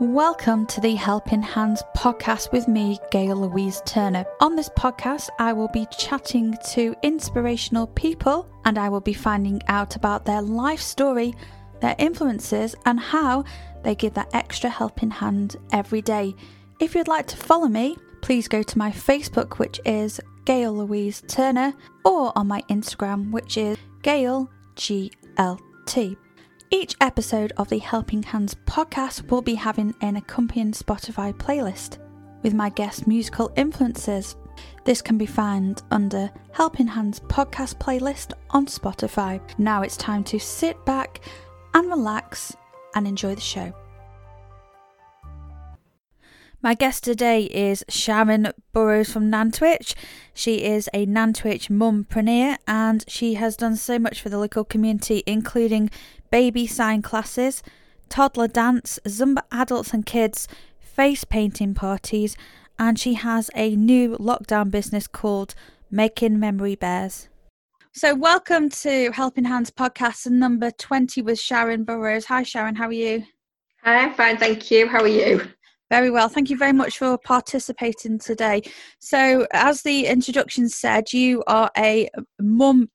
Welcome 0.00 0.66
to 0.66 0.80
the 0.80 0.96
Helping 0.96 1.40
Hands 1.40 1.80
podcast 1.96 2.50
with 2.50 2.66
me, 2.66 2.98
Gail 3.12 3.36
Louise 3.36 3.80
Turner. 3.86 4.26
On 4.40 4.56
this 4.56 4.68
podcast, 4.70 5.28
I 5.38 5.52
will 5.52 5.68
be 5.68 5.86
chatting 5.96 6.58
to 6.70 6.96
inspirational 7.04 7.86
people 7.86 8.48
and 8.64 8.76
I 8.76 8.88
will 8.88 9.00
be 9.00 9.12
finding 9.12 9.62
out 9.68 9.94
about 9.94 10.24
their 10.24 10.42
life 10.42 10.80
story, 10.80 11.32
their 11.80 11.94
influences, 11.96 12.74
and 12.84 12.98
how 12.98 13.44
they 13.84 13.94
give 13.94 14.14
that 14.14 14.34
extra 14.34 14.68
helping 14.68 15.12
hand 15.12 15.54
every 15.70 16.02
day. 16.02 16.34
If 16.80 16.96
you'd 16.96 17.06
like 17.06 17.28
to 17.28 17.36
follow 17.36 17.68
me, 17.68 17.96
please 18.20 18.48
go 18.48 18.64
to 18.64 18.78
my 18.78 18.90
Facebook, 18.90 19.60
which 19.60 19.80
is 19.84 20.20
Gail 20.44 20.74
Louise 20.74 21.22
Turner, 21.28 21.72
or 22.04 22.36
on 22.36 22.48
my 22.48 22.62
Instagram, 22.62 23.30
which 23.30 23.56
is 23.56 23.78
Gail 24.02 24.50
GLT. 24.74 26.16
Each 26.70 26.96
episode 27.00 27.52
of 27.56 27.68
the 27.68 27.78
Helping 27.78 28.22
Hands 28.22 28.54
podcast 28.66 29.30
will 29.30 29.42
be 29.42 29.54
having 29.54 29.94
an 30.00 30.16
accompanying 30.16 30.72
Spotify 30.72 31.32
playlist 31.32 31.98
with 32.42 32.54
my 32.54 32.70
guest 32.70 33.06
musical 33.06 33.52
influences. 33.56 34.36
This 34.84 35.02
can 35.02 35.18
be 35.18 35.26
found 35.26 35.82
under 35.90 36.30
Helping 36.52 36.86
Hands 36.86 37.18
podcast 37.20 37.78
playlist 37.78 38.32
on 38.50 38.66
Spotify. 38.66 39.40
Now 39.58 39.82
it's 39.82 39.96
time 39.96 40.24
to 40.24 40.38
sit 40.38 40.84
back 40.84 41.20
and 41.74 41.88
relax 41.88 42.56
and 42.94 43.06
enjoy 43.06 43.34
the 43.34 43.40
show. 43.40 43.72
My 46.64 46.72
guest 46.72 47.04
today 47.04 47.42
is 47.42 47.84
Sharon 47.90 48.50
Burrows 48.72 49.12
from 49.12 49.30
Nantwich. 49.30 49.94
She 50.32 50.64
is 50.64 50.88
a 50.94 51.04
Nantwich 51.04 51.68
mumpreneur 51.68 52.56
and 52.66 53.04
she 53.06 53.34
has 53.34 53.54
done 53.54 53.76
so 53.76 53.98
much 53.98 54.22
for 54.22 54.30
the 54.30 54.38
local 54.38 54.64
community, 54.64 55.22
including 55.26 55.90
baby 56.30 56.66
sign 56.66 57.02
classes, 57.02 57.62
toddler 58.08 58.48
dance, 58.48 58.98
Zumba 59.06 59.42
adults 59.52 59.92
and 59.92 60.06
kids, 60.06 60.48
face 60.80 61.22
painting 61.24 61.74
parties, 61.74 62.34
and 62.78 62.98
she 62.98 63.12
has 63.12 63.50
a 63.54 63.76
new 63.76 64.16
lockdown 64.16 64.70
business 64.70 65.06
called 65.06 65.54
Making 65.90 66.40
Memory 66.40 66.76
Bears. 66.76 67.28
So, 67.92 68.14
welcome 68.14 68.70
to 68.70 69.10
Helping 69.12 69.44
Hands 69.44 69.70
podcast 69.70 70.30
number 70.30 70.70
20 70.70 71.20
with 71.20 71.38
Sharon 71.38 71.84
Burrows. 71.84 72.24
Hi, 72.24 72.42
Sharon, 72.42 72.74
how 72.74 72.86
are 72.86 72.92
you? 72.92 73.22
Hi, 73.82 73.98
I'm 73.98 74.14
fine, 74.14 74.38
thank 74.38 74.70
you. 74.70 74.88
How 74.88 75.02
are 75.02 75.08
you? 75.08 75.46
Very 75.94 76.10
well. 76.10 76.28
Thank 76.28 76.50
you 76.50 76.56
very 76.56 76.72
much 76.72 76.98
for 76.98 77.16
participating 77.16 78.18
today. 78.18 78.62
So, 78.98 79.46
as 79.52 79.82
the 79.82 80.06
introduction 80.06 80.68
said, 80.68 81.12
you 81.12 81.44
are 81.46 81.70
a 81.78 82.10
mum. 82.40 82.90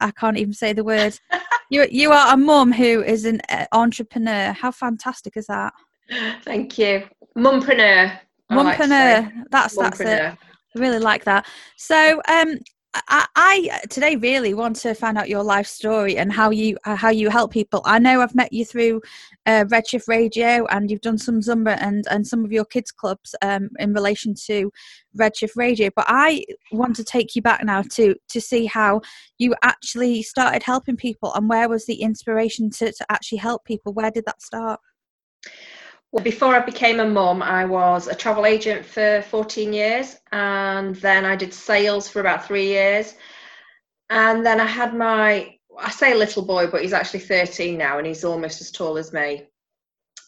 I 0.00 0.10
can't 0.18 0.38
even 0.38 0.54
say 0.54 0.72
the 0.72 0.82
word. 0.82 1.14
you 1.70 1.86
you 1.90 2.10
are 2.10 2.32
a 2.32 2.36
mum 2.38 2.72
who 2.72 3.02
is 3.02 3.26
an 3.26 3.42
uh, 3.50 3.66
entrepreneur. 3.72 4.52
How 4.52 4.70
fantastic 4.70 5.36
is 5.36 5.44
that? 5.48 5.74
Thank 6.42 6.78
you, 6.78 7.02
mumpreneur. 7.36 8.18
Mumpreneur. 8.50 9.24
Like 9.24 9.50
that's 9.50 9.76
mumpreneur. 9.76 9.98
that's 9.98 10.00
it. 10.00 10.38
I 10.74 10.78
really 10.80 11.00
like 11.00 11.24
that. 11.24 11.46
So, 11.76 12.22
um, 12.30 12.56
I, 12.94 13.26
I, 13.34 13.80
today 13.88 14.16
really 14.16 14.52
want 14.52 14.76
to 14.76 14.94
find 14.94 15.16
out 15.16 15.28
your 15.28 15.42
life 15.42 15.66
story 15.66 16.18
and 16.18 16.30
how 16.30 16.50
you 16.50 16.76
uh, 16.84 16.94
how 16.94 17.08
you 17.08 17.30
help 17.30 17.50
people. 17.50 17.80
I 17.86 17.98
know 17.98 18.20
I've 18.20 18.34
met 18.34 18.52
you 18.52 18.66
through 18.66 19.00
uh, 19.46 19.64
Redshift 19.64 20.08
Radio 20.08 20.66
and 20.66 20.90
you've 20.90 21.00
done 21.00 21.16
some 21.16 21.40
Zumba 21.40 21.78
and 21.80 22.04
and 22.10 22.26
some 22.26 22.44
of 22.44 22.52
your 22.52 22.66
kids 22.66 22.90
clubs 22.90 23.34
um, 23.40 23.70
in 23.78 23.94
relation 23.94 24.34
to 24.46 24.70
Redshift 25.18 25.56
Radio. 25.56 25.88
But 25.96 26.04
I 26.08 26.44
want 26.70 26.94
to 26.96 27.04
take 27.04 27.34
you 27.34 27.40
back 27.40 27.64
now 27.64 27.82
to 27.92 28.14
to 28.28 28.40
see 28.40 28.66
how 28.66 29.00
you 29.38 29.54
actually 29.62 30.22
started 30.22 30.62
helping 30.62 30.96
people 30.96 31.32
and 31.34 31.48
where 31.48 31.68
was 31.70 31.86
the 31.86 32.02
inspiration 32.02 32.68
to 32.70 32.92
to 32.92 33.06
actually 33.08 33.38
help 33.38 33.64
people. 33.64 33.94
Where 33.94 34.10
did 34.10 34.26
that 34.26 34.42
start? 34.42 34.80
Well, 36.12 36.22
before 36.22 36.54
I 36.54 36.60
became 36.60 37.00
a 37.00 37.06
mum, 37.06 37.42
I 37.42 37.64
was 37.64 38.06
a 38.06 38.14
travel 38.14 38.44
agent 38.44 38.84
for 38.84 39.24
14 39.30 39.72
years, 39.72 40.16
and 40.30 40.94
then 40.96 41.24
I 41.24 41.36
did 41.36 41.54
sales 41.54 42.06
for 42.06 42.20
about 42.20 42.46
three 42.46 42.66
years. 42.66 43.14
And 44.10 44.44
then 44.44 44.60
I 44.60 44.66
had 44.66 44.94
my, 44.94 45.56
I 45.78 45.90
say 45.90 46.14
little 46.14 46.44
boy, 46.44 46.66
but 46.66 46.82
he's 46.82 46.92
actually 46.92 47.20
13 47.20 47.78
now, 47.78 47.96
and 47.96 48.06
he's 48.06 48.24
almost 48.24 48.60
as 48.60 48.70
tall 48.70 48.98
as 48.98 49.14
me. 49.14 49.46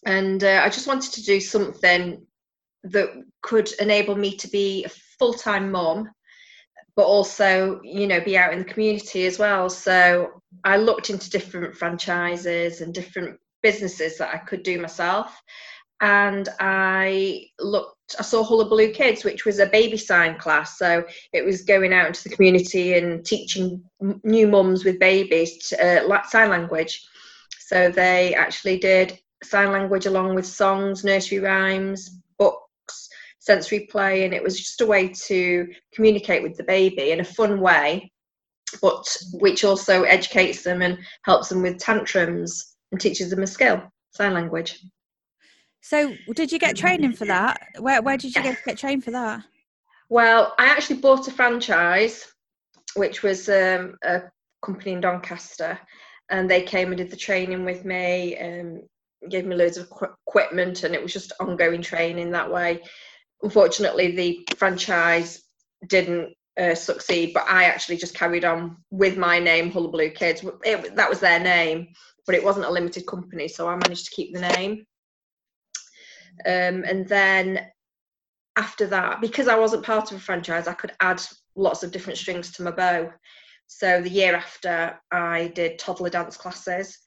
And 0.06 0.42
uh, 0.42 0.62
I 0.64 0.70
just 0.70 0.86
wanted 0.86 1.12
to 1.12 1.22
do 1.22 1.38
something 1.38 2.26
that 2.84 3.10
could 3.42 3.70
enable 3.78 4.16
me 4.16 4.36
to 4.38 4.48
be 4.48 4.84
a 4.84 4.88
full 5.18 5.34
time 5.34 5.70
mum, 5.70 6.10
but 6.96 7.04
also, 7.04 7.82
you 7.82 8.06
know, 8.06 8.20
be 8.22 8.38
out 8.38 8.54
in 8.54 8.60
the 8.60 8.64
community 8.64 9.26
as 9.26 9.38
well. 9.38 9.68
So 9.68 10.40
I 10.64 10.78
looked 10.78 11.10
into 11.10 11.28
different 11.28 11.76
franchises 11.76 12.80
and 12.80 12.94
different 12.94 13.38
businesses 13.62 14.16
that 14.16 14.34
I 14.34 14.38
could 14.38 14.62
do 14.62 14.80
myself 14.80 15.42
and 16.00 16.48
I 16.60 17.46
looked, 17.58 18.16
I 18.18 18.22
saw 18.22 18.42
Hullabaloo 18.42 18.92
Kids, 18.92 19.24
which 19.24 19.44
was 19.44 19.58
a 19.58 19.66
baby 19.66 19.96
sign 19.96 20.38
class. 20.38 20.78
So 20.78 21.04
it 21.32 21.44
was 21.44 21.62
going 21.62 21.92
out 21.92 22.06
into 22.06 22.24
the 22.28 22.34
community 22.34 22.94
and 22.94 23.24
teaching 23.24 23.82
new 24.22 24.46
mums 24.46 24.84
with 24.84 24.98
babies 24.98 25.68
to, 25.68 26.06
uh, 26.06 26.22
sign 26.24 26.50
language. 26.50 27.06
So 27.60 27.90
they 27.90 28.34
actually 28.34 28.78
did 28.78 29.18
sign 29.42 29.72
language 29.72 30.06
along 30.06 30.34
with 30.34 30.46
songs, 30.46 31.04
nursery 31.04 31.38
rhymes, 31.38 32.18
books, 32.38 33.08
sensory 33.38 33.80
play, 33.90 34.24
and 34.24 34.34
it 34.34 34.42
was 34.42 34.58
just 34.58 34.80
a 34.80 34.86
way 34.86 35.08
to 35.08 35.68
communicate 35.92 36.42
with 36.42 36.56
the 36.56 36.64
baby 36.64 37.12
in 37.12 37.20
a 37.20 37.24
fun 37.24 37.60
way, 37.60 38.10
but 38.82 39.04
which 39.34 39.64
also 39.64 40.02
educates 40.02 40.62
them 40.62 40.82
and 40.82 40.98
helps 41.22 41.48
them 41.48 41.62
with 41.62 41.78
tantrums 41.78 42.76
and 42.90 43.00
teaches 43.00 43.30
them 43.30 43.42
a 43.42 43.46
skill, 43.46 43.82
sign 44.10 44.34
language. 44.34 44.82
So, 45.84 46.14
did 46.32 46.50
you 46.50 46.58
get 46.58 46.76
training 46.76 47.12
for 47.12 47.26
that? 47.26 47.60
Where 47.78 48.00
Where 48.00 48.16
did 48.16 48.34
you 48.34 48.42
get, 48.42 48.64
get 48.64 48.78
trained 48.78 49.04
for 49.04 49.10
that? 49.10 49.44
Well, 50.08 50.54
I 50.58 50.64
actually 50.64 51.00
bought 51.00 51.28
a 51.28 51.30
franchise, 51.30 52.26
which 52.96 53.22
was 53.22 53.50
um, 53.50 53.96
a 54.02 54.22
company 54.64 54.92
in 54.92 55.02
Doncaster, 55.02 55.78
and 56.30 56.50
they 56.50 56.62
came 56.62 56.88
and 56.88 56.96
did 56.96 57.10
the 57.10 57.18
training 57.18 57.66
with 57.66 57.84
me, 57.84 58.34
and 58.36 58.80
gave 59.28 59.44
me 59.44 59.56
loads 59.56 59.76
of 59.76 59.90
equipment, 60.26 60.84
and 60.84 60.94
it 60.94 61.02
was 61.02 61.12
just 61.12 61.34
ongoing 61.38 61.82
training 61.82 62.30
that 62.30 62.50
way. 62.50 62.80
Unfortunately, 63.42 64.16
the 64.16 64.48
franchise 64.56 65.42
didn't 65.86 66.32
uh, 66.58 66.74
succeed, 66.74 67.34
but 67.34 67.44
I 67.46 67.64
actually 67.64 67.98
just 67.98 68.14
carried 68.14 68.46
on 68.46 68.78
with 68.90 69.18
my 69.18 69.38
name, 69.38 69.70
Hullabaloo 69.70 70.12
Kids. 70.12 70.42
It, 70.64 70.96
that 70.96 71.10
was 71.10 71.20
their 71.20 71.40
name, 71.40 71.88
but 72.24 72.34
it 72.34 72.42
wasn't 72.42 72.64
a 72.64 72.72
limited 72.72 73.06
company, 73.06 73.48
so 73.48 73.68
I 73.68 73.76
managed 73.76 74.06
to 74.06 74.14
keep 74.16 74.32
the 74.32 74.48
name. 74.56 74.86
Um, 76.46 76.84
and 76.84 77.08
then 77.08 77.66
after 78.56 78.86
that, 78.88 79.20
because 79.20 79.48
I 79.48 79.58
wasn't 79.58 79.84
part 79.84 80.10
of 80.12 80.18
a 80.18 80.20
franchise, 80.20 80.68
I 80.68 80.74
could 80.74 80.92
add 81.00 81.22
lots 81.56 81.82
of 81.82 81.92
different 81.92 82.18
strings 82.18 82.52
to 82.52 82.62
my 82.62 82.70
bow. 82.70 83.12
So 83.66 84.00
the 84.00 84.10
year 84.10 84.34
after, 84.34 84.98
I 85.10 85.48
did 85.54 85.78
toddler 85.78 86.10
dance 86.10 86.36
classes. 86.36 86.98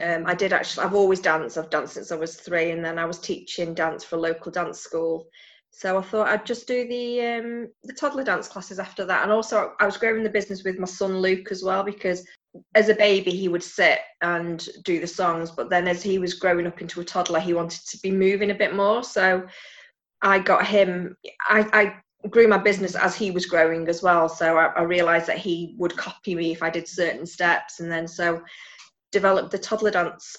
Um, 0.00 0.24
I 0.26 0.34
did 0.34 0.52
actually, 0.52 0.86
I've 0.86 0.94
always 0.94 1.20
danced, 1.20 1.58
I've 1.58 1.70
danced 1.70 1.94
since 1.94 2.12
I 2.12 2.16
was 2.16 2.36
three, 2.36 2.70
and 2.70 2.84
then 2.84 2.98
I 2.98 3.04
was 3.04 3.18
teaching 3.18 3.74
dance 3.74 4.04
for 4.04 4.16
a 4.16 4.20
local 4.20 4.52
dance 4.52 4.80
school. 4.80 5.26
So 5.70 5.98
I 5.98 6.02
thought 6.02 6.28
I'd 6.28 6.46
just 6.46 6.66
do 6.66 6.86
the 6.88 7.20
um, 7.22 7.68
the 7.84 7.92
toddler 7.92 8.24
dance 8.24 8.48
classes 8.48 8.78
after 8.78 9.04
that, 9.04 9.22
and 9.22 9.32
also 9.32 9.72
I 9.80 9.86
was 9.86 9.96
growing 9.96 10.22
the 10.22 10.30
business 10.30 10.64
with 10.64 10.78
my 10.78 10.86
son 10.86 11.18
Luke 11.18 11.50
as 11.50 11.62
well 11.62 11.82
because 11.82 12.24
as 12.74 12.88
a 12.88 12.94
baby 12.94 13.30
he 13.30 13.48
would 13.48 13.62
sit 13.62 14.00
and 14.22 14.68
do 14.84 15.00
the 15.00 15.06
songs 15.06 15.50
but 15.50 15.70
then 15.70 15.86
as 15.86 16.02
he 16.02 16.18
was 16.18 16.34
growing 16.34 16.66
up 16.66 16.80
into 16.80 17.00
a 17.00 17.04
toddler 17.04 17.40
he 17.40 17.54
wanted 17.54 17.80
to 17.86 17.98
be 17.98 18.10
moving 18.10 18.50
a 18.50 18.54
bit 18.54 18.74
more. 18.74 19.02
So 19.02 19.46
i 20.22 20.38
got 20.38 20.66
him 20.66 21.16
i, 21.48 21.68
I 21.72 22.28
grew 22.28 22.48
my 22.48 22.58
business 22.58 22.96
as 22.96 23.14
he 23.14 23.30
was 23.30 23.46
growing 23.46 23.88
as 23.88 24.02
well. 24.02 24.28
So 24.28 24.56
I, 24.58 24.66
I 24.66 24.82
realized 24.82 25.26
that 25.28 25.38
he 25.38 25.76
would 25.78 25.96
copy 25.96 26.34
me 26.34 26.52
if 26.52 26.62
i 26.62 26.70
did 26.70 26.88
certain 26.88 27.26
steps 27.26 27.80
and 27.80 27.90
then 27.90 28.08
so 28.08 28.42
developed 29.12 29.50
the 29.50 29.58
toddler 29.58 29.90
dance 29.90 30.36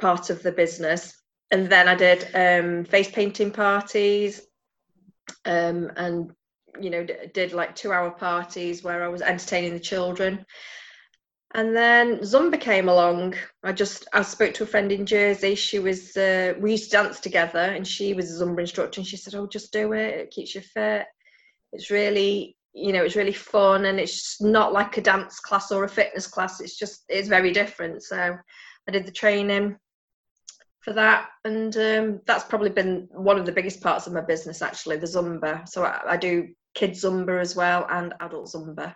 part 0.00 0.30
of 0.30 0.42
the 0.42 0.52
business. 0.52 1.16
And 1.50 1.68
then 1.68 1.88
i 1.88 1.94
did 1.94 2.28
um, 2.34 2.84
face 2.84 3.10
painting 3.10 3.50
parties 3.50 4.42
um, 5.44 5.90
and 5.96 6.32
you 6.80 6.90
know 6.90 7.04
d- 7.04 7.14
did 7.34 7.52
like 7.52 7.74
two 7.74 7.92
hour 7.92 8.10
parties 8.10 8.84
where 8.84 9.02
i 9.02 9.08
was 9.08 9.22
entertaining 9.22 9.72
the 9.72 9.80
children 9.80 10.44
and 11.52 11.74
then 11.74 12.18
Zumba 12.18 12.60
came 12.60 12.88
along. 12.88 13.34
I 13.64 13.72
just 13.72 14.06
I 14.12 14.22
spoke 14.22 14.54
to 14.54 14.62
a 14.62 14.66
friend 14.66 14.92
in 14.92 15.04
Jersey. 15.04 15.54
She 15.54 15.80
was 15.80 16.16
uh, 16.16 16.54
we 16.60 16.72
used 16.72 16.84
to 16.84 16.96
dance 16.96 17.18
together, 17.18 17.58
and 17.58 17.86
she 17.86 18.14
was 18.14 18.30
a 18.30 18.44
Zumba 18.44 18.60
instructor. 18.60 19.00
And 19.00 19.06
she 19.06 19.16
said, 19.16 19.34
"Oh, 19.34 19.46
just 19.46 19.72
do 19.72 19.92
it. 19.92 20.14
It 20.14 20.30
keeps 20.30 20.54
you 20.54 20.60
fit. 20.60 21.06
It's 21.72 21.90
really 21.90 22.56
you 22.72 22.92
know 22.92 23.02
it's 23.02 23.16
really 23.16 23.32
fun, 23.32 23.86
and 23.86 23.98
it's 23.98 24.40
not 24.40 24.72
like 24.72 24.96
a 24.96 25.00
dance 25.00 25.40
class 25.40 25.72
or 25.72 25.84
a 25.84 25.88
fitness 25.88 26.28
class. 26.28 26.60
It's 26.60 26.78
just 26.78 27.04
it's 27.08 27.28
very 27.28 27.52
different." 27.52 28.02
So 28.04 28.36
I 28.88 28.92
did 28.92 29.06
the 29.06 29.12
training 29.12 29.76
for 30.80 30.92
that, 30.92 31.30
and 31.44 31.76
um, 31.76 32.20
that's 32.26 32.44
probably 32.44 32.70
been 32.70 33.08
one 33.10 33.38
of 33.38 33.46
the 33.46 33.52
biggest 33.52 33.80
parts 33.80 34.06
of 34.06 34.12
my 34.12 34.20
business 34.20 34.62
actually, 34.62 34.98
the 34.98 35.06
Zumba. 35.06 35.68
So 35.68 35.84
I, 35.84 36.00
I 36.10 36.16
do 36.16 36.48
kids 36.74 37.02
Zumba 37.02 37.40
as 37.40 37.56
well 37.56 37.86
and 37.90 38.14
adult 38.20 38.52
Zumba. 38.52 38.94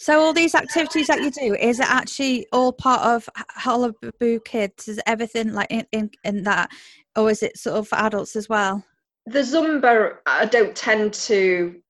So 0.00 0.20
all 0.20 0.32
these 0.32 0.54
activities 0.54 1.08
that 1.08 1.22
you 1.22 1.30
do, 1.32 1.56
is 1.56 1.80
it 1.80 1.90
actually 1.90 2.46
all 2.52 2.72
part 2.72 3.02
of 3.02 3.28
Hullabaloo 3.50 4.38
Kids? 4.44 4.86
Is 4.86 5.00
everything 5.06 5.52
like 5.52 5.66
in, 5.70 5.86
in, 5.90 6.10
in 6.22 6.44
that, 6.44 6.70
or 7.16 7.30
is 7.30 7.42
it 7.42 7.58
sort 7.58 7.78
of 7.78 7.88
for 7.88 7.96
adults 7.96 8.36
as 8.36 8.48
well? 8.48 8.84
The 9.26 9.40
Zumba, 9.40 10.18
I 10.24 10.44
don't 10.46 10.74
tend 10.76 11.14
to 11.14 11.82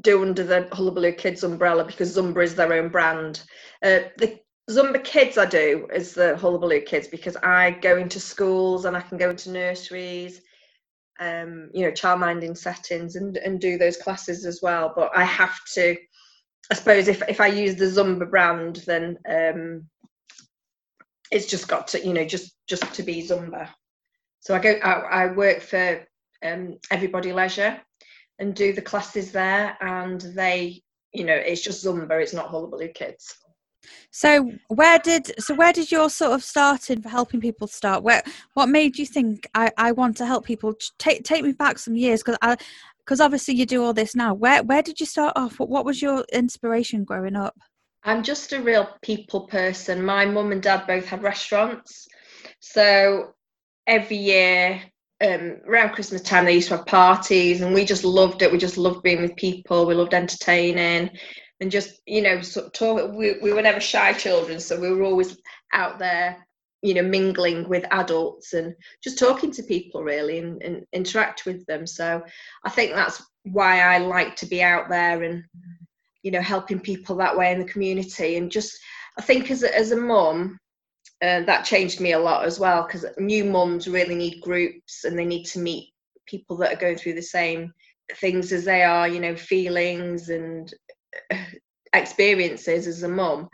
do 0.00 0.22
under 0.22 0.42
the 0.42 0.68
Hullabaloo 0.72 1.12
Kids 1.12 1.44
umbrella 1.44 1.84
because 1.84 2.16
Zumba 2.16 2.42
is 2.42 2.54
their 2.54 2.72
own 2.72 2.88
brand. 2.88 3.42
Uh, 3.82 4.00
the 4.16 4.40
Zumba 4.70 5.04
Kids 5.04 5.36
I 5.36 5.44
do 5.44 5.86
is 5.92 6.14
the 6.14 6.38
Hullabaloo 6.38 6.80
Kids 6.80 7.08
because 7.08 7.36
I 7.42 7.72
go 7.72 7.98
into 7.98 8.20
schools 8.20 8.86
and 8.86 8.96
I 8.96 9.02
can 9.02 9.18
go 9.18 9.28
into 9.28 9.50
nurseries, 9.50 10.40
um, 11.20 11.68
you 11.74 11.84
know, 11.84 11.92
childminding 11.92 12.56
settings 12.56 13.16
and, 13.16 13.36
and 13.36 13.60
do 13.60 13.76
those 13.76 13.98
classes 13.98 14.46
as 14.46 14.60
well. 14.62 14.94
But 14.96 15.10
I 15.14 15.24
have 15.24 15.58
to 15.74 15.96
I 16.70 16.74
suppose 16.74 17.08
if, 17.08 17.22
if 17.28 17.40
I 17.40 17.48
use 17.48 17.76
the 17.76 17.86
Zumba 17.86 18.30
brand, 18.30 18.76
then 18.86 19.18
um, 19.28 19.88
it's 21.30 21.46
just 21.46 21.68
got 21.68 21.88
to, 21.88 22.06
you 22.06 22.12
know, 22.12 22.24
just 22.24 22.54
just 22.68 22.94
to 22.94 23.02
be 23.02 23.22
Zumba. 23.26 23.68
So 24.40 24.54
I 24.54 24.58
go, 24.58 24.70
I, 24.82 25.24
I 25.24 25.32
work 25.32 25.60
for 25.60 26.06
um, 26.42 26.78
Everybody 26.90 27.32
Leisure 27.32 27.80
and 28.38 28.54
do 28.54 28.72
the 28.72 28.82
classes 28.82 29.32
there, 29.32 29.76
and 29.80 30.20
they, 30.20 30.82
you 31.12 31.24
know, 31.24 31.34
it's 31.34 31.62
just 31.62 31.84
Zumba. 31.84 32.22
It's 32.22 32.32
not 32.32 32.48
Hullabaloo 32.48 32.88
Kids. 32.88 33.34
So 34.10 34.50
where 34.68 34.98
did 34.98 35.32
so 35.42 35.54
where 35.54 35.72
did 35.72 35.90
your 35.90 36.10
sort 36.10 36.32
of 36.32 36.44
starting 36.44 37.00
for 37.00 37.08
helping 37.08 37.40
people 37.40 37.66
start? 37.66 38.02
Where 38.02 38.22
what 38.54 38.68
made 38.68 38.98
you 38.98 39.06
think 39.06 39.48
I, 39.54 39.70
I 39.76 39.92
want 39.92 40.16
to 40.18 40.26
help 40.26 40.44
people? 40.44 40.74
Take 40.98 41.24
take 41.24 41.44
me 41.44 41.52
back 41.52 41.78
some 41.78 41.96
years 41.96 42.22
because 42.22 42.38
I 42.42 42.56
because 43.10 43.20
obviously 43.20 43.56
you 43.56 43.66
do 43.66 43.82
all 43.82 43.92
this 43.92 44.14
now. 44.14 44.32
Where 44.34 44.62
where 44.62 44.82
did 44.82 45.00
you 45.00 45.06
start 45.06 45.32
off? 45.34 45.58
What, 45.58 45.68
what 45.68 45.84
was 45.84 46.00
your 46.00 46.24
inspiration 46.32 47.02
growing 47.02 47.34
up? 47.34 47.58
I'm 48.04 48.22
just 48.22 48.52
a 48.52 48.62
real 48.62 48.88
people 49.02 49.48
person. 49.48 50.04
My 50.04 50.24
mum 50.26 50.52
and 50.52 50.62
dad 50.62 50.86
both 50.86 51.06
had 51.06 51.24
restaurants, 51.24 52.06
so 52.60 53.34
every 53.88 54.16
year 54.16 54.80
um, 55.20 55.56
around 55.66 55.90
Christmas 55.90 56.22
time 56.22 56.44
they 56.44 56.54
used 56.54 56.68
to 56.68 56.76
have 56.76 56.86
parties, 56.86 57.62
and 57.62 57.74
we 57.74 57.84
just 57.84 58.04
loved 58.04 58.42
it. 58.42 58.52
We 58.52 58.58
just 58.58 58.78
loved 58.78 59.02
being 59.02 59.22
with 59.22 59.34
people. 59.34 59.86
We 59.86 59.94
loved 59.94 60.14
entertaining, 60.14 61.10
and 61.58 61.68
just 61.68 62.00
you 62.06 62.22
know, 62.22 62.40
sort 62.42 62.66
of 62.66 62.72
talk. 62.74 63.12
We 63.12 63.40
we 63.42 63.52
were 63.52 63.60
never 63.60 63.80
shy 63.80 64.12
children, 64.12 64.60
so 64.60 64.78
we 64.78 64.88
were 64.88 65.02
always 65.02 65.36
out 65.72 65.98
there 65.98 66.46
you 66.82 66.94
know 66.94 67.02
mingling 67.02 67.68
with 67.68 67.84
adults 67.90 68.54
and 68.54 68.74
just 69.02 69.18
talking 69.18 69.50
to 69.50 69.62
people 69.62 70.02
really 70.02 70.38
and, 70.38 70.62
and, 70.62 70.84
interact 70.92 71.44
with 71.46 71.64
them. 71.66 71.86
So 71.86 72.22
i 72.64 72.70
think 72.70 72.92
that's 72.92 73.22
why 73.44 73.80
i 73.80 73.98
like 73.98 74.36
to 74.36 74.46
be 74.46 74.62
out 74.62 74.88
there 74.88 75.22
and 75.22 75.44
you 76.22 76.30
know 76.30 76.42
helping 76.42 76.80
people 76.80 77.16
that 77.16 77.36
way 77.36 77.52
in 77.52 77.58
the 77.58 77.72
community. 77.72 78.36
And 78.36 78.50
just 78.50 78.78
i 79.18 79.22
think 79.22 79.50
as 79.50 79.62
a, 79.62 79.76
as 79.76 79.92
a 79.92 79.96
mum 79.96 80.58
uh, 81.22 81.42
that 81.42 81.66
changed 81.66 82.00
me 82.00 82.12
a 82.12 82.18
lot 82.18 82.46
as 82.46 82.58
well 82.58 82.82
because 82.82 83.04
new 83.18 83.44
mums 83.44 83.86
really 83.86 84.14
need 84.14 84.40
groups 84.40 85.04
and 85.04 85.18
they 85.18 85.24
need 85.24 85.44
to 85.44 85.58
meet 85.58 85.92
people 86.26 86.56
that 86.56 86.72
are 86.72 86.80
going 86.80 86.96
through 86.96 87.12
the 87.12 87.22
same 87.22 87.72
things 88.16 88.52
as 88.52 88.64
they 88.64 88.82
are 88.82 89.06
you 89.06 89.20
know 89.20 89.36
feelings 89.36 90.30
and 90.30 90.72
uh, 91.30 91.36
experiences 91.92 92.86
as 92.86 93.02
a 93.02 93.08
mum 93.08 93.48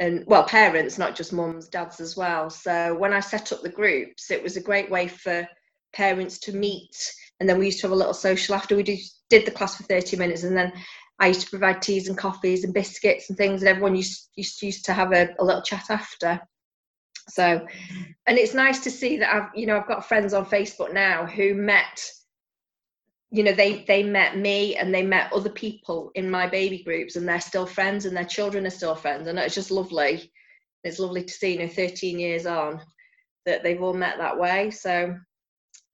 and 0.00 0.24
well 0.26 0.42
parents 0.42 0.98
not 0.98 1.14
just 1.14 1.32
mums 1.32 1.68
dads 1.68 2.00
as 2.00 2.16
well. 2.16 2.50
So 2.50 2.96
when 2.96 3.12
i 3.12 3.20
set 3.20 3.52
up 3.52 3.62
the 3.62 3.68
groups 3.68 4.30
it 4.32 4.42
was 4.42 4.56
a 4.56 4.62
great 4.62 4.90
way 4.90 5.06
for 5.06 5.46
parents 5.92 6.38
to 6.40 6.52
meet. 6.52 6.96
And 7.38 7.48
then 7.48 7.58
we 7.58 7.66
used 7.66 7.80
to 7.80 7.86
have 7.86 7.92
a 7.92 7.96
little 7.96 8.14
social 8.14 8.54
after. 8.54 8.76
We 8.76 8.82
did 9.28 9.46
the 9.46 9.50
class 9.50 9.76
for 9.76 9.84
30 9.84 10.16
minutes 10.16 10.42
and 10.42 10.56
then 10.56 10.72
i 11.20 11.28
used 11.28 11.42
to 11.42 11.50
provide 11.50 11.82
teas 11.82 12.08
and 12.08 12.18
coffees 12.18 12.64
and 12.64 12.74
biscuits 12.74 13.28
and 13.28 13.38
things 13.38 13.62
and 13.62 13.68
everyone 13.68 13.94
used, 13.94 14.30
used, 14.34 14.84
to 14.86 14.92
have 14.92 15.12
a, 15.12 15.28
a 15.38 15.44
little 15.44 15.62
chat 15.62 15.84
after. 15.90 16.40
So 17.28 17.64
and 18.26 18.38
it's 18.38 18.54
nice 18.54 18.80
to 18.80 18.90
see 18.90 19.18
that 19.18 19.32
i've 19.32 19.50
you 19.54 19.66
know 19.66 19.76
i've 19.76 19.86
got 19.86 20.08
friends 20.08 20.32
on 20.34 20.46
facebook 20.46 20.92
now 20.92 21.26
who 21.26 21.54
met 21.54 22.10
you 23.30 23.44
know 23.44 23.52
they 23.52 23.84
they 23.86 24.02
met 24.02 24.36
me 24.36 24.76
and 24.76 24.92
they 24.92 25.02
met 25.02 25.32
other 25.32 25.50
people 25.50 26.10
in 26.14 26.30
my 26.30 26.48
baby 26.48 26.82
groups 26.82 27.16
and 27.16 27.28
they're 27.28 27.40
still 27.40 27.66
friends 27.66 28.04
and 28.04 28.16
their 28.16 28.24
children 28.24 28.66
are 28.66 28.70
still 28.70 28.94
friends. 28.94 29.28
And 29.28 29.38
it's 29.38 29.54
just 29.54 29.70
lovely. 29.70 30.32
It's 30.82 30.98
lovely 30.98 31.24
to 31.24 31.32
see 31.32 31.52
you 31.52 31.60
know 31.60 31.68
13 31.68 32.18
years 32.18 32.46
on 32.46 32.80
that 33.46 33.62
they've 33.62 33.82
all 33.82 33.94
met 33.94 34.18
that 34.18 34.38
way. 34.38 34.70
So 34.70 35.14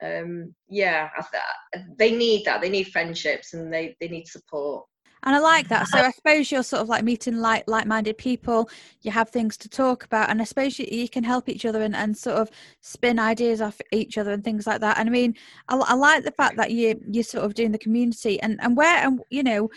um 0.02 0.54
yeah 0.68 1.08
th- 1.32 1.84
they 1.98 2.16
need 2.16 2.44
that. 2.46 2.60
They 2.60 2.70
need 2.70 2.88
friendships 2.88 3.54
and 3.54 3.72
they 3.72 3.96
they 4.00 4.08
need 4.08 4.26
support 4.26 4.86
and 5.22 5.34
I 5.34 5.38
like 5.38 5.68
that. 5.68 5.88
So 5.88 5.98
I 5.98 6.10
suppose 6.10 6.50
you're 6.50 6.62
sort 6.62 6.82
of 6.82 6.88
like 6.88 7.04
meeting 7.04 7.38
like 7.38 7.64
like-minded 7.66 8.18
people. 8.18 8.68
You 9.02 9.10
have 9.10 9.30
things 9.30 9.56
to 9.58 9.68
talk 9.68 10.04
about, 10.04 10.30
and 10.30 10.40
I 10.40 10.44
suppose 10.44 10.78
you, 10.78 10.86
you 10.90 11.08
can 11.08 11.24
help 11.24 11.48
each 11.48 11.64
other 11.64 11.82
and, 11.82 11.96
and 11.96 12.16
sort 12.16 12.36
of 12.36 12.50
spin 12.80 13.18
ideas 13.18 13.60
off 13.60 13.80
each 13.92 14.18
other 14.18 14.32
and 14.32 14.44
things 14.44 14.66
like 14.66 14.80
that. 14.80 14.98
And 14.98 15.08
I 15.08 15.12
mean, 15.12 15.34
I, 15.68 15.76
I 15.76 15.94
like 15.94 16.24
the 16.24 16.32
fact 16.32 16.56
that 16.56 16.70
you 16.70 17.00
you're 17.10 17.24
sort 17.24 17.44
of 17.44 17.54
doing 17.54 17.72
the 17.72 17.78
community 17.78 18.40
and 18.40 18.58
and 18.62 18.76
where 18.76 19.04
and 19.04 19.20
you 19.30 19.42
know 19.42 19.68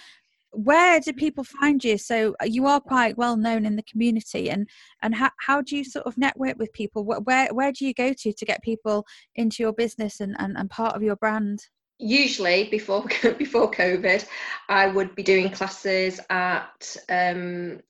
where 0.51 0.99
do 0.99 1.13
people 1.13 1.43
find 1.43 1.83
you 1.83 1.97
so 1.97 2.35
uh, 2.41 2.45
you 2.45 2.65
are 2.65 2.79
quite 2.79 3.15
well 3.17 3.37
known 3.37 3.65
in 3.65 3.75
the 3.75 3.83
community 3.83 4.49
and 4.49 4.67
and 5.03 5.13
how, 5.13 5.29
how 5.45 5.61
do 5.61 5.77
you 5.77 5.83
sort 5.83 6.05
of 6.07 6.17
network 6.17 6.57
with 6.57 6.73
people 6.73 7.05
where 7.05 7.53
where 7.53 7.71
do 7.71 7.85
you 7.85 7.93
go 7.93 8.13
to 8.13 8.33
to 8.33 8.45
get 8.45 8.61
people 8.63 9.05
into 9.35 9.61
your 9.61 9.73
business 9.73 10.19
and, 10.19 10.35
and, 10.39 10.57
and 10.57 10.69
part 10.69 10.95
of 10.95 11.03
your 11.03 11.15
brand 11.17 11.59
usually 11.99 12.69
before 12.69 13.03
before 13.37 13.69
COVID, 13.69 14.25
I 14.67 14.87
would 14.87 15.13
be 15.15 15.23
doing 15.23 15.51
classes 15.51 16.19
at 16.29 16.97
um, 17.09 17.81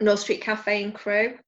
North 0.00 0.20
Street 0.20 0.40
Cafe 0.40 0.82
in 0.82 0.92
Crewe 0.92 1.38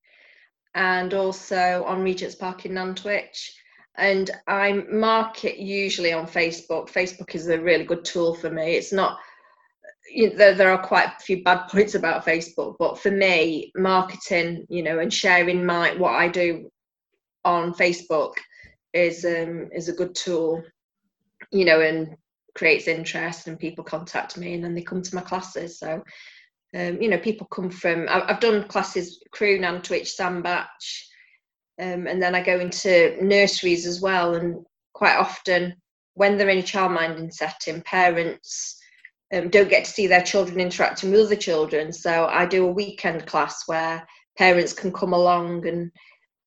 and 0.74 1.14
also 1.14 1.84
on 1.86 2.02
Regent's 2.02 2.34
Park 2.34 2.66
in 2.66 2.72
Nantwich. 2.72 3.52
And 3.96 4.30
I 4.46 4.72
market 4.90 5.58
usually 5.58 6.12
on 6.12 6.26
Facebook. 6.26 6.90
Facebook 6.90 7.34
is 7.34 7.48
a 7.48 7.60
really 7.60 7.84
good 7.84 8.04
tool 8.04 8.34
for 8.34 8.50
me. 8.50 8.74
It's 8.74 8.92
not, 8.92 9.18
you 10.10 10.30
know, 10.30 10.36
there, 10.36 10.54
there 10.54 10.70
are 10.70 10.86
quite 10.86 11.08
a 11.08 11.22
few 11.22 11.44
bad 11.44 11.66
points 11.70 11.94
about 11.94 12.24
Facebook, 12.24 12.76
but 12.78 12.98
for 12.98 13.10
me, 13.10 13.70
marketing, 13.76 14.66
you 14.68 14.82
know, 14.82 14.98
and 14.98 15.12
sharing 15.12 15.64
my 15.64 15.94
what 15.96 16.14
I 16.14 16.28
do 16.28 16.70
on 17.44 17.74
Facebook 17.74 18.32
is 18.94 19.24
um, 19.24 19.68
is 19.72 19.88
a 19.88 19.94
good 19.94 20.14
tool 20.14 20.62
you 21.50 21.64
know, 21.64 21.80
and 21.80 22.16
creates 22.54 22.88
interest 22.88 23.46
and 23.46 23.58
people 23.58 23.84
contact 23.84 24.36
me 24.36 24.54
and 24.54 24.64
then 24.64 24.74
they 24.74 24.82
come 24.82 25.02
to 25.02 25.14
my 25.14 25.22
classes. 25.22 25.78
So, 25.78 26.02
um, 26.76 27.00
you 27.00 27.08
know, 27.08 27.18
people 27.18 27.46
come 27.46 27.70
from, 27.70 28.06
I've 28.08 28.40
done 28.40 28.68
classes, 28.68 29.22
Crewe, 29.30 29.58
Nantwich, 29.58 30.08
Sandbach, 30.08 30.68
um, 31.80 32.06
and 32.06 32.22
then 32.22 32.34
I 32.34 32.42
go 32.42 32.58
into 32.58 33.16
nurseries 33.22 33.86
as 33.86 34.00
well. 34.00 34.34
And 34.34 34.64
quite 34.92 35.16
often, 35.16 35.74
when 36.14 36.36
they're 36.36 36.48
in 36.48 36.58
a 36.58 36.62
childminding 36.62 37.32
setting, 37.32 37.82
parents 37.82 38.78
um, 39.32 39.48
don't 39.48 39.70
get 39.70 39.84
to 39.86 39.90
see 39.90 40.06
their 40.06 40.22
children 40.22 40.60
interacting 40.60 41.10
with 41.10 41.20
other 41.20 41.36
children. 41.36 41.92
So 41.92 42.26
I 42.26 42.46
do 42.46 42.66
a 42.66 42.72
weekend 42.72 43.26
class 43.26 43.64
where 43.66 44.06
parents 44.36 44.72
can 44.72 44.92
come 44.92 45.14
along 45.14 45.66
and 45.66 45.90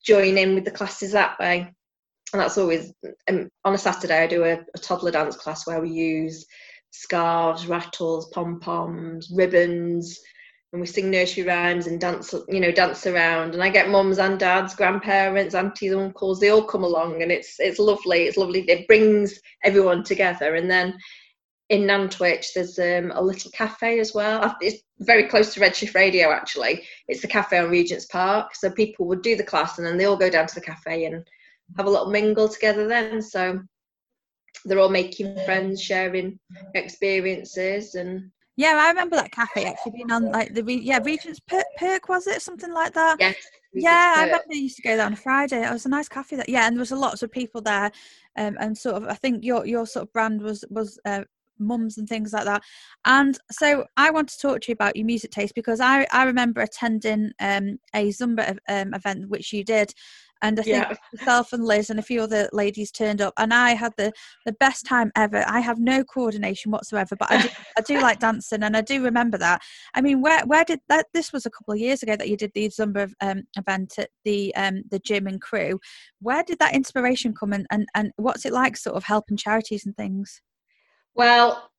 join 0.05 0.37
in 0.37 0.53
with 0.53 0.65
the 0.65 0.71
classes 0.71 1.11
that 1.13 1.39
way 1.39 1.74
and 2.35 2.41
that's 2.41 2.57
always 2.57 2.91
um, 3.29 3.49
on 3.63 3.75
a 3.75 3.77
Saturday. 3.77 4.21
I 4.21 4.27
do 4.27 4.43
a, 4.43 4.59
a, 4.75 4.77
toddler 4.77 5.11
dance 5.11 5.37
class 5.37 5.65
where 5.65 5.79
we 5.79 5.89
use 5.89 6.45
scarves, 6.91 7.65
rattles, 7.65 8.27
pom 8.33 8.59
poms, 8.59 9.31
ribbons, 9.33 10.19
and 10.73 10.81
we 10.81 10.85
sing 10.85 11.09
nursery 11.09 11.45
rhymes 11.45 11.87
and 11.87 11.97
dance, 11.97 12.35
you 12.49 12.59
know, 12.59 12.73
dance 12.73 13.07
around. 13.07 13.53
And 13.53 13.63
I 13.63 13.69
get 13.69 13.87
mums 13.87 14.17
and 14.17 14.37
dads, 14.37 14.75
grandparents, 14.75 15.55
aunties, 15.55 15.93
uncles. 15.93 16.41
They 16.41 16.49
all 16.49 16.65
come 16.65 16.83
along, 16.83 17.21
and 17.21 17.31
it's 17.31 17.55
it's 17.59 17.79
lovely. 17.79 18.23
It's 18.23 18.35
lovely. 18.35 18.69
It 18.69 18.85
brings 18.85 19.39
everyone 19.63 20.03
together. 20.03 20.55
And 20.55 20.69
then 20.69 20.93
in 21.69 21.83
Nantwich, 21.83 22.47
there's 22.53 22.77
um, 22.79 23.13
a 23.15 23.21
little 23.21 23.49
cafe 23.51 23.99
as 23.99 24.13
well. 24.13 24.53
It's 24.59 24.83
very 24.99 25.29
close 25.29 25.53
to 25.53 25.61
Redshift 25.61 25.95
Radio, 25.95 26.33
actually. 26.33 26.83
It's 27.07 27.21
the 27.21 27.29
cafe 27.29 27.59
on 27.59 27.69
Regent's 27.69 28.07
Park. 28.07 28.55
So 28.55 28.69
people 28.69 29.07
would 29.07 29.21
do 29.21 29.37
the 29.37 29.43
class 29.43 29.77
and 29.77 29.87
then 29.87 29.97
they 29.97 30.03
all 30.03 30.17
go 30.17 30.29
down 30.29 30.47
to 30.47 30.55
the 30.55 30.59
cafe 30.59 31.05
and 31.05 31.25
have 31.77 31.85
a 31.85 31.89
little 31.89 32.09
mingle 32.09 32.49
together 32.49 32.87
then. 32.87 33.21
So 33.21 33.61
they're 34.65 34.79
all 34.79 34.89
making 34.89 35.35
friends, 35.45 35.81
sharing 35.81 36.39
experiences, 36.73 37.95
and 37.95 38.31
yeah, 38.57 38.79
I 38.81 38.87
remember 38.89 39.17
that 39.17 39.31
cafe 39.31 39.65
actually 39.65 39.93
being 39.93 40.11
on 40.11 40.31
like 40.31 40.53
the 40.53 40.63
yeah 40.63 40.99
Regent's 41.03 41.41
Perk, 41.41 41.65
Perk 41.77 42.07
was 42.07 42.25
it 42.25 42.41
something 42.41 42.73
like 42.73 42.93
that? 42.93 43.17
Yes. 43.19 43.35
yeah, 43.73 44.15
I 44.17 44.23
remember 44.25 44.45
I 44.49 44.55
used 44.55 44.77
to 44.77 44.81
go 44.81 44.95
there 44.95 45.05
on 45.05 45.13
a 45.13 45.17
Friday. 45.17 45.61
It 45.61 45.71
was 45.71 45.85
a 45.85 45.89
nice 45.89 46.07
cafe. 46.07 46.37
That 46.37 46.47
yeah, 46.47 46.65
and 46.65 46.75
there 46.75 46.81
was 46.81 46.91
a 46.91 46.95
lots 46.95 47.21
of 47.21 47.31
people 47.31 47.61
there, 47.61 47.91
um, 48.37 48.55
and 48.59 48.77
sort 48.77 48.95
of 48.95 49.09
I 49.09 49.15
think 49.15 49.43
your 49.43 49.65
your 49.65 49.85
sort 49.85 50.03
of 50.03 50.13
brand 50.13 50.41
was 50.41 50.63
was 50.69 50.97
uh, 51.03 51.23
mums 51.59 51.97
and 51.97 52.07
things 52.07 52.31
like 52.31 52.45
that. 52.45 52.63
And 53.05 53.37
so 53.51 53.85
I 53.97 54.09
want 54.11 54.29
to 54.29 54.39
talk 54.39 54.61
to 54.61 54.69
you 54.69 54.73
about 54.73 54.95
your 54.95 55.05
music 55.05 55.31
taste 55.31 55.55
because 55.55 55.79
I, 55.79 56.07
I 56.11 56.23
remember 56.23 56.61
attending 56.61 57.31
um, 57.39 57.79
a 57.93 58.09
Zumba 58.09 58.57
um, 58.67 58.93
event 58.93 59.29
which 59.29 59.53
you 59.53 59.63
did 59.63 59.93
and 60.41 60.59
I 60.59 60.63
think 60.63 60.89
Yeah. 60.89 60.95
myself 61.13 61.53
and 61.53 61.63
Liz 61.65 61.89
and 61.89 61.99
a 61.99 62.03
few 62.03 62.21
other 62.21 62.49
ladies 62.51 62.91
turned 62.91 63.21
up, 63.21 63.33
and 63.37 63.53
I 63.53 63.71
had 63.71 63.93
the 63.97 64.11
the 64.45 64.53
best 64.53 64.85
time 64.85 65.11
ever. 65.15 65.43
I 65.47 65.59
have 65.59 65.79
no 65.79 66.03
coordination 66.03 66.71
whatsoever, 66.71 67.15
but 67.15 67.31
I 67.31 67.37
do, 67.37 67.49
I 67.77 67.81
do 67.81 67.99
like 67.99 68.19
dancing, 68.19 68.63
and 68.63 68.75
I 68.75 68.81
do 68.81 69.03
remember 69.03 69.37
that. 69.37 69.61
I 69.93 70.01
mean, 70.01 70.21
where 70.21 70.45
where 70.45 70.65
did 70.65 70.79
that? 70.89 71.07
This 71.13 71.31
was 71.33 71.45
a 71.45 71.51
couple 71.51 71.73
of 71.73 71.79
years 71.79 72.03
ago 72.03 72.15
that 72.15 72.29
you 72.29 72.37
did 72.37 72.51
the 72.53 72.67
Zumba 72.69 73.11
um, 73.21 73.43
event 73.57 73.95
at 73.97 74.09
the 74.23 74.53
um, 74.55 74.83
the 74.89 74.99
gym 74.99 75.27
and 75.27 75.41
Crewe. 75.41 75.79
Where 76.21 76.43
did 76.43 76.59
that 76.59 76.75
inspiration 76.75 77.33
come, 77.33 77.53
and, 77.53 77.65
and 77.71 77.87
and 77.95 78.11
what's 78.17 78.45
it 78.45 78.53
like, 78.53 78.77
sort 78.77 78.95
of 78.95 79.03
helping 79.03 79.37
charities 79.37 79.85
and 79.85 79.95
things? 79.95 80.41
Well, 81.15 81.71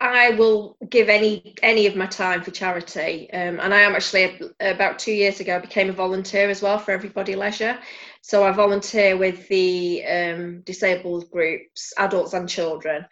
I 0.00 0.30
will 0.30 0.76
give 0.90 1.08
any 1.08 1.56
any 1.62 1.86
of 1.86 1.96
my 1.96 2.06
time 2.06 2.42
for 2.42 2.52
charity, 2.52 3.28
um, 3.32 3.58
and 3.58 3.74
I 3.74 3.80
am 3.80 3.96
actually 3.96 4.40
about 4.60 4.98
two 4.98 5.12
years 5.12 5.40
ago 5.40 5.56
I 5.56 5.58
became 5.58 5.90
a 5.90 5.92
volunteer 5.92 6.48
as 6.48 6.62
well 6.62 6.78
for 6.78 6.92
Everybody 6.92 7.34
Leisure. 7.34 7.78
So 8.22 8.44
I 8.44 8.52
volunteer 8.52 9.16
with 9.16 9.48
the 9.48 10.04
um, 10.04 10.60
disabled 10.60 11.30
groups, 11.32 11.92
adults 11.98 12.32
and 12.32 12.48
children, 12.48 13.06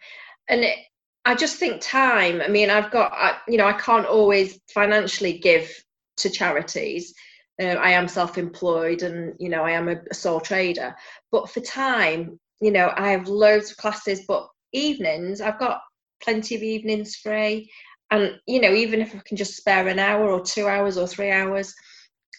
and 0.47 0.61
it, 0.63 0.77
I 1.25 1.35
just 1.35 1.57
think 1.57 1.81
time. 1.81 2.41
I 2.41 2.47
mean, 2.47 2.69
I've 2.69 2.91
got 2.91 3.11
I, 3.11 3.37
you 3.49 3.57
know 3.57 3.67
I 3.67 3.73
can't 3.73 4.05
always 4.05 4.59
financially 4.73 5.39
give 5.39 5.69
to 6.17 6.29
charities. 6.29 7.13
Uh, 7.61 7.65
I 7.65 7.91
am 7.91 8.07
self-employed, 8.07 9.01
and 9.03 9.33
you 9.39 9.49
know 9.49 9.63
I 9.63 9.71
am 9.71 9.89
a, 9.89 9.97
a 10.09 10.13
sole 10.13 10.39
trader. 10.39 10.95
But 11.33 11.49
for 11.49 11.59
time, 11.59 12.39
you 12.61 12.71
know, 12.71 12.93
I 12.95 13.09
have 13.11 13.27
loads 13.27 13.71
of 13.71 13.77
classes, 13.77 14.21
but 14.25 14.47
evenings 14.73 15.41
I've 15.41 15.59
got 15.59 15.81
plenty 16.23 16.55
of 16.55 16.63
evenings 16.63 17.15
free. 17.15 17.69
And 18.11 18.39
you 18.47 18.61
know 18.61 18.73
even 18.73 19.01
if 19.01 19.13
i 19.13 19.21
can 19.25 19.35
just 19.35 19.57
spare 19.57 19.87
an 19.87 19.99
hour 19.99 20.29
or 20.29 20.41
two 20.41 20.65
hours 20.65 20.97
or 20.97 21.07
three 21.07 21.29
hours 21.29 21.75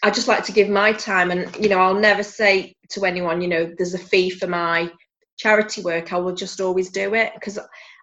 i 0.01 0.09
just 0.09 0.27
like 0.27 0.43
to 0.45 0.51
give 0.51 0.67
my 0.67 0.93
time. 0.93 1.29
And 1.31 1.55
you 1.57 1.69
know 1.69 1.79
i'll 1.79 1.93
never 1.93 2.23
say 2.23 2.75
to 2.91 3.05
anyone 3.05 3.41
you 3.41 3.47
know 3.47 3.71
there's 3.77 3.93
a 3.93 3.99
fee 3.99 4.31
for 4.31 4.47
my 4.47 4.91
charity 5.37 5.81
work. 5.81 6.11
I 6.11 6.17
will 6.17 6.33
just 6.33 6.59
always 6.59 6.89
do 6.89 7.13
it 7.13 7.33
because 7.35 7.59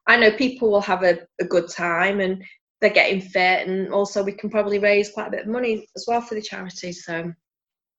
i 0.06 0.16
know 0.16 0.30
people 0.30 0.70
will 0.70 0.80
have 0.80 1.02
a, 1.02 1.18
a 1.40 1.44
good 1.44 1.68
time 1.68 2.20
and 2.20 2.42
they're 2.80 2.90
getting 2.90 3.20
fit. 3.20 3.66
And 3.66 3.92
also 3.92 4.22
we 4.22 4.32
can 4.32 4.50
probably 4.50 4.78
raise 4.78 5.10
quite 5.10 5.28
a 5.28 5.30
bit 5.30 5.40
of 5.40 5.48
money 5.48 5.86
as 5.96 6.04
well 6.06 6.20
for 6.20 6.34
the 6.34 6.42
charity. 6.42 6.92
So 6.92 7.32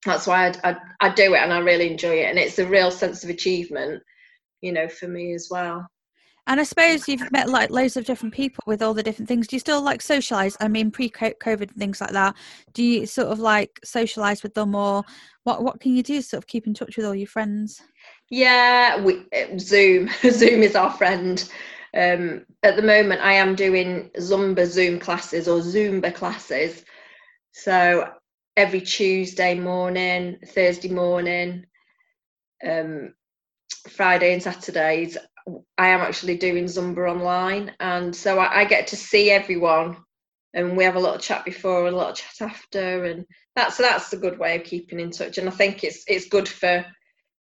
that's 0.05 0.27
why 0.27 0.49
I, 0.63 0.69
I, 0.69 0.77
I 1.01 1.09
do 1.13 1.33
it 1.33 1.39
and 1.39 1.51
i 1.51 1.57
really 1.57 1.89
enjoy 1.91 2.19
it. 2.19 2.29
And 2.29 2.37
it's 2.39 2.59
a 2.59 2.67
real 2.67 2.91
sense 2.91 3.23
of 3.23 3.29
achievement 3.29 4.01
you 4.61 4.71
know 4.71 4.87
for 4.87 5.07
me 5.07 5.33
as 5.33 5.47
well 5.51 5.87
And 6.47 6.61
I 6.61 6.63
suppose 6.63 7.07
you've 7.09 7.29
met 7.31 7.49
like 7.49 7.69
loads 7.69 7.97
of 7.97 8.05
different 8.05 8.33
people 8.33 8.63
with 8.65 8.81
all 8.81 8.93
the 8.93 9.03
different 9.03 9.27
things. 9.27 9.47
Do 9.47 9.57
you 9.57 9.59
still 9.59 9.81
like 9.81 10.01
socialize? 10.01 10.55
I 10.61 10.69
mean, 10.69 10.91
pre-COVID 10.91 11.71
things 11.71 11.99
like 11.99 12.11
that. 12.11 12.35
Do 12.73 12.83
you 12.83 13.05
sort 13.05 13.27
of 13.27 13.39
like 13.39 13.79
socialize 13.83 14.43
with 14.43 14.53
them, 14.53 14.73
or 14.73 15.03
what? 15.43 15.61
What 15.61 15.81
can 15.81 15.95
you 15.95 16.03
do 16.03 16.21
sort 16.21 16.41
of 16.41 16.47
keep 16.47 16.65
in 16.65 16.73
touch 16.73 16.95
with 16.95 17.05
all 17.05 17.13
your 17.13 17.27
friends? 17.27 17.81
Yeah, 18.29 19.01
we 19.01 19.25
Zoom. 19.59 20.09
Zoom 20.31 20.63
is 20.63 20.75
our 20.75 20.91
friend. 20.91 21.47
Um, 21.93 22.45
at 22.63 22.77
the 22.77 22.81
moment, 22.81 23.21
I 23.21 23.33
am 23.33 23.55
doing 23.55 24.09
Zumba 24.17 24.65
Zoom 24.65 24.99
classes 24.99 25.49
or 25.49 25.59
Zumba 25.59 26.15
classes. 26.15 26.85
So 27.51 28.09
every 28.55 28.81
Tuesday 28.81 29.55
morning, 29.55 30.37
Thursday 30.47 30.89
morning, 30.89 31.65
um, 32.65 33.13
Friday 33.89 34.33
and 34.33 34.43
Saturdays, 34.43 35.17
I 35.77 35.87
am 35.89 36.01
actually 36.01 36.37
doing 36.37 36.65
Zumba 36.65 37.09
online, 37.09 37.73
and 37.79 38.15
so 38.15 38.39
I, 38.39 38.61
I 38.61 38.65
get 38.65 38.87
to 38.87 38.95
see 38.95 39.31
everyone, 39.31 39.97
and 40.53 40.75
we 40.75 40.83
have 40.83 40.95
a 40.95 40.99
little 40.99 41.19
chat 41.19 41.45
before, 41.45 41.87
and 41.87 41.95
a 41.95 41.97
little 41.97 42.13
chat 42.13 42.41
after, 42.41 43.05
and 43.05 43.25
that's 43.55 43.77
that's 43.77 44.13
a 44.13 44.17
good 44.17 44.39
way 44.39 44.57
of 44.57 44.63
keeping 44.63 44.99
in 44.99 45.11
touch. 45.11 45.37
And 45.37 45.47
I 45.47 45.51
think 45.51 45.83
it's 45.83 46.03
it's 46.07 46.27
good 46.27 46.47
for, 46.47 46.85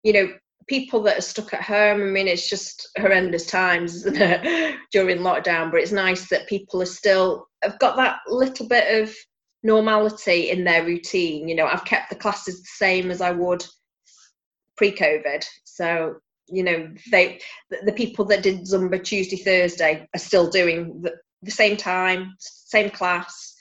you 0.02 0.12
know, 0.12 0.28
people 0.68 1.02
that 1.02 1.18
are 1.18 1.22
stuck 1.22 1.54
at 1.54 1.62
home. 1.62 2.00
I 2.00 2.04
mean, 2.04 2.28
it's 2.28 2.48
just 2.48 2.88
horrendous 2.98 3.46
times 3.46 4.02
during 4.92 5.18
lockdown, 5.18 5.70
but 5.70 5.80
it's 5.80 5.92
nice 5.92 6.28
that 6.28 6.48
people 6.48 6.82
are 6.82 6.86
still 6.86 7.46
have 7.62 7.78
got 7.78 7.96
that 7.96 8.18
little 8.28 8.68
bit 8.68 9.02
of 9.02 9.14
normality 9.62 10.50
in 10.50 10.64
their 10.64 10.84
routine. 10.84 11.48
You 11.48 11.56
know, 11.56 11.66
I've 11.66 11.84
kept 11.84 12.10
the 12.10 12.16
classes 12.16 12.60
the 12.60 12.68
same 12.76 13.10
as 13.10 13.20
I 13.20 13.32
would 13.32 13.64
pre-COVID, 14.76 15.44
so 15.64 16.16
you 16.48 16.62
know 16.62 16.88
they 17.10 17.40
the, 17.70 17.92
people 17.92 18.24
that 18.24 18.42
did 18.42 18.60
zumba 18.60 19.02
tuesday 19.02 19.36
thursday 19.36 20.06
are 20.14 20.18
still 20.18 20.48
doing 20.48 21.00
the, 21.02 21.12
the 21.42 21.50
same 21.50 21.76
time 21.76 22.34
same 22.38 22.90
class 22.90 23.54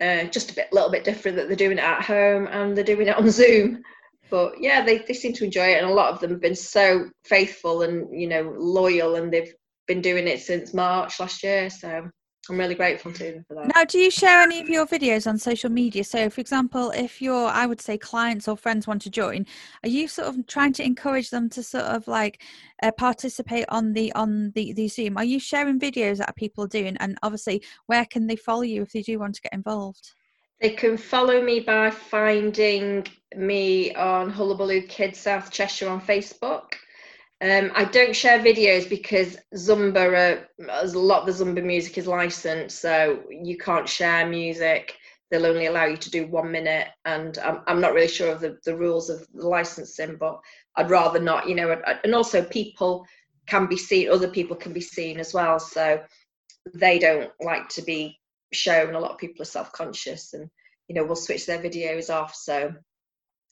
uh, 0.00 0.24
just 0.24 0.50
a 0.50 0.54
bit 0.54 0.72
little 0.72 0.90
bit 0.90 1.04
different 1.04 1.36
that 1.36 1.48
they're 1.48 1.56
doing 1.56 1.78
it 1.78 1.84
at 1.84 2.02
home 2.02 2.46
and 2.48 2.76
they're 2.76 2.84
doing 2.84 3.08
it 3.08 3.16
on 3.16 3.30
zoom. 3.30 3.82
But 4.28 4.60
yeah 4.60 4.84
they, 4.84 4.98
they 4.98 5.14
seem 5.14 5.32
to 5.34 5.44
enjoy 5.44 5.68
it 5.68 5.78
and 5.78 5.86
a 5.86 5.94
lot 5.94 6.12
of 6.12 6.20
them 6.20 6.32
have 6.32 6.40
been 6.40 6.54
so 6.54 7.08
faithful 7.24 7.82
and 7.82 8.08
you 8.18 8.28
know 8.28 8.54
loyal 8.58 9.14
and 9.14 9.32
they've 9.32 9.54
been 9.86 10.02
doing 10.02 10.26
it 10.26 10.40
since 10.40 10.74
march 10.74 11.20
last 11.20 11.44
year 11.44 11.70
so 11.70 12.10
I'm 12.48 12.58
really 12.58 12.74
grateful 12.74 13.12
to 13.12 13.32
them 13.32 13.44
for 13.46 13.54
that. 13.54 13.74
Now, 13.74 13.84
do 13.84 13.98
you 13.98 14.10
share 14.10 14.42
any 14.42 14.60
of 14.60 14.68
your 14.68 14.86
videos 14.86 15.26
on 15.26 15.38
social 15.38 15.70
media? 15.70 16.04
So, 16.04 16.30
for 16.30 16.40
example, 16.40 16.90
if 16.90 17.20
your, 17.20 17.48
I 17.48 17.66
would 17.66 17.80
say, 17.80 17.98
clients 17.98 18.48
or 18.48 18.56
friends 18.56 18.86
want 18.86 19.02
to 19.02 19.10
join, 19.10 19.46
are 19.82 19.88
you 19.88 20.08
sort 20.08 20.28
of 20.28 20.46
trying 20.46 20.72
to 20.74 20.84
encourage 20.84 21.30
them 21.30 21.48
to 21.50 21.62
sort 21.62 21.84
of 21.84 22.06
like 22.08 22.42
uh, 22.82 22.92
participate 22.92 23.66
on 23.68 23.92
the 23.92 24.12
on 24.12 24.52
the 24.54 24.72
the 24.72 24.88
Zoom? 24.88 25.16
Are 25.16 25.24
you 25.24 25.40
sharing 25.40 25.80
videos 25.80 26.18
that 26.18 26.36
people 26.36 26.64
are 26.64 26.68
doing? 26.68 26.96
And 26.98 27.18
obviously, 27.22 27.62
where 27.86 28.04
can 28.04 28.26
they 28.26 28.36
follow 28.36 28.62
you 28.62 28.82
if 28.82 28.92
they 28.92 29.02
do 29.02 29.18
want 29.18 29.34
to 29.36 29.42
get 29.42 29.52
involved? 29.52 30.14
They 30.60 30.70
can 30.70 30.96
follow 30.96 31.42
me 31.42 31.60
by 31.60 31.90
finding 31.90 33.06
me 33.36 33.94
on 33.94 34.30
Hullabaloo 34.30 34.82
Kids 34.82 35.18
South 35.18 35.50
Cheshire 35.50 35.88
on 35.88 36.00
Facebook. 36.00 36.72
Um, 37.42 37.70
I 37.74 37.84
don't 37.84 38.16
share 38.16 38.38
videos 38.38 38.88
because 38.88 39.36
Zumba, 39.54 40.46
a 40.68 40.86
lot 40.86 41.28
of 41.28 41.38
the 41.38 41.44
Zumba 41.44 41.62
music 41.62 41.98
is 41.98 42.06
licensed, 42.06 42.80
so 42.80 43.24
you 43.30 43.58
can't 43.58 43.88
share 43.88 44.26
music. 44.26 44.96
They'll 45.30 45.44
only 45.44 45.66
allow 45.66 45.84
you 45.84 45.98
to 45.98 46.10
do 46.10 46.26
one 46.28 46.50
minute, 46.50 46.88
and 47.04 47.36
I'm, 47.38 47.60
I'm 47.66 47.80
not 47.80 47.92
really 47.92 48.08
sure 48.08 48.32
of 48.32 48.40
the, 48.40 48.58
the 48.64 48.76
rules 48.76 49.10
of 49.10 49.26
the 49.34 49.46
licensing, 49.46 50.16
but 50.16 50.40
I'd 50.76 50.88
rather 50.88 51.20
not, 51.20 51.46
you 51.46 51.54
know. 51.54 51.76
And 52.04 52.14
also, 52.14 52.42
people 52.42 53.04
can 53.46 53.66
be 53.66 53.76
seen, 53.76 54.10
other 54.10 54.28
people 54.28 54.56
can 54.56 54.72
be 54.72 54.80
seen 54.80 55.20
as 55.20 55.34
well, 55.34 55.60
so 55.60 56.02
they 56.72 56.98
don't 56.98 57.30
like 57.40 57.68
to 57.70 57.82
be 57.82 58.18
shown. 58.54 58.94
A 58.94 59.00
lot 59.00 59.10
of 59.10 59.18
people 59.18 59.42
are 59.42 59.46
self 59.46 59.72
conscious 59.72 60.32
and, 60.32 60.48
you 60.88 60.94
know, 60.94 61.04
will 61.04 61.16
switch 61.16 61.44
their 61.44 61.62
videos 61.62 62.08
off, 62.08 62.34
so 62.34 62.72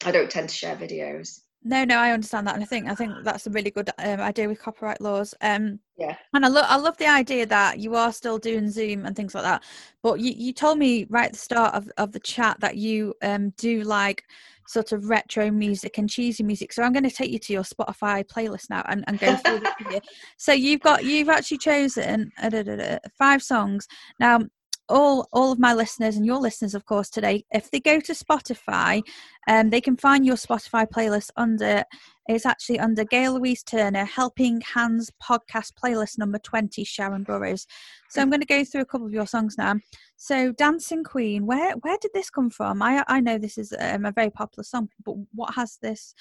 I 0.06 0.10
don't 0.10 0.30
tend 0.30 0.48
to 0.48 0.54
share 0.54 0.76
videos. 0.76 1.40
No, 1.64 1.84
no, 1.84 1.96
I 1.96 2.12
understand 2.12 2.46
that, 2.46 2.54
and 2.54 2.62
I 2.62 2.66
think 2.66 2.88
I 2.88 2.94
think 2.94 3.24
that's 3.24 3.46
a 3.46 3.50
really 3.50 3.70
good 3.70 3.90
um, 3.98 4.20
idea 4.20 4.48
with 4.48 4.60
copyright 4.60 5.00
laws. 5.00 5.34
Um, 5.40 5.80
Yeah. 5.96 6.14
and 6.34 6.44
I 6.44 6.48
love 6.48 6.66
I 6.68 6.76
love 6.76 6.96
the 6.98 7.06
idea 7.06 7.46
that 7.46 7.78
you 7.78 7.94
are 7.94 8.12
still 8.12 8.38
doing 8.38 8.70
Zoom 8.70 9.06
and 9.06 9.16
things 9.16 9.34
like 9.34 9.44
that. 9.44 9.62
But 10.02 10.20
you, 10.20 10.32
you 10.36 10.52
told 10.52 10.78
me 10.78 11.06
right 11.08 11.26
at 11.26 11.32
the 11.32 11.38
start 11.38 11.74
of, 11.74 11.90
of 11.96 12.12
the 12.12 12.20
chat 12.20 12.60
that 12.60 12.76
you 12.76 13.14
um 13.22 13.50
do 13.56 13.82
like 13.82 14.24
sort 14.66 14.92
of 14.92 15.08
retro 15.08 15.50
music 15.50 15.96
and 15.98 16.08
cheesy 16.08 16.42
music. 16.42 16.72
So 16.72 16.82
I'm 16.82 16.92
going 16.92 17.04
to 17.04 17.10
take 17.10 17.30
you 17.30 17.38
to 17.38 17.52
your 17.52 17.62
Spotify 17.62 18.24
playlist 18.24 18.70
now 18.70 18.82
and, 18.88 19.04
and 19.06 19.18
go 19.18 19.36
through 19.36 19.60
you. 19.90 20.00
So 20.38 20.52
you've 20.52 20.80
got 20.80 21.04
you've 21.04 21.28
actually 21.30 21.58
chosen 21.58 22.30
uh, 22.42 22.48
da, 22.50 22.62
da, 22.62 22.76
da, 22.76 22.98
five 23.18 23.42
songs 23.42 23.86
now. 24.20 24.40
All 24.88 25.28
all 25.32 25.52
of 25.52 25.58
my 25.58 25.72
listeners 25.72 26.16
and 26.16 26.26
your 26.26 26.38
listeners, 26.38 26.74
of 26.74 26.84
course, 26.84 27.08
today, 27.08 27.44
if 27.52 27.70
they 27.70 27.80
go 27.80 28.00
to 28.00 28.12
Spotify, 28.12 29.02
um, 29.48 29.70
they 29.70 29.80
can 29.80 29.96
find 29.96 30.26
your 30.26 30.36
Spotify 30.36 30.86
playlist 30.86 31.30
under 31.36 31.84
it's 32.26 32.46
actually 32.46 32.78
under 32.78 33.04
Gail 33.04 33.34
Louise 33.34 33.62
Turner 33.62 34.04
Helping 34.04 34.62
Hands 34.62 35.10
podcast 35.22 35.72
playlist 35.82 36.16
number 36.16 36.38
20, 36.38 36.82
Sharon 36.82 37.22
Burrows. 37.22 37.66
So 38.08 38.22
I'm 38.22 38.30
going 38.30 38.40
to 38.40 38.46
go 38.46 38.64
through 38.64 38.80
a 38.80 38.86
couple 38.86 39.06
of 39.06 39.12
your 39.12 39.26
songs 39.26 39.56
now. 39.58 39.74
So 40.16 40.52
Dancing 40.52 41.04
Queen, 41.04 41.44
where 41.44 41.74
where 41.82 41.98
did 42.00 42.12
this 42.14 42.30
come 42.30 42.48
from? 42.48 42.80
I 42.80 43.04
I 43.08 43.20
know 43.20 43.36
this 43.36 43.58
is 43.58 43.74
um, 43.78 44.06
a 44.06 44.12
very 44.12 44.30
popular 44.30 44.64
song, 44.64 44.88
but 45.04 45.16
what 45.34 45.54
has 45.54 45.78
this 45.82 46.14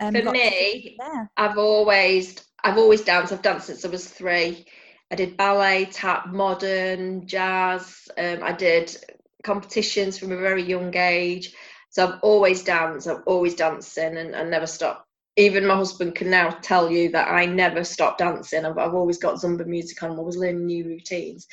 um, 0.00 0.14
For 0.14 0.30
me? 0.30 0.96
I've 1.36 1.58
always 1.58 2.36
I've 2.64 2.78
always 2.78 3.02
danced. 3.02 3.32
I've 3.32 3.42
danced 3.42 3.66
since 3.66 3.84
I 3.84 3.88
was 3.88 4.08
three. 4.08 4.64
I 5.10 5.16
did 5.16 5.36
ballet, 5.36 5.86
tap, 5.86 6.28
modern, 6.28 7.26
jazz. 7.26 8.08
Um, 8.16 8.42
I 8.42 8.52
did 8.52 8.96
competitions 9.42 10.18
from 10.18 10.32
a 10.32 10.36
very 10.36 10.62
young 10.62 10.94
age. 10.96 11.54
So 11.90 12.06
I've 12.06 12.20
always 12.22 12.62
danced. 12.62 13.08
I've 13.08 13.22
always 13.26 13.54
dancing 13.54 14.16
and, 14.16 14.34
and 14.34 14.50
never 14.50 14.66
stopped. 14.66 15.06
Even 15.36 15.66
my 15.66 15.74
husband 15.74 16.14
can 16.14 16.30
now 16.30 16.50
tell 16.50 16.90
you 16.90 17.10
that 17.10 17.28
I 17.28 17.46
never 17.46 17.82
stop 17.82 18.18
dancing. 18.18 18.64
I've, 18.64 18.78
I've 18.78 18.94
always 18.94 19.18
got 19.18 19.36
Zumba 19.36 19.66
music 19.66 20.02
on. 20.02 20.12
I'm 20.12 20.18
always 20.18 20.36
learning 20.36 20.66
new 20.66 20.84
routines. 20.84 21.46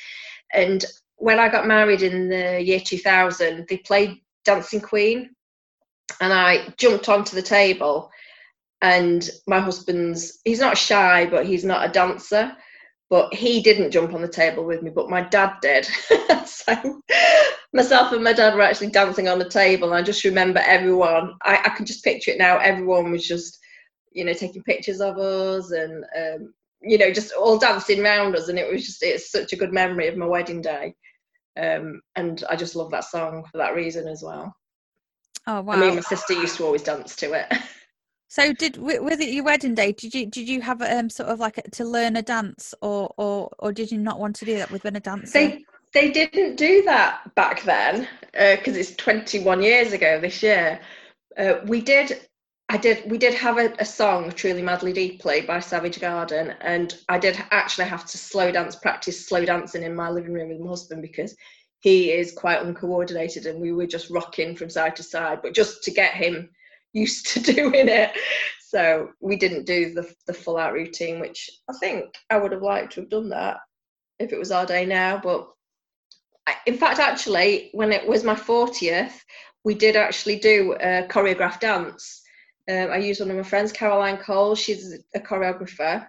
And 0.52 0.84
when 1.16 1.40
I 1.40 1.48
got 1.48 1.66
married 1.66 2.02
in 2.02 2.28
the 2.28 2.62
year 2.62 2.80
2000, 2.80 3.66
they 3.68 3.78
played 3.78 4.20
Dancing 4.44 4.80
Queen, 4.80 5.30
and 6.20 6.32
I 6.32 6.72
jumped 6.76 7.08
onto 7.08 7.34
the 7.34 7.42
table 7.42 8.10
and 8.80 9.28
my 9.46 9.58
husband's 9.58 10.38
he's 10.44 10.60
not 10.60 10.78
shy 10.78 11.26
but 11.26 11.46
he's 11.46 11.64
not 11.64 11.88
a 11.88 11.92
dancer 11.92 12.56
but 13.10 13.32
he 13.32 13.62
didn't 13.62 13.90
jump 13.90 14.12
on 14.12 14.20
the 14.20 14.28
table 14.28 14.64
with 14.64 14.82
me, 14.82 14.90
but 14.90 15.08
my 15.08 15.22
dad 15.22 15.54
did. 15.62 15.86
so 16.46 17.00
myself 17.72 18.12
and 18.12 18.22
my 18.22 18.32
dad 18.32 18.54
were 18.54 18.62
actually 18.62 18.90
dancing 18.90 19.28
on 19.28 19.38
the 19.38 19.48
table. 19.48 19.88
And 19.88 19.96
I 19.96 20.02
just 20.02 20.24
remember 20.24 20.60
everyone, 20.60 21.34
I, 21.42 21.56
I 21.64 21.68
can 21.70 21.86
just 21.86 22.04
picture 22.04 22.32
it 22.32 22.38
now, 22.38 22.58
everyone 22.58 23.10
was 23.10 23.26
just, 23.26 23.58
you 24.12 24.24
know, 24.24 24.34
taking 24.34 24.62
pictures 24.62 25.00
of 25.00 25.16
us 25.18 25.70
and, 25.70 26.04
um, 26.16 26.52
you 26.82 26.98
know, 26.98 27.10
just 27.10 27.32
all 27.32 27.58
dancing 27.58 28.00
around 28.00 28.36
us. 28.36 28.48
And 28.48 28.58
it 28.58 28.70
was 28.70 28.84
just, 28.84 29.02
it's 29.02 29.30
such 29.30 29.52
a 29.52 29.56
good 29.56 29.72
memory 29.72 30.08
of 30.08 30.16
my 30.16 30.26
wedding 30.26 30.60
day. 30.60 30.94
Um, 31.58 32.02
and 32.14 32.44
I 32.48 32.56
just 32.56 32.76
love 32.76 32.90
that 32.90 33.04
song 33.04 33.44
for 33.50 33.58
that 33.58 33.74
reason 33.74 34.06
as 34.06 34.22
well. 34.22 34.54
Oh 35.46 35.62
wow! 35.62 35.74
I 35.74 35.80
mean, 35.80 35.94
my 35.94 36.02
sister 36.02 36.34
used 36.34 36.58
to 36.58 36.64
always 36.66 36.82
dance 36.82 37.16
to 37.16 37.32
it. 37.32 37.52
So 38.28 38.52
did 38.52 38.76
with 38.76 39.20
it 39.20 39.30
your 39.30 39.44
wedding 39.44 39.74
day? 39.74 39.92
Did 39.92 40.14
you 40.14 40.26
did 40.26 40.48
you 40.48 40.60
have 40.60 40.82
um 40.82 41.08
sort 41.08 41.30
of 41.30 41.40
like 41.40 41.56
a, 41.56 41.62
to 41.62 41.84
learn 41.84 42.14
a 42.16 42.22
dance, 42.22 42.74
or 42.82 43.12
or 43.16 43.50
or 43.58 43.72
did 43.72 43.90
you 43.90 43.96
not 43.96 44.20
want 44.20 44.36
to 44.36 44.44
do 44.44 44.58
that 44.58 44.70
with 44.70 44.82
being 44.82 44.96
a 44.96 45.00
dancer? 45.00 45.32
They 45.32 45.64
they 45.94 46.10
didn't 46.10 46.56
do 46.56 46.82
that 46.82 47.34
back 47.34 47.62
then 47.62 48.06
because 48.32 48.76
uh, 48.76 48.80
it's 48.80 48.94
21 48.96 49.62
years 49.62 49.94
ago 49.94 50.20
this 50.20 50.42
year. 50.42 50.78
Uh, 51.36 51.54
we 51.66 51.80
did. 51.80 52.20
I 52.68 52.76
did. 52.76 53.10
We 53.10 53.16
did 53.16 53.32
have 53.32 53.56
a, 53.56 53.72
a 53.78 53.84
song, 53.86 54.30
"Truly 54.32 54.60
Madly 54.60 54.92
Deeply" 54.92 55.40
by 55.40 55.60
Savage 55.60 55.98
Garden, 55.98 56.54
and 56.60 56.94
I 57.08 57.18
did 57.18 57.42
actually 57.50 57.86
have 57.86 58.04
to 58.04 58.18
slow 58.18 58.52
dance 58.52 58.76
practice 58.76 59.26
slow 59.26 59.46
dancing 59.46 59.82
in 59.82 59.96
my 59.96 60.10
living 60.10 60.34
room 60.34 60.50
with 60.50 60.60
my 60.60 60.68
husband 60.68 61.00
because 61.00 61.34
he 61.80 62.12
is 62.12 62.32
quite 62.32 62.60
uncoordinated, 62.60 63.46
and 63.46 63.58
we 63.58 63.72
were 63.72 63.86
just 63.86 64.10
rocking 64.10 64.54
from 64.54 64.68
side 64.68 64.96
to 64.96 65.02
side. 65.02 65.38
But 65.42 65.54
just 65.54 65.82
to 65.84 65.90
get 65.90 66.12
him 66.12 66.50
used 66.92 67.26
to 67.28 67.40
doing 67.54 67.88
it. 67.88 68.12
So 68.60 69.10
we 69.20 69.36
didn't 69.36 69.66
do 69.66 69.94
the, 69.94 70.12
the 70.26 70.34
full 70.34 70.58
out 70.58 70.74
routine, 70.74 71.20
which 71.20 71.50
I 71.70 71.72
think 71.74 72.14
I 72.28 72.36
would 72.36 72.52
have 72.52 72.62
liked 72.62 72.92
to 72.94 73.00
have 73.00 73.10
done 73.10 73.30
that 73.30 73.58
if 74.18 74.32
it 74.32 74.38
was 74.38 74.50
our 74.50 74.66
day 74.66 74.84
now. 74.84 75.18
But 75.22 75.48
I, 76.46 76.54
in 76.66 76.76
fact, 76.76 76.98
actually, 76.98 77.70
when 77.72 77.92
it 77.92 78.06
was 78.06 78.24
my 78.24 78.34
40th, 78.34 79.14
we 79.64 79.74
did 79.74 79.96
actually 79.96 80.38
do 80.38 80.74
a 80.80 81.06
choreographed 81.08 81.60
dance. 81.60 82.22
Um, 82.70 82.90
I 82.90 82.98
used 82.98 83.20
one 83.20 83.30
of 83.30 83.36
my 83.36 83.42
friends, 83.42 83.72
Caroline 83.72 84.18
Cole. 84.18 84.54
She's 84.54 84.98
a 85.14 85.20
choreographer, 85.20 86.06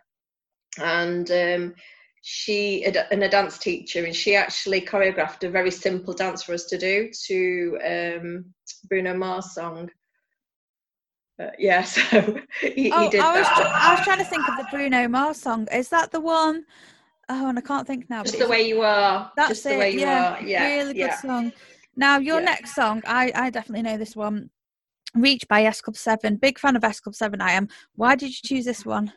and 0.77 1.31
um, 1.31 1.73
she 2.21 2.83
and 2.85 3.23
a 3.23 3.29
dance 3.29 3.57
teacher, 3.57 4.03
and 4.03 4.15
she 4.15 4.35
actually 4.35 4.81
choreographed 4.81 5.43
a 5.45 5.49
very 5.49 5.71
simple 5.71 6.13
dance 6.13 6.43
for 6.43 6.53
us 6.53 6.65
to 6.65 6.77
do 6.77 7.09
to 7.27 7.77
um, 7.85 8.45
Bruno 8.89 9.15
Mars 9.15 9.53
song. 9.53 9.89
Uh, 11.39 11.51
yeah, 11.57 11.83
so 11.95 12.01
he, 12.61 12.91
oh, 12.91 13.03
he 13.03 13.09
did 13.09 13.21
I 13.21 13.37
was, 13.37 13.47
that. 13.47 13.71
I 13.73 13.95
was 13.95 14.03
trying 14.03 14.17
to 14.17 14.25
think 14.25 14.47
of 14.49 14.57
the 14.57 14.65
Bruno 14.71 15.07
Mars 15.07 15.41
song. 15.41 15.67
Is 15.71 15.89
that 15.89 16.11
the 16.11 16.19
one? 16.19 16.65
Oh, 17.29 17.47
and 17.47 17.57
I 17.57 17.61
can't 17.61 17.87
think 17.87 18.09
now. 18.09 18.23
Just 18.23 18.39
the 18.39 18.47
way 18.47 18.67
you 18.67 18.81
are. 18.81 19.31
That's 19.37 19.49
Just 19.49 19.65
it. 19.67 19.69
the 19.69 19.77
way 19.77 19.91
you 19.91 19.99
yeah, 20.01 20.33
are. 20.33 20.41
Yeah, 20.41 20.65
really 20.65 20.93
good 20.93 20.99
yeah. 20.99 21.21
song. 21.21 21.51
Now 21.95 22.17
your 22.17 22.39
Yeah. 22.39 22.45
next 22.45 22.75
song, 22.75 23.01
I 23.05 23.31
I 23.35 23.49
definitely 23.49 23.83
know 23.83 23.97
this 23.97 24.15
one. 24.15 24.49
Reach 25.15 25.47
by 25.47 25.63
S 25.63 25.81
Club 25.81 25.95
Seven. 25.95 26.35
Big 26.35 26.59
fan 26.59 26.75
of 26.75 26.83
S 26.83 26.99
Club 26.99 27.15
Seven. 27.15 27.41
I 27.41 27.51
am. 27.51 27.67
Why 27.95 28.15
did 28.15 28.29
you 28.29 28.41
choose 28.43 28.65
this 28.65 28.85
one? 28.85 29.13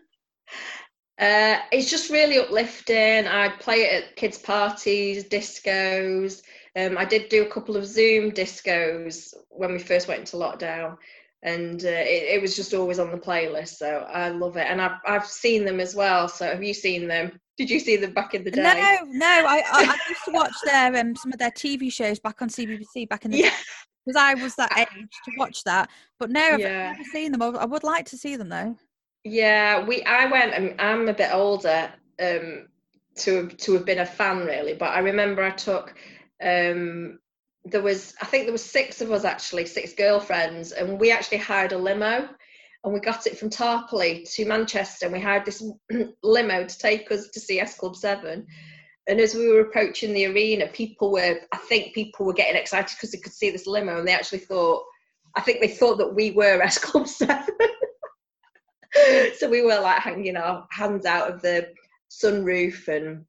Uh, 1.18 1.58
it's 1.70 1.90
just 1.90 2.10
really 2.10 2.38
uplifting. 2.38 3.26
I 3.26 3.48
play 3.60 3.82
it 3.82 4.04
at 4.04 4.16
kids' 4.16 4.38
parties, 4.38 5.24
discos. 5.24 6.42
Um, 6.74 6.96
I 6.96 7.04
did 7.04 7.28
do 7.28 7.42
a 7.42 7.50
couple 7.50 7.76
of 7.76 7.86
Zoom 7.86 8.32
discos 8.32 9.34
when 9.50 9.72
we 9.72 9.78
first 9.78 10.08
went 10.08 10.20
into 10.20 10.36
lockdown, 10.36 10.96
and 11.42 11.84
uh, 11.84 11.88
it, 11.88 12.34
it 12.36 12.42
was 12.42 12.54
just 12.56 12.74
always 12.74 12.98
on 12.98 13.10
the 13.10 13.16
playlist. 13.18 13.76
So 13.76 14.06
I 14.12 14.28
love 14.28 14.56
it, 14.56 14.66
and 14.68 14.80
I've 14.80 14.98
I've 15.06 15.26
seen 15.26 15.64
them 15.64 15.80
as 15.80 15.94
well. 15.94 16.28
So 16.28 16.46
have 16.46 16.62
you 16.62 16.74
seen 16.74 17.06
them? 17.08 17.38
Did 17.58 17.70
you 17.70 17.80
see 17.80 17.96
them 17.96 18.12
back 18.14 18.34
in 18.34 18.44
the 18.44 18.50
day? 18.50 18.62
No, 18.62 18.72
no. 19.12 19.26
I, 19.26 19.58
I, 19.58 19.84
I 19.88 19.96
used 20.08 20.24
to 20.24 20.32
watch 20.32 20.54
their 20.64 20.96
um, 20.96 21.16
some 21.16 21.32
of 21.32 21.38
their 21.38 21.50
TV 21.50 21.92
shows 21.92 22.18
back 22.18 22.42
on 22.42 22.48
CBBC 22.48 23.08
back 23.08 23.24
in 23.24 23.30
the 23.32 23.38
Yeah. 23.38 23.50
day 23.50 23.56
because 24.06 24.16
I 24.20 24.34
was 24.34 24.54
that 24.56 24.72
age 24.78 25.20
to 25.24 25.32
watch 25.36 25.64
that. 25.64 25.90
But 26.18 26.30
no, 26.30 26.40
I've 26.40 26.60
Yeah. 26.60 26.82
never 26.82 27.04
seen 27.12 27.32
them. 27.32 27.42
I, 27.42 27.46
I 27.48 27.64
would 27.64 27.84
like 27.84 28.06
to 28.06 28.16
see 28.16 28.36
them 28.36 28.48
though. 28.48 28.76
Yeah, 29.24 29.84
we. 29.86 30.02
I 30.04 30.26
went. 30.26 30.54
I'm, 30.54 30.74
I'm 30.78 31.08
a 31.08 31.14
bit 31.14 31.30
older 31.32 31.92
um, 32.20 32.68
to 33.16 33.48
to 33.48 33.72
have 33.74 33.84
been 33.84 34.00
a 34.00 34.06
fan 34.06 34.38
really, 34.44 34.74
but 34.74 34.90
I 34.90 35.00
remember 35.00 35.42
I 35.42 35.50
took. 35.50 35.94
Um, 36.42 37.20
there 37.64 37.82
was, 37.82 38.14
I 38.20 38.26
think 38.26 38.44
there 38.44 38.52
was 38.52 38.64
six 38.64 39.00
of 39.00 39.12
us 39.12 39.24
actually, 39.24 39.66
six 39.66 39.92
girlfriends, 39.92 40.72
and 40.72 40.98
we 40.98 41.10
actually 41.10 41.38
hired 41.38 41.72
a 41.72 41.78
limo, 41.78 42.28
and 42.84 42.92
we 42.92 43.00
got 43.00 43.26
it 43.26 43.38
from 43.38 43.50
Tarpley 43.50 44.28
to 44.34 44.44
Manchester, 44.44 45.06
and 45.06 45.12
we 45.12 45.20
hired 45.20 45.44
this 45.44 45.62
limo 46.22 46.66
to 46.66 46.78
take 46.78 47.10
us 47.12 47.28
to 47.28 47.40
see 47.40 47.60
S 47.60 47.76
Club 47.76 47.94
Seven. 47.94 48.46
And 49.08 49.20
as 49.20 49.34
we 49.34 49.48
were 49.48 49.60
approaching 49.60 50.12
the 50.12 50.26
arena, 50.26 50.68
people 50.68 51.10
were, 51.12 51.40
I 51.52 51.56
think 51.56 51.94
people 51.94 52.26
were 52.26 52.32
getting 52.32 52.60
excited 52.60 52.96
because 52.96 53.10
they 53.12 53.18
could 53.18 53.32
see 53.32 53.50
this 53.50 53.66
limo, 53.66 53.98
and 53.98 54.08
they 54.08 54.14
actually 54.14 54.40
thought, 54.40 54.82
I 55.36 55.40
think 55.40 55.60
they 55.60 55.68
thought 55.68 55.98
that 55.98 56.14
we 56.14 56.32
were 56.32 56.60
S 56.62 56.78
Club 56.78 57.06
Seven. 57.06 57.46
so 59.38 59.48
we 59.48 59.62
were 59.62 59.80
like 59.80 60.00
hanging 60.00 60.36
our 60.36 60.66
hands 60.70 61.06
out 61.06 61.30
of 61.30 61.42
the 61.42 61.68
sunroof 62.10 62.88
and 62.88 63.24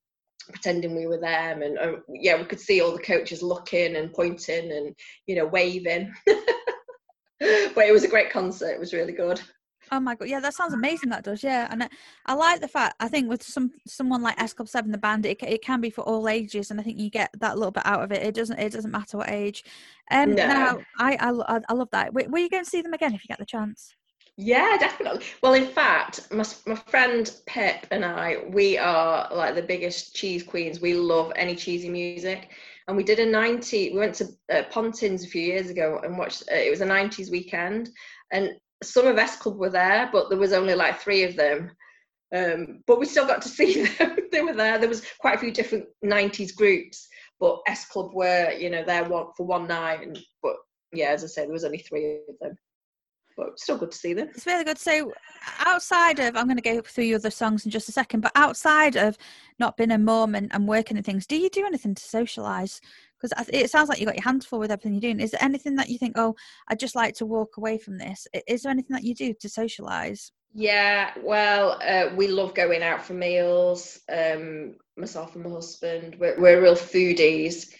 pretending 0.49 0.95
we 0.95 1.08
were 1.08 1.19
them 1.19 1.62
and 1.62 1.77
uh, 1.79 1.93
yeah 2.10 2.38
we 2.38 2.45
could 2.45 2.60
see 2.60 2.82
all 2.82 2.91
the 2.91 2.99
coaches 3.01 3.41
looking 3.41 3.95
and 3.95 4.13
pointing 4.13 4.71
and 4.71 4.95
you 5.27 5.36
know 5.36 5.45
waving 5.45 6.12
but 6.25 7.86
it 7.86 7.93
was 7.93 8.03
a 8.03 8.10
great 8.10 8.32
concert 8.32 8.69
it 8.71 8.79
was 8.79 8.93
really 8.93 9.13
good 9.13 9.41
Oh 9.91 9.99
my 9.99 10.15
god, 10.15 10.29
yeah, 10.29 10.39
that 10.39 10.53
sounds 10.53 10.73
amazing. 10.73 11.10
That 11.10 11.23
does, 11.23 11.43
yeah, 11.43 11.67
and 11.69 11.84
I, 11.84 11.89
I 12.25 12.34
like 12.34 12.62
the 12.62 12.67
fact. 12.67 12.95
I 12.99 13.08
think 13.08 13.29
with 13.29 13.43
some 13.43 13.71
someone 13.86 14.21
like 14.21 14.41
S 14.41 14.53
Club 14.53 14.67
Seven, 14.67 14.91
the 14.91 14.97
band, 14.97 15.25
it, 15.25 15.43
it 15.43 15.62
can 15.62 15.82
be 15.82 15.89
for 15.89 16.01
all 16.01 16.29
ages, 16.29 16.71
and 16.71 16.79
I 16.79 16.84
think 16.84 16.99
you 16.99 17.10
get 17.10 17.29
that 17.39 17.58
little 17.58 17.71
bit 17.71 17.86
out 17.86 18.01
of 18.01 18.12
it. 18.12 18.23
It 18.23 18.34
doesn't 18.34 18.58
it 18.58 18.71
doesn't 18.71 18.91
matter 18.91 19.17
what 19.17 19.29
age. 19.29 19.63
Um, 20.10 20.34
No. 20.36 20.47
now 20.47 20.79
I, 20.97 21.17
I 21.19 21.60
I 21.69 21.73
love 21.73 21.89
that. 21.91 22.13
Were 22.13 22.39
you 22.39 22.49
going 22.49 22.63
to 22.63 22.69
see 22.69 22.82
them 22.82 22.93
again 22.93 23.13
if 23.13 23.23
you 23.23 23.27
get 23.27 23.39
the 23.39 23.45
chance? 23.45 23.93
Yeah 24.38 24.78
definitely. 24.80 25.26
Well 25.41 25.54
in 25.54 25.67
fact 25.67 26.32
my, 26.32 26.43
my 26.65 26.76
friend 26.76 27.32
pip 27.46 27.86
and 27.91 28.04
i 28.04 28.38
we 28.50 28.78
are 28.78 29.30
like 29.34 29.56
the 29.56 29.62
biggest 29.62 30.15
cheese 30.15 30.43
queens. 30.43 30.82
We 30.82 30.96
love 30.96 31.32
any 31.36 31.56
cheesy 31.56 31.89
music. 31.89 32.50
And 32.88 32.98
we 32.98 33.04
did 33.04 33.19
a 33.19 33.26
90 33.26 33.91
we 33.91 34.00
went 34.00 34.15
to 34.15 34.28
uh, 34.52 34.63
pontins 34.69 35.24
a 35.24 35.28
few 35.28 35.41
years 35.41 35.69
ago 35.69 36.02
and 36.04 36.17
watched 36.17 36.43
uh, 36.52 36.56
it 36.56 36.69
was 36.69 36.82
a 36.82 36.86
90s 36.86 37.32
weekend. 37.32 37.89
And 38.32 38.52
some 38.84 39.08
of 39.08 39.17
s 39.17 39.38
club 39.38 39.58
were 39.58 39.69
there 39.69 40.10
but 40.12 40.30
there 40.30 40.39
was 40.39 40.54
only 40.54 40.76
like 40.76 41.00
three 41.00 41.24
of 41.24 41.36
them. 41.36 41.72
Um, 42.36 42.82
but 42.88 43.00
we 43.00 43.06
still 43.06 43.28
got 43.28 43.43
to 43.43 43.50
see 43.60 43.86
them. 43.86 44.17
They 44.32 44.41
were 44.41 44.54
there. 44.54 44.80
There 44.80 44.89
was 44.89 45.06
quite 45.19 45.36
a 45.36 45.39
few 45.39 45.52
different 45.52 45.86
90s 46.04 46.56
groups 46.56 47.08
but 47.39 47.60
s 47.67 47.86
club 47.86 48.13
were 48.13 48.52
you 48.52 48.69
know 48.69 48.84
there 48.84 49.04
one 49.04 49.28
for 49.38 49.46
one 49.46 49.67
night. 49.67 50.02
And 50.02 50.17
but 50.41 50.56
yeah 50.91 51.10
as 51.10 51.24
i 51.24 51.28
say 51.28 51.43
there 51.43 51.52
was 51.52 51.65
only 51.65 51.80
three 51.80 52.19
of 52.30 52.38
them 52.39 52.56
but 53.38 53.60
still 53.60 53.78
good 53.78 53.91
to 53.91 53.98
see 53.98 54.13
them 54.13 54.30
It's 54.34 54.46
really 54.46 54.63
good. 54.63 54.78
So, 54.78 55.13
outside 55.60 56.19
of, 56.19 56.36
I'm 56.36 56.46
going 56.46 56.58
to 56.58 56.62
go 56.62 56.82
through 56.82 57.06
your 57.06 57.17
other 57.17 57.32
songs 57.32 57.65
in 57.65 57.72
just 57.72 57.89
a 57.89 57.91
second, 57.91 58.22
but 58.22 58.32
outside 58.36 58.96
of 58.96 59.17
not 59.60 59.78
being 59.78 59.91
a 59.91 59.98
mum 59.98 60.36
and, 60.36 60.54
and 60.54 60.67
working 60.67 60.98
and 60.98 61.06
things, 61.06 61.26
do 61.26 61.38
you 61.38 61.50
do 61.50 61.65
anything 61.65 61.96
to 61.96 62.02
socialise? 62.02 62.80
Because 63.19 63.48
it 63.50 63.69
sounds 63.69 63.89
like 63.89 64.00
you've 64.00 64.08
got 64.08 64.15
your 64.15 64.24
hands 64.24 64.46
full 64.46 64.60
with 64.60 64.72
everything 64.72 64.93
you're 64.93 65.02
doing. 65.02 65.19
Is 65.19 65.32
there 65.32 65.43
anything 65.43 65.76
that 65.76 65.89
you 65.89 65.98
think, 65.98 66.17
oh, 66.17 66.36
I'd 66.67 66.80
just 66.80 66.96
like 66.96 67.15
to 67.15 67.26
walk 67.26 67.58
away 67.58 67.78
from 67.78 67.98
this? 67.98 68.28
Is 68.48 68.63
there 68.63 68.72
anything 68.72 68.93
that 68.96 69.04
you 69.04 69.15
do 69.15 69.34
to 69.34 69.48
socialise? 69.48 70.32
Yeah, 70.54 71.12
well, 71.24 71.80
uh, 71.82 72.13
we 72.15 72.28
love 72.28 72.54
going 72.54 72.84
out 72.84 73.04
for 73.04 73.13
meals. 73.13 74.00
Um, 74.12 74.76
myself 74.98 75.36
and 75.36 75.43
my 75.43 75.50
husband, 75.50 76.17
we're, 76.19 76.39
we're 76.39 76.62
real 76.62 76.76
foodies, 76.76 77.74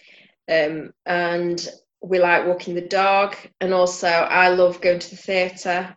um, 0.50 0.92
and 1.06 1.68
we 2.04 2.18
like 2.18 2.46
walking 2.46 2.74
the 2.74 2.88
dog. 2.88 3.36
And 3.60 3.72
also, 3.72 4.08
I 4.08 4.48
love 4.48 4.80
going 4.80 4.98
to 4.98 5.10
the 5.10 5.16
theatre. 5.16 5.94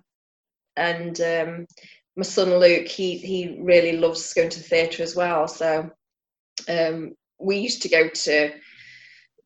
And 0.75 1.19
um, 1.21 1.67
my 2.15 2.23
son 2.23 2.57
Luke, 2.59 2.87
he 2.87 3.17
he 3.17 3.57
really 3.59 3.97
loves 3.97 4.33
going 4.33 4.49
to 4.49 4.59
the 4.59 4.65
theatre 4.65 5.03
as 5.03 5.15
well. 5.15 5.47
So 5.47 5.89
um, 6.69 7.13
we 7.39 7.57
used 7.57 7.81
to 7.83 7.89
go 7.89 8.09
to 8.09 8.51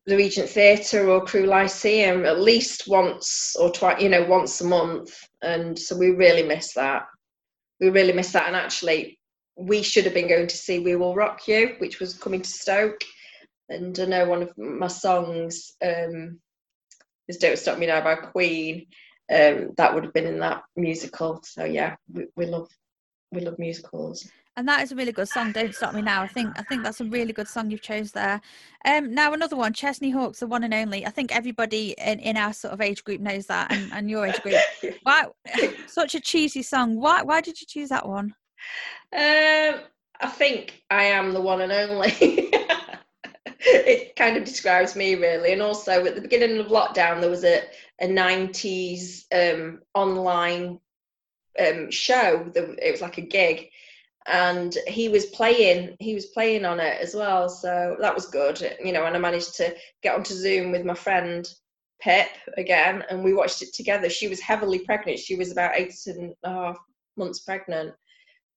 the 0.06 0.16
Regent 0.16 0.48
Theatre 0.48 1.08
or 1.08 1.24
Crewe 1.24 1.46
Lyceum 1.46 2.24
at 2.26 2.40
least 2.40 2.88
once 2.88 3.54
or 3.58 3.70
twice, 3.70 4.02
you 4.02 4.08
know, 4.08 4.24
once 4.24 4.60
a 4.60 4.66
month. 4.66 5.16
And 5.42 5.78
so 5.78 5.96
we 5.96 6.10
really 6.10 6.42
miss 6.42 6.74
that 6.74 7.04
we 7.82 7.90
really 7.90 8.12
miss 8.12 8.32
that. 8.32 8.46
And 8.46 8.56
actually, 8.56 9.18
we 9.56 9.82
should 9.82 10.04
have 10.04 10.14
been 10.14 10.28
going 10.28 10.46
to 10.46 10.56
see 10.56 10.78
"We 10.78 10.96
Will 10.96 11.14
Rock 11.14 11.46
You," 11.48 11.74
which 11.78 11.98
was 11.98 12.14
coming 12.14 12.40
to 12.40 12.48
Stoke. 12.48 13.02
And 13.68 13.98
I 13.98 14.04
know 14.04 14.26
one 14.26 14.42
of 14.42 14.56
my 14.56 14.86
songs 14.86 15.72
um, 15.84 16.40
"Don't 17.38 17.58
Stop 17.58 17.78
Me 17.78 17.86
Now" 17.86 18.00
by 18.02 18.16
Queen. 18.16 18.86
Um, 19.32 19.70
that 19.76 19.94
would 19.94 20.04
have 20.04 20.12
been 20.12 20.26
in 20.26 20.40
that 20.40 20.62
musical. 20.76 21.40
So 21.44 21.64
yeah, 21.64 21.96
we, 22.12 22.26
we 22.36 22.46
love 22.46 22.68
we 23.30 23.40
love 23.40 23.58
musicals. 23.58 24.28
And 24.54 24.68
that 24.68 24.82
is 24.82 24.92
a 24.92 24.96
really 24.96 25.12
good 25.12 25.28
song. 25.28 25.52
Don't 25.52 25.74
stop 25.74 25.94
me 25.94 26.02
now. 26.02 26.22
I 26.22 26.26
think 26.26 26.58
I 26.58 26.62
think 26.62 26.82
that's 26.82 27.00
a 27.00 27.06
really 27.06 27.32
good 27.32 27.48
song 27.48 27.70
you've 27.70 27.80
chose 27.80 28.12
there. 28.12 28.40
Um, 28.84 29.14
now 29.14 29.32
another 29.32 29.56
one, 29.56 29.72
Chesney 29.72 30.10
Hawks, 30.10 30.40
the 30.40 30.46
one 30.46 30.62
and 30.62 30.74
only. 30.74 31.06
I 31.06 31.10
think 31.10 31.34
everybody 31.34 31.94
in, 31.96 32.18
in 32.18 32.36
our 32.36 32.52
sort 32.52 32.74
of 32.74 32.82
age 32.82 33.02
group 33.02 33.22
knows 33.22 33.46
that, 33.46 33.72
and, 33.72 33.90
and 33.92 34.10
your 34.10 34.26
age 34.26 34.42
group. 34.42 34.56
Why 35.04 35.26
such 35.86 36.14
a 36.14 36.20
cheesy 36.20 36.62
song? 36.62 37.00
Why 37.00 37.22
why 37.22 37.40
did 37.40 37.60
you 37.60 37.66
choose 37.66 37.88
that 37.88 38.06
one? 38.06 38.34
Um, 39.14 39.80
I 40.20 40.28
think 40.28 40.82
I 40.90 41.04
am 41.04 41.32
the 41.32 41.40
one 41.40 41.62
and 41.62 41.72
only. 41.72 42.50
it 43.66 44.16
kind 44.16 44.36
of 44.36 44.44
describes 44.44 44.96
me 44.96 45.14
really. 45.14 45.52
And 45.52 45.62
also 45.62 46.04
at 46.04 46.14
the 46.14 46.20
beginning 46.20 46.58
of 46.58 46.66
lockdown, 46.66 47.20
there 47.20 47.30
was 47.30 47.44
a, 47.44 47.62
a 48.00 48.06
90s 48.06 49.24
um, 49.32 49.80
online 49.94 50.80
um, 51.60 51.90
show. 51.90 52.50
That, 52.54 52.76
it 52.84 52.90
was 52.90 53.02
like 53.02 53.18
a 53.18 53.22
gig. 53.22 53.68
And 54.26 54.76
he 54.88 55.08
was 55.08 55.26
playing, 55.26 55.96
he 56.00 56.14
was 56.14 56.26
playing 56.26 56.64
on 56.64 56.80
it 56.80 57.00
as 57.00 57.14
well. 57.14 57.48
So 57.48 57.96
that 58.00 58.14
was 58.14 58.26
good, 58.26 58.60
you 58.84 58.92
know. 58.92 59.04
And 59.04 59.16
I 59.16 59.18
managed 59.18 59.54
to 59.56 59.74
get 60.02 60.16
onto 60.16 60.34
Zoom 60.34 60.72
with 60.72 60.84
my 60.84 60.94
friend 60.94 61.48
Pip 62.02 62.30
again, 62.56 63.04
and 63.10 63.22
we 63.22 63.32
watched 63.32 63.62
it 63.62 63.72
together. 63.72 64.10
She 64.10 64.26
was 64.26 64.40
heavily 64.40 64.80
pregnant. 64.80 65.20
She 65.20 65.36
was 65.36 65.52
about 65.52 65.76
eight 65.76 65.94
and 66.06 66.34
a 66.42 66.50
half 66.50 66.78
months 67.16 67.40
pregnant, 67.40 67.94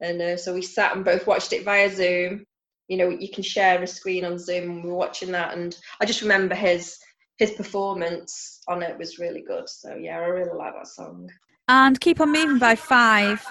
and 0.01 0.19
uh, 0.19 0.37
so 0.37 0.51
we 0.51 0.63
sat 0.63 0.95
and 0.95 1.05
both 1.05 1.27
watched 1.27 1.53
it 1.53 1.63
via 1.63 1.95
Zoom. 1.95 2.45
You 2.87 2.97
know, 2.97 3.09
you 3.09 3.29
can 3.29 3.43
share 3.43 3.81
a 3.81 3.87
screen 3.87 4.25
on 4.25 4.37
Zoom, 4.37 4.69
and 4.69 4.83
we 4.83 4.89
were 4.89 4.95
watching 4.95 5.31
that. 5.31 5.57
And 5.57 5.77
I 6.01 6.05
just 6.05 6.21
remember 6.21 6.55
his 6.55 6.99
his 7.37 7.51
performance 7.51 8.61
on 8.67 8.81
it 8.81 8.97
was 8.97 9.19
really 9.19 9.41
good. 9.41 9.67
So 9.67 9.95
yeah, 9.95 10.19
I 10.19 10.25
really 10.25 10.57
like 10.57 10.73
that 10.73 10.87
song. 10.87 11.29
And 11.67 11.99
keep 11.99 12.21
on 12.21 12.31
moving 12.31 12.59
by 12.59 12.75
five. 12.75 13.45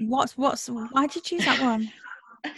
What's 0.00 0.36
what's 0.36 0.68
why 0.68 1.06
did 1.06 1.16
you 1.16 1.22
choose 1.22 1.44
that 1.44 1.60
one? 1.60 1.90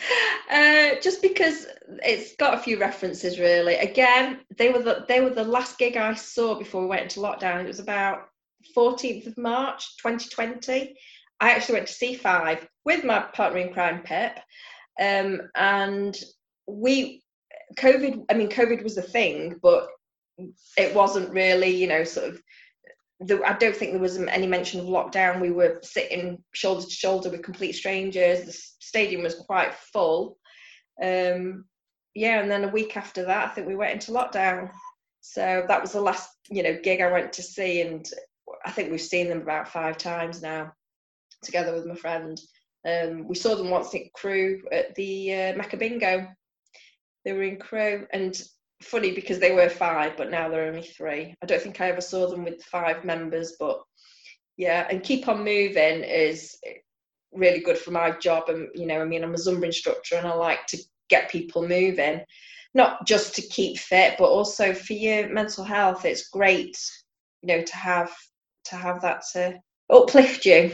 Uh, 0.51 0.97
just 1.01 1.23
because 1.23 1.69
it's 2.05 2.35
got 2.37 2.55
a 2.55 2.59
few 2.59 2.79
references, 2.79 3.39
really. 3.39 3.77
Again, 3.77 4.41
they 4.57 4.69
were 4.69 4.83
the 4.83 5.05
they 5.07 5.21
were 5.21 5.31
the 5.31 5.45
last 5.45 5.79
gig 5.79 5.97
I 5.97 6.13
saw 6.15 6.59
before 6.59 6.83
we 6.83 6.89
went 6.89 7.03
into 7.05 7.21
lockdown. 7.21 7.63
It 7.63 7.69
was 7.69 7.79
about 7.79 8.29
14th 8.77 9.29
of 9.29 9.39
March, 9.39 9.97
2020. 9.99 10.97
I 11.41 11.53
actually 11.53 11.75
went 11.77 11.87
to 11.87 11.95
C5 11.95 12.67
with 12.85 13.05
my 13.05 13.21
partner 13.21 13.61
in 13.61 13.73
crime, 13.73 14.03
Pip, 14.03 14.39
um, 15.01 15.43
and 15.55 16.17
we 16.67 17.23
COVID. 17.77 18.25
I 18.31 18.35
mean, 18.35 18.49
COVID 18.49 18.83
was 18.83 18.99
a 18.99 19.03
thing, 19.03 19.57
but 19.63 19.89
it 20.77 20.95
wasn't 20.95 21.33
really, 21.33 21.75
you 21.75 21.87
know, 21.87 22.05
sort 22.05 22.29
of 22.29 22.43
the, 23.21 23.43
I 23.43 23.53
don't 23.53 23.77
think 23.77 23.93
there 23.93 24.01
was 24.01 24.19
any 24.19 24.47
mention 24.47 24.81
of 24.81 24.87
lockdown. 24.87 25.41
We 25.41 25.51
were 25.51 25.79
sitting 25.83 26.43
shoulder 26.53 26.83
to 26.83 26.91
shoulder 26.91 27.31
with 27.31 27.43
complete 27.43 27.73
strangers. 27.73 28.45
The 28.45 28.53
stadium 28.53 29.23
was 29.23 29.35
quite 29.35 29.75
full. 29.75 30.39
Um, 31.03 31.65
yeah, 32.15 32.41
and 32.41 32.51
then 32.51 32.65
a 32.65 32.69
week 32.69 32.97
after 32.97 33.25
that, 33.27 33.49
I 33.49 33.51
think 33.51 33.67
we 33.67 33.77
went 33.77 33.93
into 33.93 34.13
lockdown. 34.13 34.71
So 35.21 35.65
that 35.69 35.83
was 35.83 35.93
the 35.93 36.01
last, 36.01 36.31
you 36.49 36.63
know, 36.63 36.79
gig 36.83 37.01
I 37.01 37.13
went 37.13 37.35
to 37.35 37.43
see, 37.43 37.83
and 37.83 38.07
I 38.65 38.71
think 38.71 38.91
we've 38.91 39.01
seen 39.01 39.29
them 39.29 39.43
about 39.43 39.69
five 39.69 39.99
times 39.99 40.41
now, 40.43 40.73
together 41.45 41.75
with 41.75 41.87
my 41.87 41.95
friend. 41.95 42.41
Um, 42.89 43.29
we 43.29 43.35
saw 43.35 43.55
them 43.55 43.71
once 43.71 43.95
at 43.95 44.13
Crewe 44.15 44.63
at 44.73 44.95
the 44.95 45.33
uh, 45.33 45.57
Mecca 45.57 45.77
Bingo. 45.77 46.27
They 47.25 47.33
were 47.33 47.43
in 47.43 47.59
Crewe, 47.59 48.07
and 48.13 48.41
funny 48.83 49.13
because 49.13 49.39
they 49.39 49.53
were 49.53 49.69
five, 49.69 50.17
but 50.17 50.31
now 50.31 50.49
they're 50.49 50.69
only 50.69 50.83
three. 50.83 51.35
I 51.43 51.47
don't 51.47 51.61
think 51.61 51.81
I 51.81 51.91
ever 51.91 52.01
saw 52.01 52.29
them 52.29 52.45
with 52.45 52.63
five 52.65 53.05
members, 53.05 53.57
but 53.61 53.81
yeah, 54.57 54.87
and 54.91 55.03
keep 55.03 55.29
on 55.29 55.45
moving 55.45 56.03
is 56.03 56.57
really 57.33 57.61
good 57.61 57.79
for 57.79 57.91
my 57.91 58.13
job. 58.13 58.49
And 58.49 58.69
you 58.75 58.87
know, 58.87 59.01
I 59.01 59.05
mean, 59.05 59.23
I'm 59.23 59.35
a 59.35 59.39
Zumba 59.39 59.65
instructor, 59.65 60.17
and 60.17 60.27
I 60.27 60.35
like 60.35 60.67
to 60.69 60.79
get 61.09 61.31
people 61.31 61.67
moving, 61.67 62.21
not 62.75 63.07
just 63.07 63.35
to 63.35 63.43
keep 63.43 63.79
fit, 63.79 64.15
but 64.19 64.29
also 64.29 64.73
for 64.73 64.95
your 64.95 65.29
mental 65.29 65.65
health. 65.65 66.05
It's 66.05 66.29
great, 66.29 66.79
you 67.43 67.49
know, 67.49 67.63
to 67.63 67.77
have 67.77 68.15
to 68.67 68.77
have 68.77 69.03
that 69.03 69.23
to 69.33 69.59
uplift 69.91 70.47
you. 70.47 70.73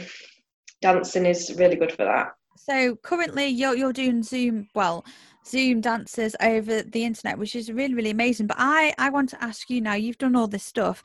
Dancing 0.81 1.25
is 1.25 1.55
really 1.57 1.75
good 1.75 1.91
for 1.91 2.05
that. 2.05 2.33
So 2.55 2.95
currently, 2.97 3.47
you're 3.47 3.75
you're 3.75 3.93
doing 3.93 4.23
Zoom. 4.23 4.67
Well, 4.73 5.05
Zoom 5.47 5.81
dances 5.81 6.35
over 6.41 6.83
the 6.83 7.05
internet, 7.05 7.37
which 7.37 7.55
is 7.55 7.71
really, 7.71 7.93
really 7.93 8.09
amazing. 8.09 8.47
But 8.47 8.57
I, 8.59 8.93
I 8.97 9.09
want 9.09 9.29
to 9.29 9.43
ask 9.43 9.69
you 9.69 9.79
now, 9.81 9.93
you've 9.93 10.17
done 10.17 10.35
all 10.35 10.47
this 10.47 10.63
stuff. 10.63 11.01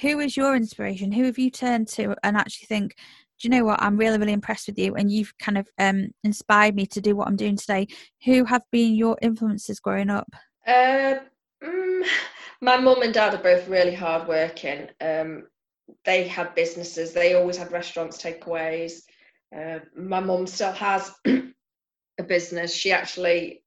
Who 0.00 0.18
is 0.18 0.36
your 0.36 0.56
inspiration? 0.56 1.12
Who 1.12 1.24
have 1.24 1.38
you 1.38 1.50
turned 1.50 1.86
to 1.88 2.16
and 2.24 2.36
actually 2.36 2.66
think, 2.66 2.96
do 3.38 3.46
you 3.46 3.50
know 3.50 3.64
what? 3.64 3.80
I'm 3.80 3.96
really, 3.96 4.18
really 4.18 4.32
impressed 4.32 4.66
with 4.66 4.78
you 4.78 4.94
and 4.96 5.10
you've 5.10 5.36
kind 5.38 5.58
of 5.58 5.68
um, 5.78 6.08
inspired 6.24 6.74
me 6.74 6.86
to 6.86 7.00
do 7.00 7.14
what 7.14 7.28
I'm 7.28 7.36
doing 7.36 7.56
today. 7.56 7.86
Who 8.24 8.44
have 8.44 8.62
been 8.72 8.94
your 8.94 9.16
influences 9.22 9.78
growing 9.78 10.10
up? 10.10 10.28
Uh, 10.66 11.16
mm, 11.62 12.06
my 12.60 12.76
mum 12.76 13.02
and 13.02 13.14
dad 13.14 13.34
are 13.34 13.42
both 13.42 13.68
really 13.68 13.94
hardworking. 13.94 14.88
Um, 15.00 15.46
they 16.04 16.26
had 16.26 16.54
businesses, 16.54 17.12
they 17.12 17.34
always 17.34 17.56
had 17.56 17.70
restaurants, 17.70 18.20
takeaways. 18.20 19.02
Uh, 19.56 19.78
my 19.96 20.20
mum 20.20 20.46
still 20.46 20.72
has 20.72 21.12
a 21.26 22.22
business. 22.26 22.74
She 22.74 22.92
actually 22.92 23.64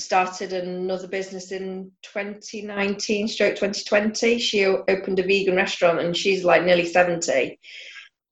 started 0.00 0.52
another 0.52 1.06
business 1.06 1.52
in 1.52 1.90
2019 2.02 3.28
stroke 3.28 3.54
2020 3.54 4.38
she 4.38 4.64
opened 4.64 5.18
a 5.18 5.22
vegan 5.22 5.54
restaurant 5.54 6.00
and 6.00 6.16
she's 6.16 6.44
like 6.44 6.64
nearly 6.64 6.86
70 6.86 7.58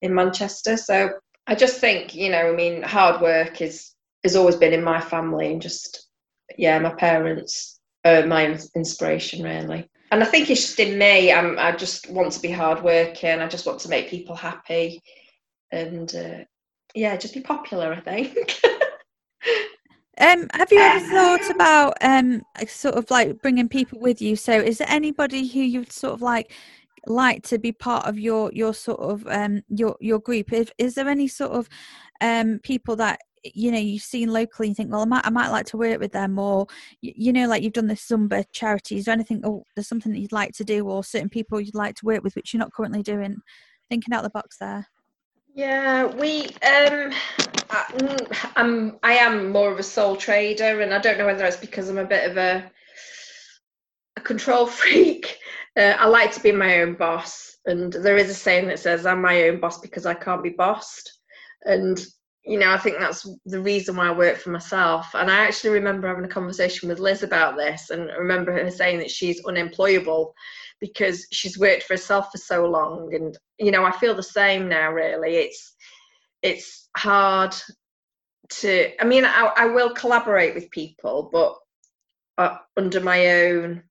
in 0.03 0.15
manchester. 0.15 0.77
So 0.77 1.11
i 1.47 1.55
just 1.55 1.81
think 1.81 2.15
you 2.15 2.31
know 2.31 2.53
i 2.53 2.55
mean 2.55 2.83
hard 2.83 3.21
work 3.21 3.61
is 3.61 3.93
has 4.25 4.37
always 4.37 4.57
been 4.57 4.73
in 4.73 4.83
my 4.83 5.01
family 5.01 5.53
and 5.53 5.63
just 5.63 6.09
yeah 6.57 6.79
my 6.79 6.95
parents 6.95 7.79
are 8.05 8.27
my 8.27 8.59
inspiration 8.75 9.45
really. 9.45 9.89
And 10.11 10.23
i 10.23 10.27
think 10.27 10.51
it's 10.51 10.63
just 10.63 10.81
in 10.81 10.99
me. 10.99 11.33
I'm, 11.33 11.59
i 11.59 11.73
just 11.73 12.11
want 12.11 12.33
to 12.33 12.41
be 12.41 12.51
hardworking. 12.51 13.41
I 13.41 13.47
just 13.47 13.67
want 13.67 13.81
to 13.81 13.91
make 13.91 14.09
people 14.09 14.37
happy. 14.37 15.03
And 15.71 16.15
uh, 16.15 16.45
yeah 16.99 17.17
just 17.17 17.35
be 17.35 17.41
popular 17.41 17.93
i 17.93 18.01
think 18.01 18.61
Um, 20.21 20.49
have 20.53 20.73
you 20.73 20.81
ever 20.81 20.99
thought 20.99 21.49
about 21.49 21.95
um, 22.01 22.43
sort 22.67 22.97
of 22.97 23.09
like 23.09 23.41
bringing 23.41 23.69
people 23.69 24.01
with 24.01 24.21
you? 24.21 24.35
So, 24.35 24.53
is 24.53 24.79
there 24.79 24.91
anybody 24.91 25.47
who 25.47 25.61
you'd 25.61 25.93
sort 25.93 26.15
of 26.15 26.23
like 26.23 26.53
like 27.07 27.43
to 27.43 27.59
be 27.59 27.71
part 27.71 28.07
of 28.07 28.19
your 28.19 28.51
your 28.53 28.75
sort 28.75 28.99
of 28.99 29.25
um 29.29 29.63
your 29.69 29.97
your 30.01 30.19
group? 30.19 30.53
Is, 30.53 30.73
is 30.77 30.97
there 30.97 31.09
any 31.09 31.29
sort 31.29 31.53
of 31.53 31.69
um 32.21 32.59
people 32.65 32.97
that 32.97 33.21
you 33.45 33.71
know 33.71 33.79
you've 33.79 34.03
seen 34.03 34.33
locally 34.33 34.69
and 34.69 34.77
think, 34.77 34.91
well, 34.91 35.03
I 35.03 35.05
might 35.05 35.27
I 35.27 35.31
might 35.31 35.51
like 35.51 35.67
to 35.67 35.77
work 35.77 36.01
with 36.01 36.13
them, 36.13 36.37
or 36.37 36.67
you, 37.01 37.13
you 37.17 37.33
know, 37.33 37.47
like 37.47 37.63
you've 37.63 37.73
done 37.75 37.87
this 37.87 38.07
Zumba 38.09 38.45
charities 38.53 39.07
or 39.07 39.13
anything, 39.13 39.45
or 39.45 39.63
there's 39.77 39.89
something 39.89 40.11
that 40.13 40.19
you'd 40.19 40.33
like 40.33 40.53
to 40.55 40.65
do, 40.65 40.89
or 40.89 41.05
certain 41.05 41.29
people 41.29 41.61
you'd 41.61 41.77
like 41.77 41.95
to 41.97 42.07
work 42.07 42.25
with, 42.25 42.35
which 42.35 42.53
you're 42.53 42.59
not 42.59 42.73
currently 42.73 43.05
doing. 43.05 43.37
Thinking 43.89 44.13
out 44.13 44.25
the 44.25 44.31
box 44.31 44.57
there. 44.59 44.89
Yeah, 45.59 46.05
we. 46.05 46.45
Um, 46.63 47.13
I, 47.69 48.17
I'm. 48.55 48.97
I 49.03 49.15
am 49.15 49.51
more 49.51 49.73
of 49.73 49.81
a 49.81 49.83
sole 49.83 50.15
trader, 50.15 50.83
and 50.83 50.95
I 50.95 51.01
don't 51.01 51.19
know 51.19 51.27
whether 51.27 51.45
it's 51.45 51.57
because 51.57 51.89
I'm 51.89 51.99
a 51.99 52.05
bit 52.05 52.31
of 52.31 52.37
a 52.37 52.71
a 54.17 54.21
control 54.21 54.67
freak. 54.81 55.37
Uh, 55.77 55.97
I 55.99 56.07
like 56.07 56.31
to 56.35 56.41
be 56.41 56.53
my 56.53 56.83
own 56.83 56.95
boss, 56.95 57.57
and 57.67 57.93
there 57.93 58.17
is 58.17 58.31
a 58.31 58.35
saying 58.35 58.69
that 58.69 58.79
says, 58.79 59.05
"I'm 59.05 59.21
my 59.21 59.49
own 59.49 59.59
boss 59.59 59.81
because 59.81 60.07
I 60.07 60.15
can't 60.15 60.45
be 60.45 60.51
bossed." 60.51 61.13
And 61.65 62.01
you 62.45 62.61
know, 62.61 62.71
I 62.71 62.79
think 62.79 63.01
that's 63.01 63.29
the 63.45 63.61
reason 63.61 63.97
why 63.97 64.07
I 64.07 64.13
work 64.13 64.37
for 64.37 64.51
myself. 64.51 65.09
And 65.15 65.29
I 65.29 65.39
actually 65.39 65.71
remember 65.71 66.07
having 66.07 66.25
a 66.25 66.29
conversation 66.29 66.89
with 66.89 67.01
Liz 67.01 67.25
about 67.25 67.57
this, 67.57 67.91
and 67.91 68.13
I 68.13 68.15
remember 68.15 68.53
her 68.53 68.71
saying 68.71 69.01
that 69.01 69.11
she's 69.11 69.45
unemployable 69.45 70.35
because 70.81 71.27
she's 71.33 71.59
worked 71.59 71.83
for 71.85 71.95
herself 71.95 72.29
for 72.31 72.39
so 72.39 72.67
long 72.67 73.15
and 73.15 73.37
you 73.59 73.71
know 73.71 73.85
i 73.85 73.93
feel 73.93 74.15
the 74.15 74.23
same 74.23 74.69
now 74.69 74.91
really. 74.93 75.37
It's 75.37 75.75
it's 76.43 76.89
hard 76.97 77.55
to 78.51 79.03
i 79.03 79.05
mean 79.05 79.25
i, 79.25 79.53
I 79.57 79.67
will 79.67 79.93
collaborate 79.93 80.55
with 80.55 80.71
people 80.71 81.29
but 81.33 81.55
uh, 82.39 82.57
under 82.77 83.01
my 83.01 83.43
own 83.43 83.83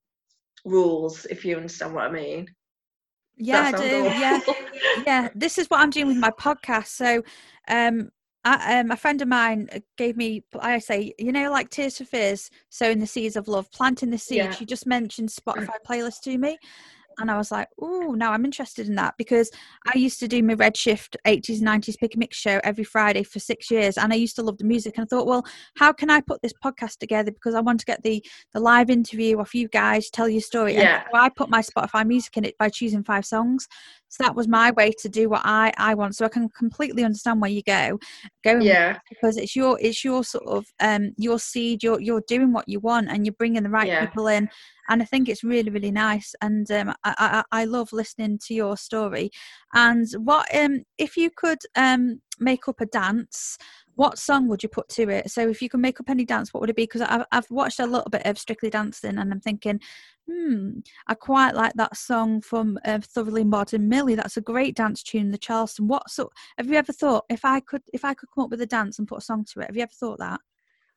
rules 0.65 1.26
if 1.26 1.45
you 1.45 1.58
understand 1.58 1.93
what 1.93 2.06
i 2.06 2.12
mean. 2.12 2.47
Yeah 3.36 3.62
i 3.62 3.71
do. 3.71 4.19
yeah. 4.19 4.39
Yeah 5.06 5.30
this 5.36 5.58
is 5.58 5.67
what 5.67 5.82
i'm 5.82 5.89
doing 5.89 6.08
with 6.08 6.17
my 6.17 6.32
podcast. 6.32 6.88
So 6.88 7.21
um 7.67 8.10
I, 8.47 8.79
um, 8.79 8.91
a 8.91 8.97
friend 8.97 9.21
of 9.21 9.27
mine 9.27 9.69
gave 9.97 10.15
me 10.15 10.43
i 10.60 10.79
say 10.79 11.13
you 11.19 11.31
know 11.31 11.51
like 11.51 11.69
tears 11.69 11.97
for 11.97 12.05
fears 12.05 12.49
sowing 12.69 12.99
the 12.99 13.07
seeds 13.07 13.36
of 13.36 13.47
love 13.47 13.71
planting 13.71 14.10
the 14.10 14.17
seed 14.17 14.38
yeah. 14.38 14.51
she 14.51 14.65
just 14.65 14.86
mentioned 14.88 15.29
spotify 15.29 15.75
playlist 15.88 16.21
to 16.21 16.38
me 16.38 16.57
and 17.19 17.31
I 17.31 17.38
was 17.38 17.51
like, 17.51 17.67
oh, 17.81 18.13
now 18.15 18.31
I'm 18.31 18.45
interested 18.45 18.88
in 18.88 18.95
that 18.95 19.15
because 19.17 19.49
I 19.88 19.97
used 19.97 20.19
to 20.19 20.27
do 20.27 20.43
my 20.43 20.55
Redshift 20.55 21.15
80s 21.25 21.62
90s 21.62 21.97
pick 21.97 22.13
and 22.13 22.19
mix 22.19 22.38
show 22.38 22.60
every 22.63 22.83
Friday 22.83 23.23
for 23.23 23.39
six 23.39 23.71
years, 23.71 23.97
and 23.97 24.13
I 24.13 24.17
used 24.17 24.36
to 24.36 24.43
love 24.43 24.57
the 24.57 24.65
music. 24.65 24.97
And 24.97 25.03
I 25.03 25.07
thought, 25.07 25.25
well, 25.25 25.45
how 25.77 25.91
can 25.91 26.10
I 26.10 26.21
put 26.21 26.41
this 26.41 26.53
podcast 26.63 26.97
together 26.97 27.31
because 27.31 27.55
I 27.55 27.62
want 27.62 27.79
to 27.79 27.86
get 27.86 28.03
the 28.03 28.23
the 28.53 28.60
live 28.60 28.89
interview 28.89 29.39
of 29.39 29.53
you 29.53 29.67
guys, 29.67 30.10
tell 30.10 30.29
your 30.29 30.41
story. 30.41 30.75
Yeah. 30.75 30.97
And 30.97 31.05
so 31.12 31.19
I 31.19 31.29
put 31.29 31.49
my 31.49 31.62
Spotify 31.62 32.05
music 32.05 32.38
in 32.38 32.45
it 32.45 32.57
by 32.57 32.69
choosing 32.69 33.03
five 33.03 33.25
songs. 33.25 33.67
So 34.09 34.23
that 34.23 34.35
was 34.35 34.47
my 34.47 34.71
way 34.71 34.91
to 34.99 35.09
do 35.09 35.29
what 35.29 35.41
I 35.43 35.73
I 35.77 35.93
want. 35.95 36.15
So 36.15 36.25
I 36.25 36.29
can 36.29 36.49
completely 36.49 37.03
understand 37.03 37.41
where 37.41 37.51
you 37.51 37.63
go, 37.63 37.99
going 38.43 38.61
yeah, 38.61 38.99
because 39.09 39.37
it's 39.37 39.55
your 39.55 39.79
it's 39.79 40.03
your 40.03 40.23
sort 40.23 40.47
of 40.47 40.65
um 40.79 41.13
your 41.17 41.39
seed. 41.39 41.83
You're 41.83 42.01
you're 42.01 42.23
doing 42.27 42.51
what 42.53 42.67
you 42.67 42.79
want, 42.79 43.09
and 43.09 43.25
you're 43.25 43.33
bringing 43.33 43.63
the 43.63 43.69
right 43.69 43.87
yeah. 43.87 44.05
people 44.05 44.27
in 44.27 44.49
and 44.89 45.01
I 45.01 45.05
think 45.05 45.27
it's 45.27 45.43
really 45.43 45.69
really 45.69 45.91
nice 45.91 46.33
and 46.41 46.69
um, 46.71 46.93
I, 47.03 47.43
I, 47.51 47.61
I 47.61 47.65
love 47.65 47.91
listening 47.91 48.39
to 48.45 48.53
your 48.53 48.77
story 48.77 49.31
and 49.73 50.07
what 50.17 50.47
um 50.55 50.83
if 50.97 51.17
you 51.17 51.29
could 51.29 51.59
um 51.75 52.21
make 52.39 52.67
up 52.67 52.81
a 52.81 52.85
dance, 52.85 53.57
what 53.97 54.19
song 54.19 54.47
would 54.47 54.62
you 54.62 54.69
put 54.69 54.88
to 54.89 55.10
it? 55.10 55.31
So 55.31 55.49
if 55.49 55.60
you 55.60 55.69
can 55.69 55.81
make 55.81 55.99
up 55.99 56.10
any 56.10 56.23
dance, 56.23 56.53
what 56.53 56.62
would 56.62 56.69
it 56.69 56.75
be? 56.75 56.83
Because 56.83 57.01
I've 57.01 57.25
I've 57.31 57.49
watched 57.49 57.79
a 57.79 57.86
little 57.86 58.10
bit 58.12 58.25
of 58.25 58.38
Strictly 58.38 58.69
Dancing, 58.69 59.17
and 59.17 59.31
I'm 59.33 59.41
thinking, 59.41 59.79
hmm, 60.29 60.79
I 61.07 61.15
quite 61.15 61.55
like 61.55 61.73
that 61.73 61.97
song 61.97 62.41
from 62.41 62.77
uh, 62.86 62.99
Thoroughly 63.01 63.43
Modern 63.43 63.89
Millie. 63.89 64.13
That's 64.13 64.38
a 64.38 64.41
great 64.41 64.75
dance 64.75 65.01
tune, 65.01 65.31
the 65.31 65.38
Charleston. 65.38 65.88
What 65.88 66.12
so? 66.12 66.29
Have 66.60 66.67
you 66.67 66.75
ever 66.75 66.93
thought 66.93 67.25
if 67.29 67.43
I 67.43 67.60
could 67.60 67.81
if 67.91 68.05
I 68.05 68.13
could 68.13 68.29
come 68.33 68.43
up 68.43 68.51
with 68.51 68.62
a 68.62 68.67
dance 68.67 68.99
and 68.99 69.07
put 69.07 69.17
a 69.17 69.25
song 69.25 69.45
to 69.53 69.62
it? 69.62 69.67
Have 69.67 69.75
you 69.75 69.81
ever 69.81 69.91
thought 69.91 70.19
that? 70.19 70.39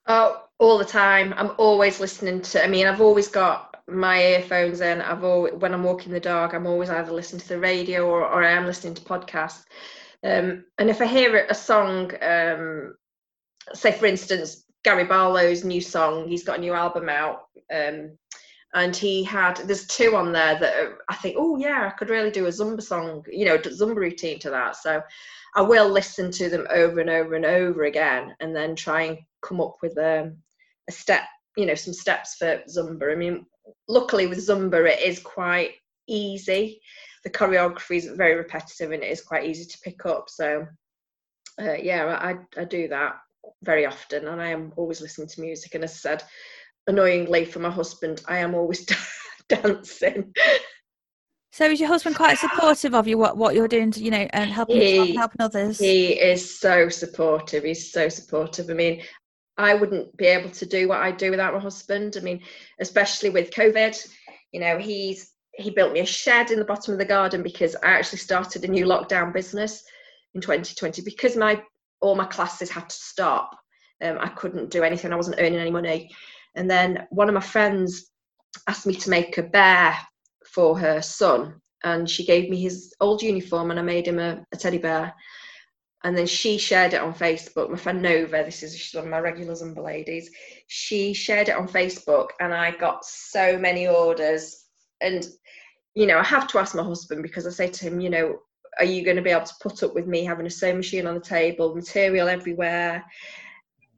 Oh, 0.06 0.44
all 0.58 0.76
the 0.76 0.84
time. 0.84 1.32
I'm 1.38 1.52
always 1.56 2.00
listening 2.00 2.42
to. 2.42 2.62
I 2.62 2.68
mean, 2.68 2.86
I've 2.86 3.00
always 3.00 3.28
got 3.28 3.82
my 3.88 4.22
earphones 4.22 4.82
in. 4.82 5.00
I've 5.00 5.24
always 5.24 5.54
when 5.54 5.72
I'm 5.72 5.84
walking 5.84 6.12
the 6.12 6.20
dog, 6.20 6.54
I'm 6.54 6.66
always 6.66 6.90
either 6.90 7.12
listening 7.12 7.40
to 7.40 7.48
the 7.48 7.58
radio 7.58 8.06
or, 8.06 8.26
or 8.26 8.44
I 8.44 8.50
am 8.50 8.66
listening 8.66 8.94
to 8.94 9.02
podcasts. 9.02 9.64
Um, 10.24 10.64
and 10.78 10.90
if 10.90 11.00
I 11.00 11.06
hear 11.06 11.46
a 11.48 11.54
song, 11.54 12.12
um, 12.22 12.94
say 13.74 13.92
for 13.92 14.06
instance, 14.06 14.64
Gary 14.84 15.04
Barlow's 15.04 15.64
new 15.64 15.80
song, 15.80 16.28
he's 16.28 16.44
got 16.44 16.58
a 16.58 16.60
new 16.60 16.74
album 16.74 17.08
out. 17.08 17.46
Um, 17.72 18.18
and 18.74 18.94
he 18.94 19.24
had 19.24 19.56
there's 19.66 19.86
two 19.86 20.14
on 20.14 20.32
there 20.32 20.58
that 20.58 20.92
I 21.08 21.16
think, 21.16 21.36
oh 21.38 21.56
yeah, 21.56 21.90
I 21.92 21.96
could 21.96 22.10
really 22.10 22.30
do 22.30 22.46
a 22.46 22.50
Zumba 22.50 22.82
song, 22.82 23.24
you 23.30 23.44
know, 23.44 23.58
Zumba 23.58 23.96
routine 23.96 24.38
to 24.40 24.50
that. 24.50 24.76
So 24.76 25.02
I 25.56 25.62
will 25.62 25.88
listen 25.88 26.30
to 26.32 26.48
them 26.48 26.66
over 26.70 27.00
and 27.00 27.10
over 27.10 27.34
and 27.34 27.44
over 27.44 27.84
again, 27.84 28.34
and 28.40 28.54
then 28.54 28.76
try 28.76 29.02
and 29.02 29.18
come 29.42 29.60
up 29.60 29.76
with 29.82 29.96
a, 29.98 30.22
um, 30.22 30.36
a 30.88 30.92
step, 30.92 31.24
you 31.56 31.66
know, 31.66 31.74
some 31.74 31.94
steps 31.94 32.36
for 32.36 32.62
Zumba. 32.68 33.10
I 33.10 33.16
mean, 33.16 33.44
luckily 33.88 34.28
with 34.28 34.38
Zumba, 34.38 34.88
it 34.88 35.00
is 35.00 35.18
quite 35.18 35.72
easy 36.10 36.80
the 37.24 37.30
choreography 37.30 37.96
is 37.96 38.06
very 38.06 38.34
repetitive 38.34 38.92
and 38.92 39.02
it 39.02 39.10
is 39.10 39.22
quite 39.22 39.44
easy 39.44 39.64
to 39.64 39.78
pick 39.80 40.06
up. 40.06 40.28
So 40.28 40.66
uh, 41.60 41.74
yeah, 41.74 42.18
I, 42.20 42.36
I 42.60 42.64
do 42.64 42.88
that 42.88 43.16
very 43.62 43.86
often 43.86 44.26
and 44.28 44.40
I 44.40 44.48
am 44.48 44.72
always 44.76 45.00
listening 45.00 45.28
to 45.28 45.40
music. 45.40 45.74
And 45.74 45.84
as 45.84 45.92
I 45.92 45.96
said, 45.96 46.24
annoyingly 46.86 47.44
for 47.44 47.58
my 47.58 47.70
husband, 47.70 48.22
I 48.26 48.38
am 48.38 48.54
always 48.54 48.86
dancing. 49.48 50.32
So 51.52 51.66
is 51.66 51.80
your 51.80 51.88
husband 51.88 52.16
quite 52.16 52.38
supportive 52.38 52.94
of 52.94 53.08
you 53.08 53.18
what 53.18 53.36
what 53.36 53.56
you're 53.56 53.66
doing 53.66 53.90
to 53.90 54.00
you 54.00 54.12
know 54.12 54.28
and 54.32 54.52
helping 54.52 54.76
he, 54.76 55.16
helping 55.16 55.40
others? 55.40 55.80
He 55.80 56.12
is 56.12 56.58
so 56.60 56.88
supportive. 56.88 57.64
He's 57.64 57.90
so 57.90 58.08
supportive. 58.08 58.70
I 58.70 58.74
mean, 58.74 59.02
I 59.58 59.74
wouldn't 59.74 60.16
be 60.16 60.26
able 60.26 60.50
to 60.50 60.64
do 60.64 60.86
what 60.86 61.00
I 61.00 61.10
do 61.10 61.32
without 61.32 61.52
my 61.52 61.58
husband. 61.58 62.16
I 62.16 62.20
mean, 62.20 62.40
especially 62.78 63.30
with 63.30 63.50
COVID, 63.50 64.08
you 64.52 64.60
know, 64.60 64.78
he's 64.78 65.29
he 65.54 65.70
built 65.70 65.92
me 65.92 66.00
a 66.00 66.06
shed 66.06 66.50
in 66.50 66.58
the 66.58 66.64
bottom 66.64 66.92
of 66.92 66.98
the 66.98 67.04
garden 67.04 67.42
because 67.42 67.74
I 67.76 67.88
actually 67.88 68.18
started 68.18 68.64
a 68.64 68.68
new 68.68 68.86
lockdown 68.86 69.32
business 69.32 69.82
in 70.34 70.40
2020 70.40 71.02
because 71.02 71.36
my 71.36 71.62
all 72.00 72.14
my 72.14 72.24
classes 72.24 72.70
had 72.70 72.88
to 72.88 72.96
stop. 72.96 73.58
Um, 74.02 74.18
I 74.20 74.28
couldn't 74.28 74.70
do 74.70 74.82
anything. 74.82 75.12
I 75.12 75.16
wasn't 75.16 75.38
earning 75.38 75.58
any 75.58 75.70
money. 75.70 76.10
And 76.54 76.70
then 76.70 77.06
one 77.10 77.28
of 77.28 77.34
my 77.34 77.40
friends 77.40 78.10
asked 78.66 78.86
me 78.86 78.94
to 78.94 79.10
make 79.10 79.36
a 79.38 79.42
bear 79.42 79.96
for 80.46 80.78
her 80.78 81.02
son, 81.02 81.60
and 81.84 82.08
she 82.08 82.24
gave 82.24 82.50
me 82.50 82.60
his 82.60 82.94
old 83.00 83.22
uniform, 83.22 83.70
and 83.70 83.78
I 83.78 83.82
made 83.82 84.08
him 84.08 84.18
a, 84.18 84.44
a 84.52 84.56
teddy 84.56 84.78
bear. 84.78 85.14
And 86.02 86.16
then 86.16 86.26
she 86.26 86.56
shared 86.56 86.94
it 86.94 87.02
on 87.02 87.12
Facebook. 87.12 87.68
My 87.68 87.76
friend 87.76 88.00
Nova, 88.00 88.42
this 88.42 88.62
is 88.62 88.76
she's 88.76 88.94
one 88.94 89.04
of 89.04 89.10
my 89.10 89.18
regular 89.18 89.52
Zumba 89.52 89.84
ladies. 89.84 90.30
She 90.66 91.12
shared 91.12 91.50
it 91.50 91.56
on 91.56 91.68
Facebook, 91.68 92.28
and 92.40 92.54
I 92.54 92.70
got 92.70 93.04
so 93.04 93.58
many 93.58 93.86
orders. 93.86 94.64
And 95.00 95.26
you 95.94 96.06
know, 96.06 96.18
I 96.18 96.24
have 96.24 96.46
to 96.48 96.58
ask 96.58 96.74
my 96.74 96.82
husband 96.82 97.22
because 97.22 97.46
I 97.46 97.50
say 97.50 97.68
to 97.68 97.84
him, 97.84 98.00
you 98.00 98.10
know, 98.10 98.38
are 98.78 98.84
you 98.84 99.04
going 99.04 99.16
to 99.16 99.22
be 99.22 99.30
able 99.30 99.46
to 99.46 99.54
put 99.60 99.82
up 99.82 99.94
with 99.94 100.06
me 100.06 100.24
having 100.24 100.46
a 100.46 100.50
sewing 100.50 100.76
machine 100.76 101.06
on 101.06 101.14
the 101.14 101.20
table, 101.20 101.74
material 101.74 102.28
everywhere, 102.28 103.04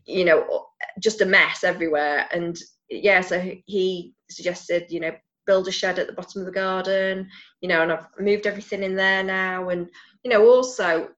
you 0.07 0.25
know, 0.25 0.67
just 1.01 1.21
a 1.21 1.27
mess 1.27 1.65
everywhere? 1.65 2.27
And 2.33 2.59
yeah, 2.88 3.21
so 3.21 3.38
he 3.67 4.15
suggested, 4.31 4.91
you 4.91 5.01
know, 5.01 5.12
build 5.47 5.69
a 5.69 5.73
shed 5.73 5.99
at 5.99 6.07
the 6.07 6.12
bottom 6.12 6.41
of 6.41 6.47
the 6.47 6.53
garden, 6.53 7.29
you 7.61 7.69
know, 7.69 7.83
and 7.83 7.93
I've 7.93 8.07
moved 8.19 8.47
everything 8.47 8.83
in 8.83 8.97
there 8.97 9.23
now. 9.23 9.69
And, 9.69 9.88
you 10.25 10.31
know, 10.31 10.47
also 10.47 11.09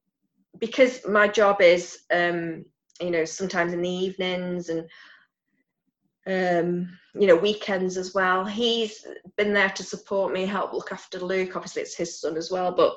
because 0.58 1.06
my 1.06 1.28
job 1.28 1.60
is, 1.60 2.00
um, 2.12 2.64
you 3.00 3.10
know, 3.10 3.24
sometimes 3.24 3.72
in 3.72 3.82
the 3.82 3.88
evenings 3.88 4.68
and 4.68 4.88
um, 6.26 6.98
you 7.14 7.26
know, 7.26 7.36
weekends 7.36 7.96
as 7.96 8.14
well. 8.14 8.44
He's 8.44 9.06
been 9.36 9.52
there 9.52 9.70
to 9.70 9.82
support 9.82 10.32
me, 10.32 10.46
help 10.46 10.72
look 10.72 10.92
after 10.92 11.18
Luke. 11.18 11.54
Obviously, 11.54 11.82
it's 11.82 11.96
his 11.96 12.18
son 12.18 12.36
as 12.36 12.50
well. 12.50 12.72
But 12.72 12.94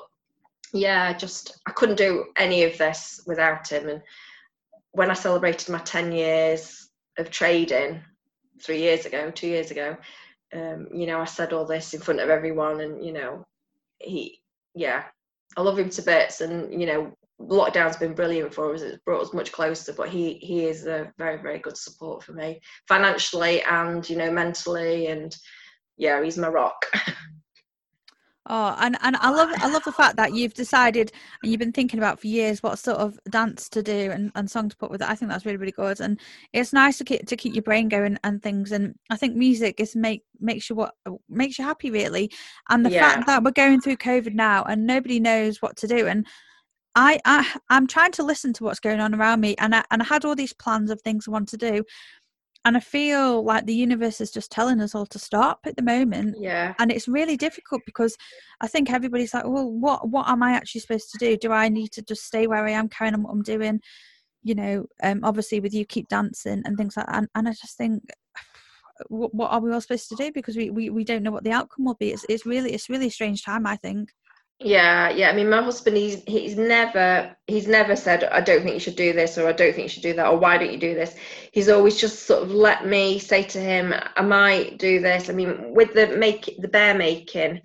yeah, 0.72 1.12
just 1.12 1.60
I 1.66 1.72
couldn't 1.72 1.96
do 1.96 2.26
any 2.36 2.64
of 2.64 2.76
this 2.78 3.22
without 3.26 3.68
him. 3.68 3.88
And 3.88 4.02
when 4.92 5.10
I 5.10 5.14
celebrated 5.14 5.68
my 5.68 5.78
10 5.78 6.12
years 6.12 6.88
of 7.18 7.30
trading 7.30 8.00
three 8.62 8.80
years 8.80 9.06
ago, 9.06 9.30
two 9.30 9.48
years 9.48 9.70
ago, 9.70 9.96
um, 10.52 10.88
you 10.92 11.06
know, 11.06 11.20
I 11.20 11.26
said 11.26 11.52
all 11.52 11.66
this 11.66 11.94
in 11.94 12.00
front 12.00 12.20
of 12.20 12.30
everyone. 12.30 12.80
And, 12.80 13.04
you 13.04 13.12
know, 13.12 13.46
he, 13.98 14.40
yeah, 14.74 15.04
I 15.56 15.60
love 15.60 15.78
him 15.78 15.90
to 15.90 16.02
bits. 16.02 16.40
And, 16.40 16.80
you 16.80 16.86
know, 16.86 17.12
lockdown's 17.40 17.96
been 17.96 18.14
brilliant 18.14 18.52
for 18.52 18.74
us. 18.74 18.82
It's 18.82 19.02
brought 19.04 19.22
us 19.22 19.32
much 19.32 19.52
closer, 19.52 19.92
but 19.92 20.08
he 20.08 20.34
he 20.34 20.66
is 20.66 20.86
a 20.86 21.12
very 21.18 21.40
very 21.40 21.58
good 21.58 21.76
support 21.76 22.22
for 22.22 22.32
me 22.32 22.60
financially 22.86 23.62
and 23.62 24.08
you 24.08 24.16
know 24.16 24.30
mentally, 24.30 25.06
and 25.06 25.34
yeah, 25.96 26.22
he's 26.22 26.38
my 26.38 26.48
rock. 26.48 26.86
Oh, 28.50 28.74
and, 28.78 28.96
and 29.02 29.14
I 29.16 29.30
love 29.30 29.50
I 29.58 29.68
love 29.68 29.84
the 29.84 29.92
fact 29.92 30.16
that 30.16 30.32
you've 30.32 30.54
decided 30.54 31.12
and 31.42 31.52
you've 31.52 31.58
been 31.58 31.72
thinking 31.72 31.98
about 31.98 32.18
for 32.18 32.28
years 32.28 32.62
what 32.62 32.78
sort 32.78 32.96
of 32.96 33.18
dance 33.28 33.68
to 33.68 33.82
do 33.82 34.10
and, 34.10 34.32
and 34.34 34.50
song 34.50 34.70
to 34.70 34.76
put 34.76 34.90
with 34.90 35.02
it. 35.02 35.08
I 35.08 35.14
think 35.14 35.30
that's 35.30 35.44
really 35.44 35.58
really 35.58 35.72
good, 35.72 36.00
and 36.00 36.18
it's 36.54 36.72
nice 36.72 36.96
to 36.98 37.04
keep 37.04 37.26
to 37.26 37.36
keep 37.36 37.54
your 37.54 37.62
brain 37.62 37.90
going 37.90 38.18
and 38.24 38.42
things. 38.42 38.72
And 38.72 38.94
I 39.10 39.16
think 39.16 39.36
music 39.36 39.80
is 39.80 39.94
make 39.94 40.22
makes 40.40 40.70
you 40.70 40.76
what 40.76 40.94
makes 41.28 41.58
you 41.58 41.64
happy 41.64 41.90
really. 41.90 42.30
And 42.70 42.86
the 42.86 42.90
yeah. 42.90 43.00
fact 43.00 43.26
that 43.26 43.44
we're 43.44 43.50
going 43.50 43.82
through 43.82 43.98
COVID 43.98 44.32
now 44.32 44.64
and 44.64 44.86
nobody 44.86 45.20
knows 45.20 45.60
what 45.60 45.76
to 45.78 45.86
do, 45.86 46.06
and 46.06 46.26
I, 46.94 47.20
I 47.24 47.46
I'm 47.70 47.86
trying 47.86 48.12
to 48.12 48.22
listen 48.22 48.52
to 48.54 48.64
what's 48.64 48.80
going 48.80 49.00
on 49.00 49.14
around 49.14 49.40
me, 49.40 49.54
and 49.58 49.74
I 49.74 49.84
and 49.90 50.02
I 50.02 50.04
had 50.04 50.24
all 50.24 50.34
these 50.34 50.52
plans 50.52 50.90
of 50.90 51.00
things 51.02 51.26
I 51.26 51.30
want 51.30 51.48
to 51.50 51.56
do, 51.56 51.84
and 52.64 52.76
I 52.76 52.80
feel 52.80 53.44
like 53.44 53.66
the 53.66 53.74
universe 53.74 54.20
is 54.20 54.30
just 54.30 54.50
telling 54.50 54.80
us 54.80 54.94
all 54.94 55.06
to 55.06 55.18
stop 55.18 55.60
at 55.64 55.76
the 55.76 55.82
moment. 55.82 56.36
Yeah, 56.38 56.74
and 56.78 56.90
it's 56.90 57.08
really 57.08 57.36
difficult 57.36 57.82
because 57.86 58.16
I 58.60 58.68
think 58.68 58.90
everybody's 58.90 59.34
like, 59.34 59.44
well, 59.44 59.70
what 59.70 60.08
what 60.08 60.28
am 60.28 60.42
I 60.42 60.52
actually 60.52 60.80
supposed 60.80 61.10
to 61.12 61.18
do? 61.18 61.36
Do 61.36 61.52
I 61.52 61.68
need 61.68 61.92
to 61.92 62.02
just 62.02 62.24
stay 62.24 62.46
where 62.46 62.64
I 62.64 62.72
am, 62.72 62.88
carrying 62.88 63.14
on 63.14 63.22
what 63.22 63.32
I'm 63.32 63.42
doing? 63.42 63.80
You 64.42 64.54
know, 64.54 64.86
um, 65.02 65.20
obviously 65.24 65.60
with 65.60 65.74
you 65.74 65.84
keep 65.84 66.08
dancing 66.08 66.62
and 66.64 66.76
things 66.76 66.96
like 66.96 67.06
that, 67.06 67.16
and, 67.16 67.28
and 67.34 67.48
I 67.48 67.52
just 67.52 67.76
think 67.76 68.02
what, 69.08 69.34
what, 69.34 69.50
are 69.52 69.60
we 69.60 69.72
all 69.72 69.80
supposed 69.80 70.08
to 70.08 70.16
do 70.16 70.32
because 70.32 70.56
we, 70.56 70.70
we, 70.70 70.90
we 70.90 71.04
don't 71.04 71.22
know 71.22 71.30
what 71.30 71.44
the 71.44 71.52
outcome 71.52 71.84
will 71.84 71.94
be 71.94 72.12
it's, 72.12 72.26
it's 72.28 72.44
really 72.44 72.72
it's 72.72 72.88
really 72.88 73.06
a 73.06 73.10
strange 73.10 73.44
time 73.44 73.66
i 73.66 73.76
think 73.76 74.10
yeah, 74.60 75.10
yeah. 75.10 75.30
I 75.30 75.34
mean, 75.34 75.50
my 75.50 75.62
husband, 75.62 75.96
he's 75.96 76.22
he's 76.24 76.56
never 76.56 77.36
he's 77.46 77.68
never 77.68 77.94
said, 77.94 78.24
"I 78.24 78.40
don't 78.40 78.62
think 78.62 78.74
you 78.74 78.80
should 78.80 78.96
do 78.96 79.12
this," 79.12 79.38
or 79.38 79.48
"I 79.48 79.52
don't 79.52 79.72
think 79.72 79.84
you 79.84 79.88
should 79.88 80.02
do 80.02 80.14
that," 80.14 80.26
or 80.26 80.36
"Why 80.36 80.58
don't 80.58 80.72
you 80.72 80.78
do 80.78 80.94
this?" 80.94 81.14
He's 81.52 81.68
always 81.68 81.96
just 81.96 82.26
sort 82.26 82.42
of 82.42 82.50
let 82.50 82.84
me 82.86 83.20
say 83.20 83.44
to 83.44 83.60
him, 83.60 83.94
"I 84.16 84.22
might 84.22 84.78
do 84.78 85.00
this." 85.00 85.30
I 85.30 85.32
mean, 85.32 85.74
with 85.74 85.94
the 85.94 86.08
make 86.08 86.56
the 86.58 86.66
bear 86.68 86.94
making, 86.94 87.60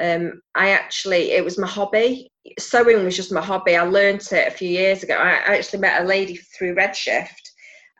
um, 0.00 0.42
I 0.56 0.70
actually 0.70 1.30
it 1.32 1.44
was 1.44 1.58
my 1.58 1.68
hobby. 1.68 2.28
Sewing 2.58 3.04
was 3.04 3.16
just 3.16 3.32
my 3.32 3.40
hobby. 3.40 3.76
I 3.76 3.82
learned 3.82 4.22
it 4.32 4.48
a 4.48 4.56
few 4.56 4.68
years 4.68 5.04
ago. 5.04 5.14
I 5.14 5.56
actually 5.56 5.78
met 5.78 6.02
a 6.02 6.06
lady 6.06 6.36
through 6.36 6.74
Redshift, 6.74 7.51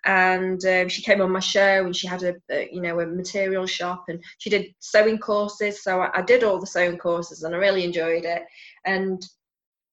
and 0.04 0.64
um, 0.64 0.88
she 0.88 1.02
came 1.02 1.20
on 1.20 1.30
my 1.30 1.40
show 1.40 1.84
and 1.84 1.94
she 1.94 2.06
had 2.06 2.22
a, 2.22 2.34
a, 2.50 2.68
you 2.72 2.80
know 2.80 3.00
a 3.00 3.06
material 3.06 3.66
shop 3.66 4.04
and 4.08 4.22
she 4.38 4.50
did 4.50 4.74
sewing 4.80 5.18
courses. 5.18 5.82
So 5.82 6.00
I, 6.00 6.18
I, 6.18 6.22
did 6.22 6.42
all 6.42 6.58
the 6.58 6.66
sewing 6.66 6.98
courses 6.98 7.42
and 7.42 7.54
i 7.54 7.58
really 7.58 7.84
enjoyed 7.84 8.24
it. 8.24 8.42
And 8.84 9.24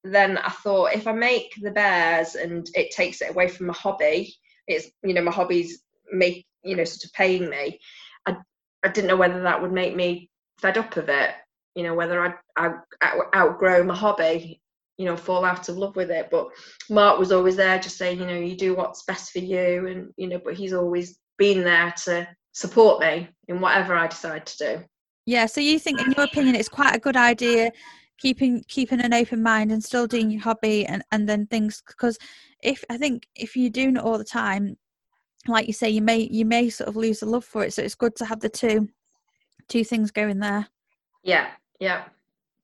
then 0.04 0.38
i 0.38 0.50
thought 0.50 0.94
if 0.94 1.08
i 1.08 1.12
make 1.12 1.54
the 1.62 1.72
bears 1.72 2.36
and 2.36 2.70
it 2.74 2.92
takes 2.92 3.22
it 3.22 3.32
away 3.32 3.48
from 3.48 3.68
my 3.68 3.74
hobby 3.74 4.34
it's 4.68 4.90
you 5.04 5.14
know 5.14 5.22
my 5.22 5.32
hobbies 5.32 5.82
make 6.12 6.46
you 6.64 6.76
know 6.76 6.84
sort 6.84 7.04
of 7.04 7.14
paying 7.14 7.50
me 7.50 7.80
i, 8.26 8.36
I 8.84 8.88
didn't 8.88 9.08
know 9.08 9.18
whether 9.18 9.42
that 9.42 9.62
would 9.62 9.74
make 9.74 9.96
me 9.96 10.30
fed 10.58 10.78
up 10.78 10.96
of 10.96 11.10
it 11.10 11.32
you 11.76 11.84
know 11.84 11.94
whether 11.94 12.22
i 12.24 12.34
i 12.58 13.20
outgrow 13.36 13.84
my 13.84 13.96
hobby 13.96 14.62
you 15.00 15.06
know 15.06 15.18
fall 15.18 15.44
out 15.44 15.68
of 15.70 15.78
love 15.78 15.96
with 15.96 16.12
it. 16.12 16.28
But 16.30 16.50
mark 16.90 17.18
was 17.18 17.32
always 17.32 17.56
there 17.56 17.80
just 17.80 17.98
saying 17.98 18.20
you 18.20 18.28
know 18.28 18.38
you 18.38 18.56
do 18.56 18.76
what's 18.76 19.04
best 19.04 19.32
for 19.32 19.40
you 19.40 19.88
and 19.88 20.14
you 20.18 20.28
know 20.28 20.40
but 20.44 20.54
he's 20.54 20.74
always 20.74 21.18
been 21.38 21.64
there 21.64 21.94
to 22.04 22.28
support 22.52 23.00
me 23.00 23.30
in 23.48 23.62
whatever 23.62 23.96
i 23.96 24.06
decide 24.06 24.46
to 24.46 24.58
do. 24.58 24.84
Yeah 25.26 25.46
so 25.46 25.62
you 25.62 25.80
think 25.80 26.02
in 26.02 26.12
your 26.12 26.26
opinion 26.26 26.56
it's 26.56 26.70
quite 26.70 26.96
a 26.96 27.00
good 27.00 27.16
idea 27.16 27.72
keeping 28.20 28.64
keeping 28.68 29.00
an 29.00 29.14
open 29.14 29.42
mind 29.42 29.72
and 29.72 29.84
still 29.84 30.06
doing 30.06 30.30
your 30.30 30.42
hobby 30.42 30.86
and 30.86 31.02
and 31.12 31.30
then 31.30 31.48
things 31.48 31.82
because 31.88 32.18
if 32.62 32.84
i 32.90 32.98
think 32.98 33.26
if 33.36 33.56
you're 33.56 33.70
doing 33.70 33.96
it 33.96 34.04
all 34.04 34.18
the 34.18 34.26
time 34.26 34.76
like 35.48 35.68
you 35.68 35.74
say 35.74 35.90
you 35.90 36.02
may 36.02 36.28
you 36.32 36.46
may 36.46 36.70
sort 36.70 36.90
of 36.90 36.96
lose 36.96 37.20
the 37.20 37.26
love 37.26 37.46
for 37.46 37.64
it. 37.64 37.74
So 37.74 37.82
it's 37.82 37.96
good 37.96 38.16
to 38.18 38.26
have 38.26 38.40
the 38.40 38.50
two 38.50 38.90
two 39.68 39.84
things 39.84 40.12
going 40.12 40.40
there. 40.40 40.68
Yeah 41.24 41.48
yeah 41.80 42.06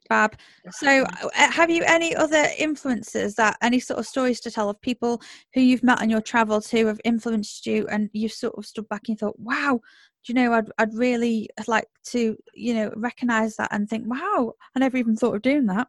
Fab. 0.07 0.35
So, 0.71 1.03
uh, 1.03 1.51
have 1.51 1.69
you 1.69 1.83
any 1.85 2.15
other 2.15 2.47
influences 2.57 3.35
that 3.35 3.57
any 3.61 3.79
sort 3.79 3.99
of 3.99 4.07
stories 4.07 4.39
to 4.41 4.51
tell 4.51 4.69
of 4.69 4.79
people 4.81 5.21
who 5.53 5.61
you've 5.61 5.83
met 5.83 6.01
on 6.01 6.09
your 6.09 6.21
travels 6.21 6.69
who 6.69 6.85
have 6.87 6.99
influenced 7.03 7.65
you, 7.65 7.87
and 7.87 8.09
you've 8.13 8.31
sort 8.31 8.55
of 8.57 8.65
stood 8.65 8.87
back 8.89 9.03
and 9.07 9.19
thought, 9.19 9.39
"Wow, 9.39 9.79
do 10.25 10.33
you 10.33 10.35
know, 10.35 10.53
I'd 10.53 10.71
I'd 10.77 10.93
really 10.93 11.49
like 11.67 11.87
to, 12.07 12.37
you 12.53 12.73
know, 12.73 12.91
recognize 12.95 13.55
that 13.57 13.69
and 13.71 13.89
think, 13.89 14.05
wow, 14.07 14.53
I 14.75 14.79
never 14.79 14.97
even 14.97 15.15
thought 15.15 15.35
of 15.35 15.41
doing 15.41 15.65
that." 15.67 15.87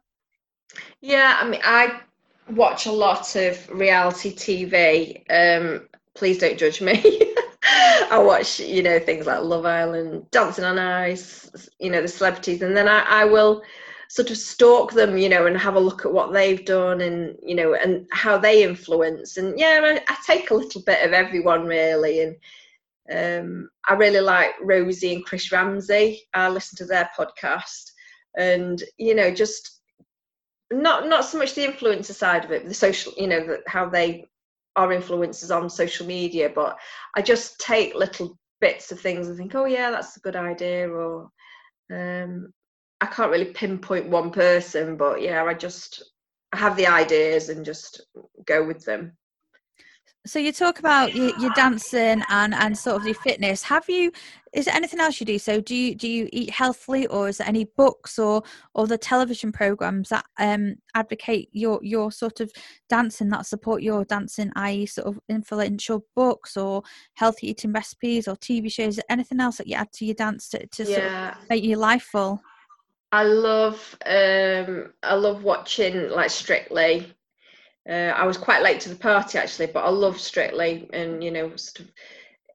Yeah, 1.01 1.37
I 1.41 1.47
mean, 1.49 1.61
I 1.63 2.01
watch 2.49 2.85
a 2.85 2.91
lot 2.91 3.35
of 3.35 3.69
reality 3.69 4.33
TV. 4.33 5.23
Um, 5.29 5.87
please 6.15 6.37
don't 6.37 6.57
judge 6.57 6.81
me. 6.81 7.35
I 8.09 8.19
watch, 8.19 8.59
you 8.59 8.83
know, 8.83 8.99
things 8.99 9.25
like 9.25 9.41
Love 9.41 9.65
Island, 9.65 10.29
Dancing 10.31 10.63
on 10.63 10.79
Ice, 10.79 11.69
you 11.79 11.89
know, 11.89 12.01
the 12.01 12.07
celebrities, 12.07 12.61
and 12.61 12.75
then 12.75 12.87
I, 12.87 13.01
I 13.01 13.25
will 13.25 13.61
sort 14.09 14.31
of 14.31 14.37
stalk 14.37 14.93
them, 14.93 15.17
you 15.17 15.29
know, 15.29 15.45
and 15.45 15.57
have 15.57 15.75
a 15.75 15.79
look 15.79 16.05
at 16.05 16.13
what 16.13 16.33
they've 16.33 16.65
done 16.65 17.01
and, 17.01 17.37
you 17.43 17.55
know, 17.55 17.73
and 17.73 18.07
how 18.11 18.37
they 18.37 18.63
influence. 18.63 19.37
And 19.37 19.59
yeah, 19.59 19.79
I, 19.83 20.01
I 20.11 20.17
take 20.25 20.51
a 20.51 20.55
little 20.55 20.81
bit 20.81 21.05
of 21.05 21.13
everyone 21.13 21.65
really. 21.65 22.21
And 22.21 22.35
um, 23.13 23.69
I 23.87 23.93
really 23.93 24.21
like 24.21 24.51
Rosie 24.61 25.13
and 25.13 25.25
Chris 25.25 25.51
Ramsey. 25.51 26.23
I 26.33 26.49
listen 26.49 26.77
to 26.77 26.85
their 26.85 27.09
podcast 27.17 27.91
and, 28.37 28.81
you 28.97 29.15
know, 29.15 29.33
just 29.33 29.81
not 30.71 31.07
not 31.07 31.23
so 31.23 31.37
much 31.37 31.53
the 31.55 31.65
influencer 31.65 32.13
side 32.13 32.43
of 32.43 32.51
it, 32.51 32.67
the 32.67 32.73
social, 32.73 33.13
you 33.17 33.27
know, 33.27 33.45
the, 33.45 33.61
how 33.67 33.87
they 33.87 34.25
are 34.75 34.89
influencers 34.89 35.55
on 35.55 35.69
social 35.69 36.05
media, 36.05 36.51
but 36.53 36.77
I 37.15 37.21
just 37.21 37.59
take 37.59 37.95
little 37.95 38.37
bits 38.59 38.91
of 38.91 38.99
things 38.99 39.27
and 39.27 39.37
think, 39.37 39.55
oh 39.55 39.65
yeah, 39.65 39.91
that's 39.91 40.17
a 40.17 40.21
good 40.21 40.35
idea, 40.35 40.89
or 40.89 41.29
um, 41.91 42.53
I 43.01 43.05
can't 43.05 43.31
really 43.31 43.53
pinpoint 43.53 44.09
one 44.09 44.31
person, 44.31 44.97
but 44.97 45.21
yeah, 45.21 45.43
I 45.43 45.53
just 45.53 46.03
I 46.53 46.57
have 46.57 46.75
the 46.75 46.87
ideas 46.87 47.49
and 47.49 47.65
just 47.65 48.01
go 48.45 48.65
with 48.65 48.83
them. 48.85 49.13
So 50.25 50.39
you 50.39 50.51
talk 50.51 50.79
about 50.79 51.15
your, 51.15 51.37
your, 51.39 51.51
dancing 51.51 52.21
and 52.29 52.53
and 52.53 52.77
sort 52.77 52.97
of 52.97 53.05
your 53.05 53.15
fitness. 53.15 53.63
Have 53.63 53.87
you 53.87 54.11
is 54.51 54.65
there 54.65 54.75
anything 54.75 54.99
else 54.99 55.21
you 55.21 55.25
do? 55.25 55.39
So 55.39 55.61
do 55.61 55.73
you 55.73 55.95
do 55.95 56.07
you 56.07 56.27
eat 56.33 56.49
healthily 56.49 57.07
or 57.07 57.29
is 57.29 57.37
there 57.37 57.47
any 57.47 57.63
books 57.77 58.19
or 58.19 58.43
or 58.73 58.87
the 58.87 58.97
television 58.97 59.53
programs 59.53 60.09
that 60.09 60.25
um 60.37 60.75
advocate 60.95 61.47
your 61.53 61.79
your 61.81 62.11
sort 62.11 62.41
of 62.41 62.51
dancing 62.89 63.29
that 63.29 63.45
support 63.45 63.81
your 63.83 64.03
dancing 64.03 64.51
i.e 64.55 64.85
sort 64.85 65.07
of 65.07 65.19
influential 65.29 66.05
books 66.13 66.57
or 66.57 66.83
healthy 67.13 67.49
eating 67.49 67.71
recipes 67.71 68.27
or 68.27 68.35
tv 68.35 68.69
shows? 68.69 68.99
Anything 69.09 69.39
else 69.39 69.57
that 69.57 69.67
you 69.67 69.75
add 69.75 69.93
to 69.93 70.05
your 70.05 70.15
dance 70.15 70.49
to, 70.49 70.67
to 70.67 70.83
yeah. 70.83 70.95
sort 71.31 71.43
of 71.43 71.49
make 71.49 71.63
your 71.63 71.77
life 71.77 72.03
full 72.03 72.41
i 73.11 73.23
love 73.23 73.95
um 74.05 74.93
i 75.03 75.13
love 75.15 75.43
watching 75.43 76.09
like 76.09 76.29
strictly 76.29 77.13
uh, 77.89 78.13
I 78.15 78.25
was 78.25 78.37
quite 78.37 78.63
late 78.63 78.81
to 78.81 78.89
the 78.89 78.95
party 78.95 79.37
actually, 79.37 79.67
but 79.67 79.85
I 79.85 79.89
love 79.89 80.19
Strictly, 80.19 80.89
and 80.91 81.23
you 81.23 81.31
know, 81.31 81.55
sort 81.55 81.87
of, 81.87 81.91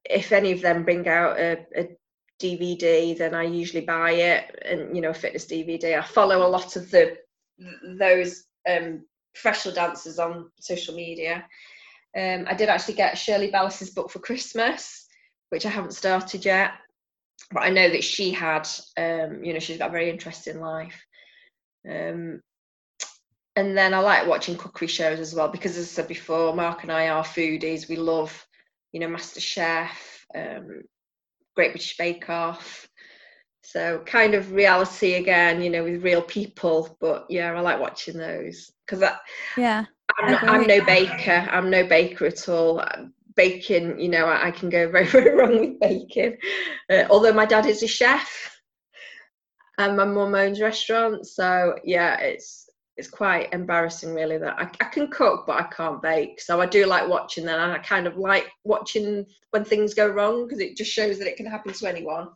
if 0.04 0.32
any 0.32 0.52
of 0.52 0.60
them 0.60 0.84
bring 0.84 1.08
out 1.08 1.38
a, 1.38 1.64
a, 1.76 1.88
DVD, 2.40 3.16
then 3.16 3.34
I 3.34 3.44
usually 3.44 3.84
buy 3.84 4.10
it, 4.12 4.62
and 4.64 4.94
you 4.94 5.00
know, 5.00 5.12
fitness 5.12 5.46
DVD. 5.46 5.98
I 5.98 6.02
follow 6.02 6.46
a 6.46 6.48
lot 6.48 6.76
of 6.76 6.90
the 6.90 7.16
those 7.98 8.44
um, 8.68 9.04
professional 9.32 9.74
dancers 9.74 10.18
on 10.18 10.50
social 10.58 10.94
media. 10.94 11.44
Um, 12.16 12.44
I 12.48 12.54
did 12.54 12.68
actually 12.68 12.94
get 12.94 13.16
Shirley 13.16 13.50
Ballas's 13.50 13.90
book 13.90 14.10
for 14.10 14.18
Christmas, 14.18 15.06
which 15.50 15.64
I 15.64 15.70
haven't 15.70 15.94
started 15.94 16.44
yet, 16.44 16.72
but 17.50 17.62
I 17.62 17.70
know 17.70 17.88
that 17.88 18.04
she 18.04 18.30
had, 18.30 18.68
um, 18.96 19.44
you 19.44 19.52
know, 19.52 19.58
she's 19.58 19.78
got 19.78 19.90
a 19.90 19.92
very 19.92 20.10
interesting 20.10 20.60
life. 20.60 21.04
Um, 21.88 22.40
and 23.54 23.76
then 23.76 23.92
I 23.92 23.98
like 23.98 24.26
watching 24.26 24.56
cookery 24.56 24.88
shows 24.88 25.20
as 25.20 25.34
well 25.34 25.48
because, 25.48 25.76
as 25.76 25.84
I 25.84 25.88
said 25.88 26.08
before, 26.08 26.54
Mark 26.54 26.82
and 26.82 26.92
I 26.92 27.08
are 27.08 27.24
foodies. 27.24 27.88
We 27.88 27.96
love, 27.96 28.46
you 28.92 29.00
know, 29.00 29.08
Master 29.08 29.40
Chef, 29.40 30.26
um, 30.34 30.82
Great 31.54 31.72
British 31.72 31.96
Bake 31.96 32.30
Off. 32.30 32.88
So 33.64 34.02
kind 34.04 34.34
of 34.34 34.52
reality 34.52 35.14
again, 35.14 35.62
you 35.62 35.70
know, 35.70 35.84
with 35.84 36.02
real 36.02 36.22
people. 36.22 36.96
But 37.00 37.26
yeah, 37.28 37.52
I 37.52 37.60
like 37.60 37.78
watching 37.78 38.16
those 38.16 38.70
because 38.86 39.04
yeah, 39.56 39.84
I'm, 40.18 40.32
not, 40.32 40.44
I'm, 40.44 40.66
no 40.66 40.84
baker. 40.84 41.48
I'm 41.50 41.70
no 41.70 41.86
baker 41.86 42.26
at 42.26 42.48
all. 42.48 42.82
Baking, 43.36 43.98
you 43.98 44.08
know, 44.08 44.26
I, 44.26 44.48
I 44.48 44.50
can 44.50 44.68
go 44.68 44.88
very 44.90 45.06
very 45.06 45.34
wrong 45.34 45.58
with 45.60 45.80
baking. 45.80 46.36
Uh, 46.90 47.04
although 47.10 47.32
my 47.32 47.46
dad 47.46 47.66
is 47.66 47.82
a 47.82 47.88
chef 47.88 48.60
and 49.78 49.96
my 49.96 50.04
mum 50.04 50.34
owns 50.34 50.60
restaurants, 50.60 51.34
so 51.34 51.76
yeah, 51.84 52.18
it's 52.18 52.68
it's 52.96 53.08
quite 53.08 53.52
embarrassing 53.52 54.14
really 54.14 54.36
that 54.38 54.58
I, 54.58 54.70
I, 54.80 54.84
can 54.84 55.08
cook 55.08 55.44
but 55.46 55.58
I 55.58 55.64
can't 55.74 56.02
bake. 56.02 56.40
So 56.40 56.60
I 56.60 56.66
do 56.66 56.86
like 56.86 57.08
watching 57.08 57.46
that 57.46 57.58
and 57.58 57.72
I 57.72 57.78
kind 57.78 58.06
of 58.06 58.16
like 58.18 58.46
watching 58.64 59.24
when 59.50 59.64
things 59.64 59.94
go 59.94 60.08
wrong 60.08 60.44
because 60.44 60.60
it 60.60 60.76
just 60.76 60.92
shows 60.92 61.18
that 61.18 61.26
it 61.26 61.36
can 61.36 61.46
happen 61.46 61.72
to 61.72 61.86
anyone. 61.88 62.28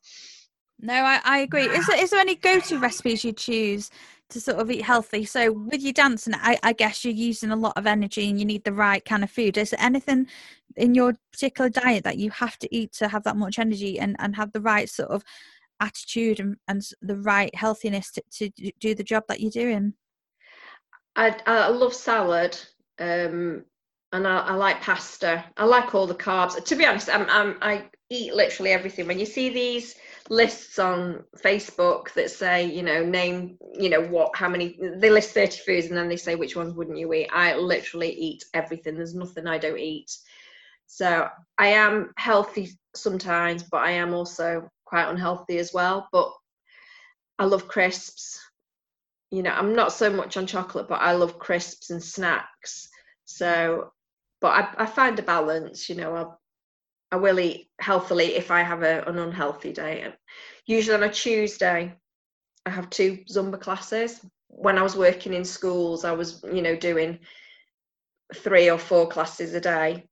No 0.81 0.95
I, 0.95 1.21
I 1.25 1.39
agree. 1.39 1.65
Is 1.65 1.87
there, 1.87 2.03
is 2.03 2.11
there 2.11 2.21
any 2.21 2.37
go-to 2.37 2.79
recipes 2.79 3.25
you 3.25 3.33
choose 3.33 3.91
to 4.31 4.41
sort 4.41 4.59
of 4.59 4.71
eat 4.71 4.83
healthy 4.83 5.25
so 5.25 5.53
with 5.53 5.83
your 5.83 5.93
dancing 5.93 6.35
I, 6.37 6.59
I 6.63 6.73
guess 6.73 7.05
you're 7.05 7.15
using 7.15 7.51
a 7.51 7.57
lot 7.57 7.77
of 7.77 7.87
energy 7.87 8.29
and 8.29 8.39
you 8.39 8.45
need 8.45 8.65
the 8.65 8.73
right 8.73 9.05
kind 9.05 9.23
of 9.23 9.31
food 9.31 9.57
is 9.57 9.71
there 9.71 9.81
anything 9.81 10.27
in 10.77 10.95
your 10.95 11.15
particular 11.33 11.71
diet 11.71 12.05
that 12.05 12.19
you 12.19 12.31
have 12.31 12.59
to 12.59 12.75
eat 12.75 12.93
to 12.95 13.09
have 13.09 13.25
that 13.25 13.37
much 13.37 13.59
energy 13.59 13.99
and, 13.99 14.17
and 14.19 14.37
have 14.37 14.53
the 14.53 14.61
right 14.61 14.89
sort 14.91 15.11
of 15.11 15.23
attitude 15.81 16.41
and, 16.41 16.57
and 16.69 16.83
the 17.03 17.17
right 17.17 17.55
healthiness 17.55 18.11
to, 18.11 18.23
to 18.31 18.51
do 18.81 18.95
the 18.95 19.05
job 19.05 19.25
that 19.29 19.41
you're 19.41 19.51
doing 19.51 19.95
I, 21.17 21.35
I 21.47 21.69
love 21.69 21.95
salad, 21.95 22.59
um, 23.01 23.65
and 24.13 24.27
I, 24.29 24.39
I, 24.39 24.55
like 24.55 24.83
pasta. 24.83 25.45
I 25.57 25.65
like 25.65 25.95
all 25.95 26.07
the 26.07 26.15
carbs. 26.15 26.63
To 26.63 26.77
be 26.77 26.85
honest, 26.85 27.09
I'm, 27.09 27.27
I'm, 27.29 27.57
I 27.63 27.85
eat 28.11 28.35
literally 28.35 28.73
everything. 28.73 29.07
When 29.07 29.19
you 29.19 29.27
see 29.27 29.49
these 29.49 29.95
lists 30.29 30.79
on 30.79 31.25
Facebook 31.39 32.13
that 32.15 32.31
say, 32.31 32.65
you 32.65 32.83
know, 32.83 33.05
name, 33.05 33.59
you 33.75 33.89
know, 33.89 34.03
what, 34.03 34.37
how 34.37 34.49
many, 34.49 34.79
they 34.97 35.11
list 35.11 35.35
30 35.35 35.59
foods 35.59 35.87
and 35.87 35.97
then 35.97 36.09
they 36.09 36.17
say 36.17 36.35
which 36.35 36.57
ones 36.57 36.75
wouldn't 36.75 36.99
you 36.99 37.13
eat. 37.13 37.29
I 37.33 37.55
literally 37.57 38.13
eat 38.13 38.45
everything. 38.55 38.97
There's 38.97 39.15
nothing 39.15 39.47
I 39.47 39.59
don't 39.59 39.79
eat. 39.79 40.17
So 40.87 41.29
I 41.59 41.69
am 41.69 42.13
healthy 42.17 42.71
sometimes, 42.95 43.65
but 43.65 43.79
I 43.79 43.93
am 43.93 44.15
also 44.15 44.69
quite 44.85 45.09
unhealthy 45.09 45.59
as 45.59 45.73
well. 45.73 46.09
But 46.13 46.33
I 47.39 47.45
love 47.45 47.69
crisps 47.69 48.41
you 49.31 49.43
know 49.43 49.51
i'm 49.51 49.75
not 49.75 49.93
so 49.93 50.11
much 50.11 50.37
on 50.37 50.47
chocolate 50.47 50.89
but 50.89 51.01
i 51.01 51.13
love 51.13 51.39
crisps 51.39 51.91
and 51.91 52.03
snacks 52.03 52.89
so 53.25 53.93
but 54.41 54.49
i, 54.49 54.85
I 54.85 54.87
find 54.87 55.19
a 55.19 55.23
balance 55.23 55.89
you 55.89 55.97
know 55.97 56.15
I'll, 56.15 56.41
i 57.13 57.17
will 57.17 57.39
eat 57.41 57.69
healthily 57.79 58.35
if 58.35 58.51
i 58.51 58.63
have 58.63 58.83
a, 58.83 59.03
an 59.07 59.19
unhealthy 59.19 59.73
day. 59.73 60.13
Usually 60.67 60.97
on 60.97 61.03
a 61.03 61.13
tuesday 61.13 61.95
i 62.65 62.71
have 62.71 62.91
two 62.91 63.19
zumba 63.31 63.61
classes. 63.61 64.21
When 64.49 64.79
i 64.79 64.83
was 64.83 64.97
working 64.97 65.35
in 65.35 65.45
schools 65.45 66.05
i 66.05 66.13
was 66.13 66.43
you 66.53 66.63
know 66.63 66.77
doing 66.77 67.21
three 68.35 68.71
or 68.71 68.79
four 68.79 69.09
classes 69.09 69.55
a 69.55 69.61
day. 69.61 70.07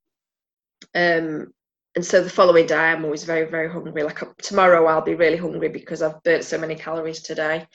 Um 0.94 1.52
and 1.96 2.04
so 2.04 2.22
the 2.22 2.30
following 2.30 2.66
day 2.66 2.76
i'm 2.76 3.04
always 3.04 3.24
very 3.24 3.50
very 3.50 3.70
hungry. 3.70 4.02
Like 4.02 4.20
tomorrow 4.38 4.86
i'll 4.86 5.02
be 5.02 5.14
really 5.14 5.36
hungry 5.36 5.68
because 5.68 6.02
i've 6.02 6.22
burnt 6.22 6.44
so 6.44 6.58
many 6.58 6.74
calories 6.74 7.22
today. 7.22 7.66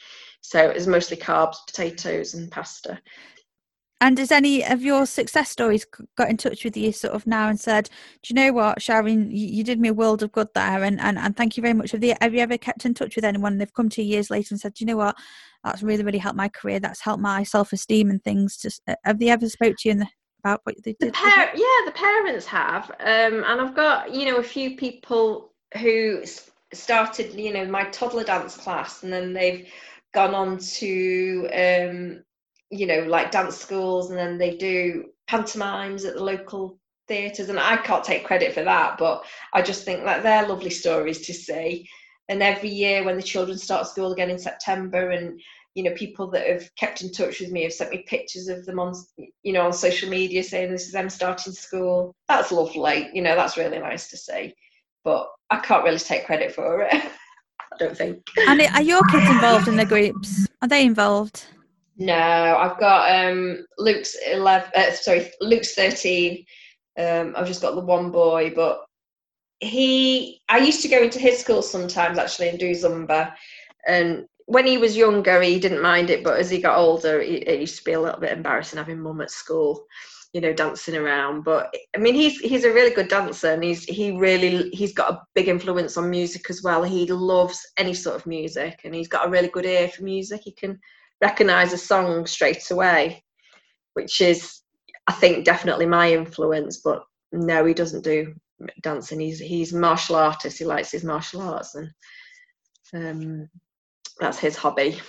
So 0.41 0.69
it's 0.69 0.87
mostly 0.87 1.17
carbs, 1.17 1.57
potatoes, 1.67 2.33
and 2.33 2.49
pasta. 2.49 2.99
And 4.01 4.17
has 4.17 4.31
any 4.31 4.65
of 4.65 4.81
your 4.81 5.05
success 5.05 5.49
stories 5.49 5.85
got 6.15 6.29
in 6.29 6.37
touch 6.37 6.63
with 6.63 6.77
you 6.77 6.93
sort 6.93 7.13
of 7.13 7.27
now 7.27 7.49
and 7.49 7.59
said, 7.59 7.89
"Do 8.23 8.33
you 8.33 8.35
know 8.35 8.53
what, 8.53 8.81
Sharon? 8.81 9.29
You, 9.29 9.47
you 9.47 9.63
did 9.63 9.79
me 9.79 9.89
a 9.89 9.93
world 9.93 10.23
of 10.23 10.31
good 10.31 10.47
there, 10.55 10.83
and, 10.83 11.01
and 11.01 11.17
and 11.19 11.35
thank 11.35 11.57
you 11.57 11.61
very 11.61 11.73
much." 11.73 11.91
Have, 11.91 12.01
have 12.21 12.33
you 12.33 12.39
ever 12.39 12.57
kept 12.57 12.85
in 12.85 12.93
touch 12.93 13.17
with 13.17 13.25
anyone? 13.25 13.57
They've 13.57 13.73
come 13.73 13.89
to 13.89 14.01
you 14.01 14.07
years 14.07 14.29
later 14.29 14.53
and 14.53 14.59
said, 14.59 14.73
"Do 14.73 14.83
you 14.83 14.87
know 14.87 14.95
what? 14.95 15.17
That's 15.65 15.83
really 15.83 16.03
really 16.03 16.17
helped 16.17 16.37
my 16.37 16.47
career. 16.47 16.79
That's 16.79 17.01
helped 17.01 17.21
my 17.21 17.43
self 17.43 17.73
esteem 17.73 18.09
and 18.09 18.23
things." 18.23 18.55
Just 18.55 18.81
uh, 18.87 18.95
have 19.03 19.19
they 19.19 19.29
ever 19.29 19.49
spoke 19.49 19.75
to 19.79 19.89
you 19.89 19.95
the, 19.95 20.07
about 20.45 20.61
what 20.63 20.75
they 20.85 20.93
did? 20.93 21.09
The 21.09 21.11
par- 21.11 21.51
yeah, 21.53 21.85
the 21.85 21.91
parents 21.93 22.45
have, 22.45 22.89
um, 23.01 23.43
and 23.43 23.61
I've 23.61 23.75
got 23.75 24.13
you 24.13 24.31
know 24.31 24.37
a 24.37 24.43
few 24.43 24.77
people 24.77 25.51
who 25.77 26.23
started 26.73 27.33
you 27.33 27.51
know 27.51 27.65
my 27.65 27.83
toddler 27.89 28.23
dance 28.23 28.55
class, 28.55 29.03
and 29.03 29.11
then 29.11 29.33
they've 29.33 29.67
gone 30.13 30.33
on 30.33 30.57
to 30.57 31.49
um, 31.53 32.23
you 32.69 32.85
know 32.85 32.99
like 33.01 33.31
dance 33.31 33.57
schools 33.57 34.09
and 34.09 34.17
then 34.19 34.37
they 34.37 34.55
do 34.57 35.05
pantomimes 35.27 36.05
at 36.05 36.15
the 36.15 36.23
local 36.23 36.79
theatres 37.07 37.49
and 37.49 37.59
I 37.59 37.77
can't 37.77 38.03
take 38.03 38.25
credit 38.25 38.53
for 38.53 38.63
that 38.63 38.97
but 38.97 39.25
I 39.53 39.61
just 39.61 39.83
think 39.83 40.03
that 40.03 40.23
they're 40.23 40.47
lovely 40.47 40.69
stories 40.69 41.25
to 41.25 41.33
see 41.33 41.87
and 42.27 42.43
every 42.43 42.69
year 42.69 43.03
when 43.03 43.17
the 43.17 43.23
children 43.23 43.57
start 43.57 43.87
school 43.87 44.11
again 44.11 44.29
in 44.29 44.37
September 44.37 45.09
and 45.09 45.39
you 45.73 45.83
know 45.83 45.93
people 45.95 46.29
that 46.31 46.47
have 46.47 46.69
kept 46.75 47.01
in 47.01 47.11
touch 47.11 47.39
with 47.39 47.51
me 47.51 47.63
have 47.63 47.73
sent 47.73 47.91
me 47.91 48.03
pictures 48.07 48.47
of 48.47 48.65
them 48.65 48.79
on 48.79 48.93
you 49.43 49.53
know 49.53 49.65
on 49.65 49.73
social 49.73 50.09
media 50.09 50.43
saying 50.43 50.71
this 50.71 50.85
is 50.85 50.91
them 50.91 51.09
starting 51.09 51.53
school 51.53 52.13
that's 52.27 52.51
lovely 52.51 53.09
you 53.13 53.21
know 53.21 53.35
that's 53.35 53.57
really 53.57 53.79
nice 53.79 54.09
to 54.09 54.17
see 54.17 54.53
but 55.03 55.27
I 55.49 55.57
can't 55.57 55.83
really 55.83 55.97
take 55.97 56.25
credit 56.25 56.53
for 56.53 56.83
it 56.83 56.93
I 57.71 57.77
don't 57.77 57.95
think. 57.95 58.27
And 58.47 58.61
are 58.61 58.81
your 58.81 59.03
kids 59.11 59.29
involved 59.29 59.67
in 59.67 59.75
the 59.75 59.85
groups? 59.85 60.47
Are 60.61 60.67
they 60.67 60.85
involved? 60.85 61.45
No, 61.99 62.13
I've 62.15 62.79
got 62.79 63.11
um, 63.13 63.65
Luke's 63.77 64.15
eleven. 64.25 64.71
Uh, 64.73 64.91
sorry, 64.91 65.29
Luke's 65.41 65.75
thirteen. 65.75 66.45
Um, 66.97 67.33
I've 67.35 67.47
just 67.47 67.61
got 67.61 67.75
the 67.75 67.81
one 67.81 68.09
boy, 68.09 68.53
but 68.55 68.85
he. 69.59 70.39
I 70.47 70.59
used 70.59 70.81
to 70.83 70.87
go 70.87 71.01
into 71.03 71.19
his 71.19 71.39
school 71.39 71.61
sometimes 71.61 72.17
actually 72.17 72.47
and 72.49 72.57
do 72.57 72.71
Zumba, 72.71 73.33
and 73.85 74.25
when 74.45 74.65
he 74.65 74.77
was 74.77 74.95
younger, 74.95 75.41
he 75.41 75.59
didn't 75.59 75.81
mind 75.81 76.09
it, 76.09 76.23
but 76.23 76.39
as 76.39 76.49
he 76.49 76.59
got 76.61 76.77
older, 76.77 77.19
it, 77.19 77.47
it 77.47 77.59
used 77.59 77.77
to 77.79 77.83
be 77.83 77.91
a 77.91 77.99
little 78.01 78.19
bit 78.19 78.31
embarrassing 78.31 78.77
having 78.77 79.01
mum 79.01 79.19
at 79.21 79.29
school 79.29 79.85
you 80.33 80.41
know 80.41 80.53
dancing 80.53 80.95
around 80.95 81.43
but 81.43 81.73
i 81.95 81.97
mean 81.97 82.13
he's 82.13 82.39
he's 82.39 82.63
a 82.63 82.71
really 82.71 82.93
good 82.93 83.07
dancer 83.07 83.51
and 83.51 83.63
he's 83.63 83.83
he 83.85 84.11
really 84.11 84.69
he's 84.69 84.93
got 84.93 85.11
a 85.11 85.21
big 85.33 85.47
influence 85.47 85.97
on 85.97 86.07
music 86.07 86.49
as 86.51 86.61
well 86.61 86.83
he 86.83 87.07
loves 87.07 87.65
any 87.77 87.95
sort 87.95 88.15
of 88.15 88.27
music 88.27 88.79
and 88.83 88.93
he's 88.93 89.07
got 89.07 89.25
a 89.25 89.29
really 89.29 89.47
good 89.47 89.65
ear 89.65 89.87
for 89.89 90.03
music 90.03 90.41
he 90.43 90.51
can 90.51 90.79
recognize 91.21 91.73
a 91.73 91.77
song 91.77 92.25
straight 92.25 92.69
away 92.71 93.23
which 93.93 94.21
is 94.21 94.61
i 95.07 95.11
think 95.11 95.45
definitely 95.45 95.85
my 95.85 96.11
influence 96.13 96.81
but 96.83 97.03
no 97.31 97.65
he 97.65 97.73
doesn't 97.73 98.03
do 98.03 98.33
dancing. 98.81 99.19
He's 99.19 99.39
he's 99.39 99.73
martial 99.73 100.15
artist. 100.15 100.57
He 100.57 100.65
likes 100.65 100.91
his 100.91 101.03
martial 101.03 101.41
arts 101.41 101.75
and 101.75 101.89
um 102.93 103.49
that's 104.19 104.39
his 104.39 104.55
hobby. 104.55 104.99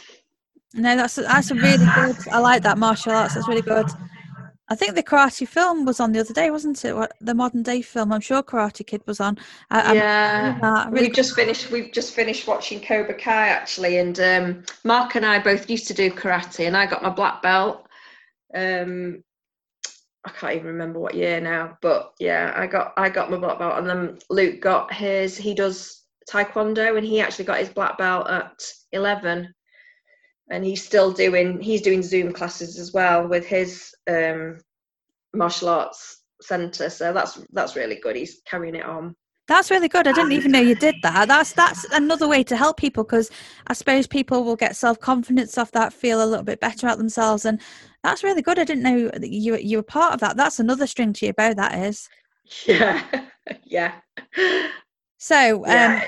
No 0.75 0.97
that's 0.97 1.17
that's 1.17 1.51
a 1.51 1.55
really 1.55 1.85
good. 1.95 2.17
I 2.31 2.39
like 2.39 2.63
that 2.63 2.79
martial 2.79 3.13
arts. 3.13 3.35
That's 3.35 3.49
really 3.49 3.63
good 3.63 3.87
I 4.71 4.77
think 4.77 4.95
the 4.95 5.03
Karate 5.03 5.49
film 5.49 5.85
was 5.85 5.99
on 5.99 6.13
the 6.13 6.21
other 6.21 6.33
day, 6.33 6.53
wasn't 6.53 6.85
it? 6.85 6.95
What, 6.95 7.13
the 7.21 7.35
modern 7.35 7.65
day 7.65 7.83
film. 7.83 8.13
I'm 8.13 8.21
sure 8.21 8.41
Karate 8.41 8.87
Kid 8.87 9.03
was 9.05 9.19
on. 9.19 9.37
I, 9.69 9.95
yeah, 9.95 10.89
really 10.91 11.09
we've 11.09 11.17
just 11.17 11.35
finished. 11.35 11.73
We've 11.73 11.93
just 11.93 12.15
finished 12.15 12.47
watching 12.47 12.81
Cobra 12.81 13.15
Kai 13.15 13.49
actually, 13.49 13.99
and 13.99 14.19
um, 14.21 14.65
Mark 14.85 15.17
and 15.17 15.27
I 15.27 15.41
both 15.41 15.69
used 15.69 15.89
to 15.89 15.95
do 15.95 16.11
karate, 16.13 16.69
and 16.69 16.77
I 16.77 16.87
got 16.87 17.03
my 17.03 17.11
black 17.11 17.43
belt. 17.43 17.85
Um, 18.55 19.25
I 20.25 20.31
can't 20.31 20.55
even 20.55 20.69
remember 20.69 21.01
what 21.01 21.15
year 21.15 21.41
now, 21.41 21.77
but 21.83 22.13
yeah, 22.21 22.53
I 22.55 22.69
got 22.69 22.93
I 22.97 23.09
got 23.09 23.31
my 23.31 23.39
black 23.39 23.59
belt, 23.59 23.77
and 23.77 23.89
then 23.89 24.19
Luke 24.31 24.61
got 24.61 24.93
his. 24.93 25.37
He 25.37 25.53
does 25.53 26.05
taekwondo, 26.31 26.97
and 26.97 27.05
he 27.05 27.21
actually 27.21 27.47
got 27.47 27.59
his 27.59 27.71
black 27.71 27.99
belt 27.99 28.31
at 28.31 28.63
eleven 28.93 29.53
and 30.51 30.65
he's 30.65 30.85
still 30.85 31.13
doing 31.13 31.61
he's 31.61 31.81
doing 31.81 32.03
zoom 32.03 32.33
classes 32.33 32.79
as 32.79 32.93
well 32.93 33.27
with 33.27 33.47
his 33.47 33.95
um, 34.09 34.59
martial 35.33 35.69
arts 35.69 36.23
center. 36.43 36.91
So 36.91 37.13
that's 37.13 37.41
that's 37.53 37.77
really 37.77 37.97
good. 37.97 38.17
He's 38.17 38.41
carrying 38.47 38.75
it 38.75 38.85
on. 38.85 39.15
That's 39.49 39.71
really 39.71 39.89
good. 39.89 40.07
I 40.07 40.13
didn't 40.13 40.33
even 40.33 40.53
know 40.53 40.61
you 40.61 40.77
did 40.77 40.97
that. 41.03 41.29
That's 41.29 41.53
that's 41.53 41.85
another 41.93 42.29
way 42.29 42.43
to 42.45 42.57
help 42.57 42.77
people 42.77 43.03
because 43.03 43.31
i 43.67 43.73
suppose 43.73 44.07
people 44.07 44.45
will 44.45 44.55
get 44.55 44.77
self-confidence 44.77 45.59
off 45.59 45.73
that 45.73 45.93
feel 45.93 46.23
a 46.23 46.27
little 46.27 46.45
bit 46.45 46.61
better 46.61 46.87
about 46.87 46.99
themselves. 46.99 47.45
And 47.45 47.61
that's 48.03 48.23
really 48.23 48.43
good. 48.43 48.59
I 48.59 48.65
didn't 48.65 48.85
know 48.85 49.09
that 49.09 49.31
you 49.31 49.57
you 49.57 49.79
were 49.79 49.83
part 49.83 50.15
of 50.15 50.21
that. 50.21 50.37
That's 50.37 50.61
another 50.61 50.87
string 50.87 51.13
to 51.15 51.27
your 51.27 51.35
bow 51.35 51.55
that 51.55 51.79
is. 51.79 52.09
Yeah. 52.67 53.03
Yeah 53.65 53.93
so, 55.23 55.67
um, 55.67 56.01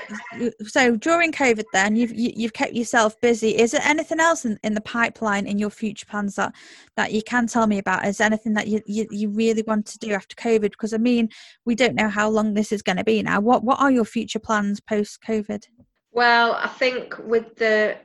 so 0.65 0.95
during 0.95 1.31
COVID, 1.31 1.65
then 1.71 1.95
you've 1.95 2.15
you, 2.15 2.29
have 2.29 2.35
you 2.35 2.43
have 2.47 2.53
kept 2.53 2.73
yourself 2.73 3.21
busy. 3.21 3.55
Is 3.55 3.69
there 3.69 3.81
anything 3.83 4.19
else 4.19 4.43
in, 4.43 4.57
in 4.63 4.73
the 4.73 4.81
pipeline 4.81 5.45
in 5.45 5.59
your 5.59 5.69
future 5.69 6.07
plans 6.07 6.33
that 6.33 6.55
that 6.97 7.11
you 7.11 7.21
can 7.21 7.45
tell 7.45 7.67
me 7.67 7.77
about? 7.77 8.07
Is 8.07 8.19
anything 8.19 8.55
that 8.55 8.67
you, 8.67 8.81
you 8.87 9.05
you 9.11 9.29
really 9.29 9.63
want 9.67 9.85
to 9.85 9.99
do 9.99 10.13
after 10.13 10.35
COVID? 10.35 10.71
Because 10.71 10.95
I 10.95 10.97
mean, 10.97 11.29
we 11.63 11.75
don't 11.75 11.93
know 11.93 12.09
how 12.09 12.27
long 12.27 12.55
this 12.55 12.71
is 12.71 12.81
going 12.81 12.97
to 12.97 13.03
be 13.03 13.21
now. 13.21 13.39
What 13.39 13.63
what 13.63 13.79
are 13.79 13.91
your 13.91 14.03
future 14.03 14.39
plans 14.39 14.79
post 14.79 15.19
COVID? 15.21 15.63
Well, 16.11 16.53
I 16.53 16.67
think 16.67 17.15
with 17.19 17.55
the 17.55 17.97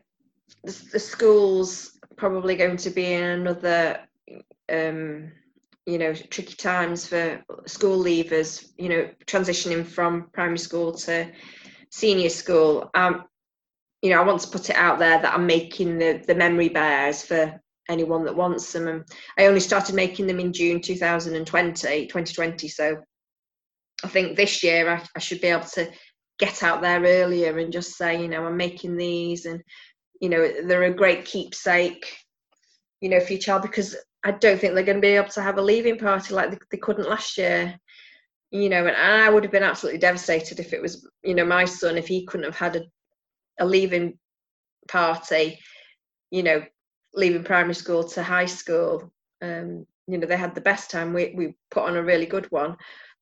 the 0.62 1.00
schools 1.00 1.98
probably 2.16 2.54
going 2.54 2.76
to 2.76 2.90
be 2.90 3.14
in 3.14 3.22
another 3.22 4.00
um, 4.70 5.32
you 5.88 5.96
know 5.96 6.12
tricky 6.12 6.54
times 6.54 7.06
for 7.06 7.42
school 7.66 7.98
leavers 7.98 8.68
you 8.76 8.90
know 8.90 9.08
transitioning 9.24 9.86
from 9.86 10.28
primary 10.34 10.58
school 10.58 10.92
to 10.92 11.32
senior 11.90 12.28
school. 12.28 12.90
Um 12.94 13.24
you 14.02 14.10
know 14.10 14.20
i 14.20 14.24
want 14.24 14.40
to 14.42 14.50
put 14.50 14.68
it 14.68 14.76
out 14.76 14.98
there 14.98 15.20
that 15.20 15.34
i'm 15.34 15.46
making 15.46 15.98
the 15.98 16.22
the 16.26 16.34
memory 16.34 16.68
bears 16.68 17.22
for 17.22 17.58
anyone 17.88 18.24
that 18.24 18.36
wants 18.36 18.70
them. 18.70 18.86
And 18.86 19.04
i 19.38 19.46
only 19.46 19.60
started 19.60 19.94
making 19.94 20.26
them 20.26 20.40
in 20.40 20.52
june 20.52 20.80
2020 20.80 22.06
2020 22.06 22.68
so 22.68 22.96
i 24.04 24.08
think 24.08 24.36
this 24.36 24.62
year 24.62 24.90
I, 24.90 25.02
I 25.16 25.18
should 25.18 25.40
be 25.40 25.48
able 25.48 25.64
to 25.74 25.90
get 26.38 26.62
out 26.62 26.82
there 26.82 27.02
earlier 27.02 27.58
and 27.58 27.72
just 27.72 27.96
say 27.96 28.20
you 28.20 28.28
know 28.28 28.44
i'm 28.44 28.58
making 28.58 28.96
these 28.96 29.46
and 29.46 29.62
you 30.20 30.28
know 30.28 30.48
they're 30.66 30.82
a 30.84 30.94
great 30.94 31.24
keepsake 31.24 32.06
you 33.00 33.08
know 33.08 33.20
for 33.20 33.32
your 33.32 33.40
child 33.40 33.62
because 33.62 33.96
I 34.24 34.32
don't 34.32 34.60
think 34.60 34.74
they're 34.74 34.82
going 34.82 34.98
to 34.98 35.02
be 35.02 35.08
able 35.08 35.28
to 35.30 35.42
have 35.42 35.58
a 35.58 35.62
leaving 35.62 35.98
party 35.98 36.34
like 36.34 36.50
they, 36.50 36.58
they 36.70 36.78
couldn't 36.78 37.08
last 37.08 37.38
year. 37.38 37.78
You 38.50 38.68
know, 38.70 38.86
and 38.86 38.96
I 38.96 39.28
would 39.28 39.44
have 39.44 39.52
been 39.52 39.62
absolutely 39.62 39.98
devastated 39.98 40.58
if 40.58 40.72
it 40.72 40.80
was, 40.80 41.06
you 41.22 41.34
know, 41.34 41.44
my 41.44 41.66
son, 41.66 41.98
if 41.98 42.08
he 42.08 42.24
couldn't 42.24 42.46
have 42.46 42.56
had 42.56 42.76
a, 42.76 42.82
a 43.60 43.66
leaving 43.66 44.18
party, 44.88 45.58
you 46.30 46.42
know, 46.42 46.62
leaving 47.14 47.44
primary 47.44 47.74
school 47.74 48.04
to 48.04 48.22
high 48.22 48.46
school. 48.46 49.12
Um, 49.42 49.86
you 50.06 50.16
know, 50.16 50.26
they 50.26 50.36
had 50.36 50.54
the 50.54 50.62
best 50.62 50.90
time. 50.90 51.12
We, 51.12 51.34
we 51.36 51.56
put 51.70 51.84
on 51.84 51.96
a 51.96 52.02
really 52.02 52.26
good 52.26 52.50
one 52.50 52.76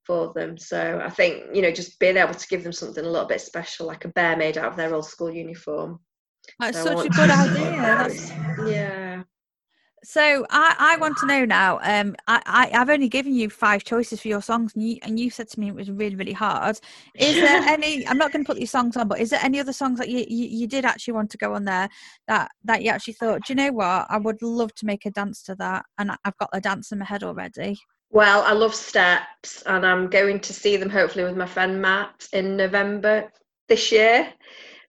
for 0.06 0.32
them. 0.32 0.56
So 0.56 1.00
I 1.04 1.10
think, 1.10 1.42
you 1.52 1.62
know, 1.62 1.72
just 1.72 1.98
being 1.98 2.16
able 2.16 2.34
to 2.34 2.48
give 2.48 2.62
them 2.62 2.72
something 2.72 3.04
a 3.04 3.08
little 3.08 3.26
bit 3.26 3.40
special, 3.40 3.86
like 3.86 4.04
a 4.04 4.08
bear 4.08 4.36
made 4.36 4.56
out 4.56 4.70
of 4.70 4.76
their 4.76 4.94
old 4.94 5.06
school 5.06 5.30
uniform. 5.30 5.98
That's 6.60 6.80
so 6.80 6.96
such 6.96 7.06
a 7.06 7.08
good 7.08 7.30
idea. 7.30 7.70
That's... 7.72 8.30
Yeah. 8.70 9.05
So 10.08 10.46
I, 10.50 10.76
I 10.78 10.96
want 10.98 11.16
to 11.18 11.26
know 11.26 11.44
now. 11.44 11.80
Um, 11.82 12.14
I, 12.28 12.40
I 12.46 12.78
have 12.78 12.90
only 12.90 13.08
given 13.08 13.34
you 13.34 13.50
five 13.50 13.82
choices 13.82 14.20
for 14.20 14.28
your 14.28 14.40
songs, 14.40 14.72
and 14.74 14.88
you 14.88 14.98
and 15.02 15.18
you 15.18 15.30
said 15.30 15.48
to 15.48 15.58
me 15.58 15.66
it 15.66 15.74
was 15.74 15.90
really 15.90 16.14
really 16.14 16.32
hard. 16.32 16.78
Is 17.16 17.34
there 17.40 17.60
any? 17.62 18.06
I'm 18.06 18.16
not 18.16 18.30
going 18.30 18.44
to 18.44 18.46
put 18.48 18.56
these 18.56 18.70
songs 18.70 18.96
on, 18.96 19.08
but 19.08 19.18
is 19.18 19.30
there 19.30 19.40
any 19.42 19.58
other 19.58 19.72
songs 19.72 19.98
that 19.98 20.08
you, 20.08 20.24
you, 20.28 20.46
you 20.46 20.66
did 20.68 20.84
actually 20.84 21.14
want 21.14 21.30
to 21.32 21.38
go 21.38 21.54
on 21.54 21.64
there 21.64 21.88
that 22.28 22.52
that 22.62 22.84
you 22.84 22.90
actually 22.90 23.14
thought, 23.14 23.44
do 23.44 23.52
you 23.52 23.56
know 23.56 23.72
what? 23.72 24.06
I 24.08 24.16
would 24.18 24.40
love 24.42 24.72
to 24.76 24.86
make 24.86 25.06
a 25.06 25.10
dance 25.10 25.42
to 25.42 25.56
that, 25.56 25.84
and 25.98 26.12
I've 26.24 26.38
got 26.38 26.50
the 26.52 26.60
dance 26.60 26.92
in 26.92 27.00
my 27.00 27.04
head 27.04 27.24
already. 27.24 27.76
Well, 28.10 28.42
I 28.42 28.52
love 28.52 28.76
steps, 28.76 29.62
and 29.66 29.84
I'm 29.84 30.08
going 30.08 30.38
to 30.38 30.52
see 30.52 30.76
them 30.76 30.88
hopefully 30.88 31.24
with 31.24 31.36
my 31.36 31.46
friend 31.46 31.82
Matt 31.82 32.28
in 32.32 32.56
November 32.56 33.32
this 33.66 33.90
year 33.90 34.32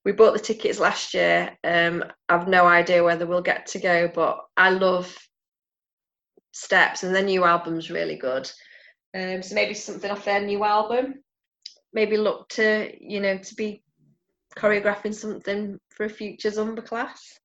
we 0.07 0.13
bought 0.13 0.31
the 0.31 0.39
tickets 0.39 0.79
last 0.79 1.13
year. 1.13 1.57
Um, 1.65 2.01
I've 2.29 2.47
no 2.47 2.65
idea 2.65 3.03
whether 3.03 3.27
we'll 3.27 3.41
get 3.41 3.65
to 3.67 3.79
go, 3.79 4.07
but 4.07 4.39
I 4.55 4.69
love 4.69 5.13
Steps, 6.53 7.03
and 7.03 7.13
their 7.13 7.23
new 7.23 7.43
album's 7.43 7.91
really 7.91 8.15
good. 8.15 8.49
Um, 9.13 9.43
so 9.43 9.53
maybe 9.53 9.73
something 9.73 10.09
off 10.09 10.23
their 10.23 10.39
new 10.39 10.63
album. 10.63 11.15
Maybe 11.91 12.15
look 12.15 12.47
to 12.51 12.89
you 13.01 13.19
know 13.19 13.37
to 13.37 13.55
be 13.55 13.83
choreographing 14.57 15.13
something 15.13 15.77
for 15.89 16.05
a 16.05 16.09
future 16.09 16.51
Zumba 16.51 16.85
class. 16.85 17.37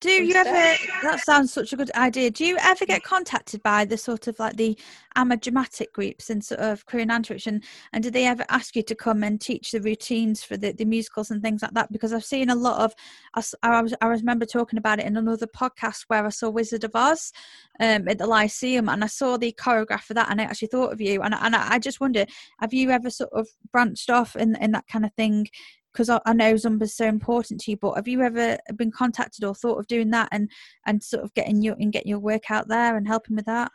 Do 0.00 0.10
you 0.10 0.34
ever? 0.34 0.78
That 1.02 1.20
sounds 1.20 1.52
such 1.52 1.74
a 1.74 1.76
good 1.76 1.90
idea. 1.94 2.30
Do 2.30 2.46
you 2.46 2.56
ever 2.58 2.86
get 2.86 3.02
contacted 3.02 3.62
by 3.62 3.84
the 3.84 3.98
sort 3.98 4.28
of 4.28 4.38
like 4.38 4.56
the 4.56 4.78
AMA 5.14 5.36
dramatic 5.36 5.92
groups 5.92 6.30
and 6.30 6.42
sort 6.42 6.60
of 6.60 6.86
Crewe 6.86 7.02
and 7.02 7.10
Nantwich, 7.10 7.46
and, 7.46 7.62
and 7.92 8.02
do 8.02 8.10
they 8.10 8.26
ever 8.26 8.46
ask 8.48 8.74
you 8.74 8.82
to 8.84 8.94
come 8.94 9.22
and 9.22 9.38
teach 9.38 9.72
the 9.72 9.80
routines 9.80 10.42
for 10.42 10.56
the, 10.56 10.72
the 10.72 10.86
musicals 10.86 11.30
and 11.30 11.42
things 11.42 11.60
like 11.60 11.74
that? 11.74 11.92
Because 11.92 12.14
I've 12.14 12.24
seen 12.24 12.48
a 12.48 12.54
lot 12.54 12.80
of. 12.80 12.94
I, 13.34 13.42
I, 13.62 13.82
was, 13.82 13.94
I 14.00 14.06
remember 14.06 14.46
talking 14.46 14.78
about 14.78 15.00
it 15.00 15.06
in 15.06 15.18
another 15.18 15.46
podcast 15.46 16.04
where 16.08 16.24
I 16.24 16.30
saw 16.30 16.48
Wizard 16.48 16.84
of 16.84 16.92
Oz 16.94 17.30
um, 17.78 18.08
at 18.08 18.16
the 18.16 18.26
Lyceum, 18.26 18.88
and 18.88 19.04
I 19.04 19.08
saw 19.08 19.36
the 19.36 19.52
choreograph 19.52 20.04
for 20.04 20.14
that, 20.14 20.30
and 20.30 20.40
I 20.40 20.44
actually 20.44 20.68
thought 20.68 20.94
of 20.94 21.02
you, 21.02 21.20
and 21.20 21.34
and 21.34 21.54
I 21.54 21.78
just 21.78 22.00
wonder, 22.00 22.24
have 22.60 22.72
you 22.72 22.88
ever 22.88 23.10
sort 23.10 23.34
of 23.34 23.48
branched 23.70 24.08
off 24.08 24.34
in 24.34 24.56
in 24.56 24.72
that 24.72 24.88
kind 24.88 25.04
of 25.04 25.12
thing 25.12 25.46
because 25.92 26.08
I, 26.08 26.20
I, 26.26 26.32
know 26.32 26.54
Zumba 26.54 26.82
is 26.82 26.96
so 26.96 27.06
important 27.06 27.60
to 27.60 27.70
you. 27.70 27.76
But 27.76 27.94
have 27.94 28.08
you 28.08 28.22
ever 28.22 28.58
been 28.76 28.90
contacted 28.90 29.44
or 29.44 29.54
thought 29.54 29.78
of 29.78 29.86
doing 29.86 30.10
that 30.10 30.28
and 30.32 30.50
and 30.86 31.02
sort 31.02 31.24
of 31.24 31.34
getting 31.34 31.62
your 31.62 31.76
and 31.78 31.92
getting 31.92 32.08
your 32.08 32.18
work 32.18 32.50
out 32.50 32.68
there 32.68 32.96
and 32.96 33.06
helping 33.06 33.36
with 33.36 33.46
that? 33.46 33.70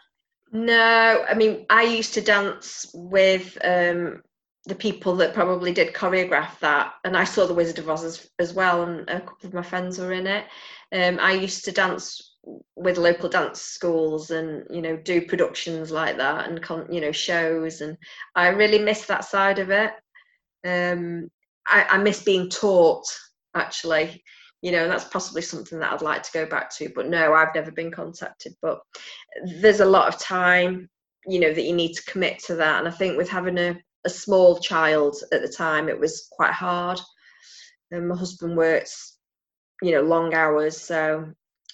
No, 0.51 1.25
I 1.27 1.33
mean 1.33 1.65
I 1.69 1.83
used 1.83 2.13
to 2.15 2.21
dance 2.21 2.89
with 2.93 3.57
um, 3.63 4.21
the 4.65 4.75
people 4.75 5.15
that 5.17 5.33
probably 5.33 5.71
did 5.73 5.93
choreograph 5.93 6.59
that, 6.59 6.93
and 7.03 7.15
I 7.15 7.23
saw 7.23 7.45
the 7.45 7.53
Wizard 7.53 7.79
of 7.79 7.89
Oz 7.89 8.03
as, 8.03 8.27
as 8.39 8.53
well, 8.53 8.83
and 8.83 9.07
a 9.09 9.21
couple 9.21 9.47
of 9.47 9.53
my 9.53 9.61
friends 9.61 9.99
were 9.99 10.13
in 10.13 10.27
it. 10.27 10.45
Um, 10.91 11.19
I 11.19 11.33
used 11.33 11.65
to 11.65 11.71
dance 11.71 12.35
with 12.75 12.97
local 12.97 13.29
dance 13.29 13.61
schools 13.61 14.31
and 14.31 14.63
you 14.69 14.81
know 14.81 14.95
do 14.97 15.25
productions 15.25 15.91
like 15.91 16.17
that 16.17 16.47
and 16.47 16.93
you 16.93 17.01
know 17.01 17.11
shows 17.11 17.81
and 17.81 17.97
i 18.35 18.49
really 18.49 18.77
miss 18.77 19.05
that 19.05 19.25
side 19.25 19.57
of 19.57 19.71
it 19.71 19.93
um, 20.63 21.29
I, 21.67 21.85
I 21.89 21.97
miss 21.97 22.23
being 22.23 22.49
taught 22.49 23.05
actually 23.55 24.23
you 24.61 24.71
know 24.71 24.87
that's 24.87 25.05
possibly 25.05 25.41
something 25.41 25.79
that 25.79 25.91
i'd 25.93 26.01
like 26.01 26.23
to 26.23 26.31
go 26.33 26.45
back 26.45 26.69
to 26.75 26.89
but 26.95 27.07
no 27.07 27.33
i've 27.33 27.53
never 27.55 27.71
been 27.71 27.91
contacted 27.91 28.53
but 28.61 28.79
there's 29.61 29.79
a 29.79 29.85
lot 29.85 30.07
of 30.07 30.19
time 30.19 30.89
you 31.27 31.39
know 31.39 31.53
that 31.53 31.63
you 31.63 31.73
need 31.73 31.93
to 31.93 32.03
commit 32.05 32.39
to 32.39 32.55
that 32.55 32.79
and 32.79 32.87
i 32.87 32.91
think 32.91 33.17
with 33.17 33.29
having 33.29 33.57
a, 33.57 33.77
a 34.05 34.09
small 34.09 34.59
child 34.59 35.15
at 35.31 35.41
the 35.41 35.47
time 35.47 35.89
it 35.89 35.99
was 35.99 36.27
quite 36.31 36.53
hard 36.53 36.99
and 37.91 38.07
my 38.07 38.15
husband 38.15 38.57
works, 38.57 39.17
you 39.81 39.91
know, 39.91 40.01
long 40.01 40.33
hours, 40.33 40.79
so 40.79 41.31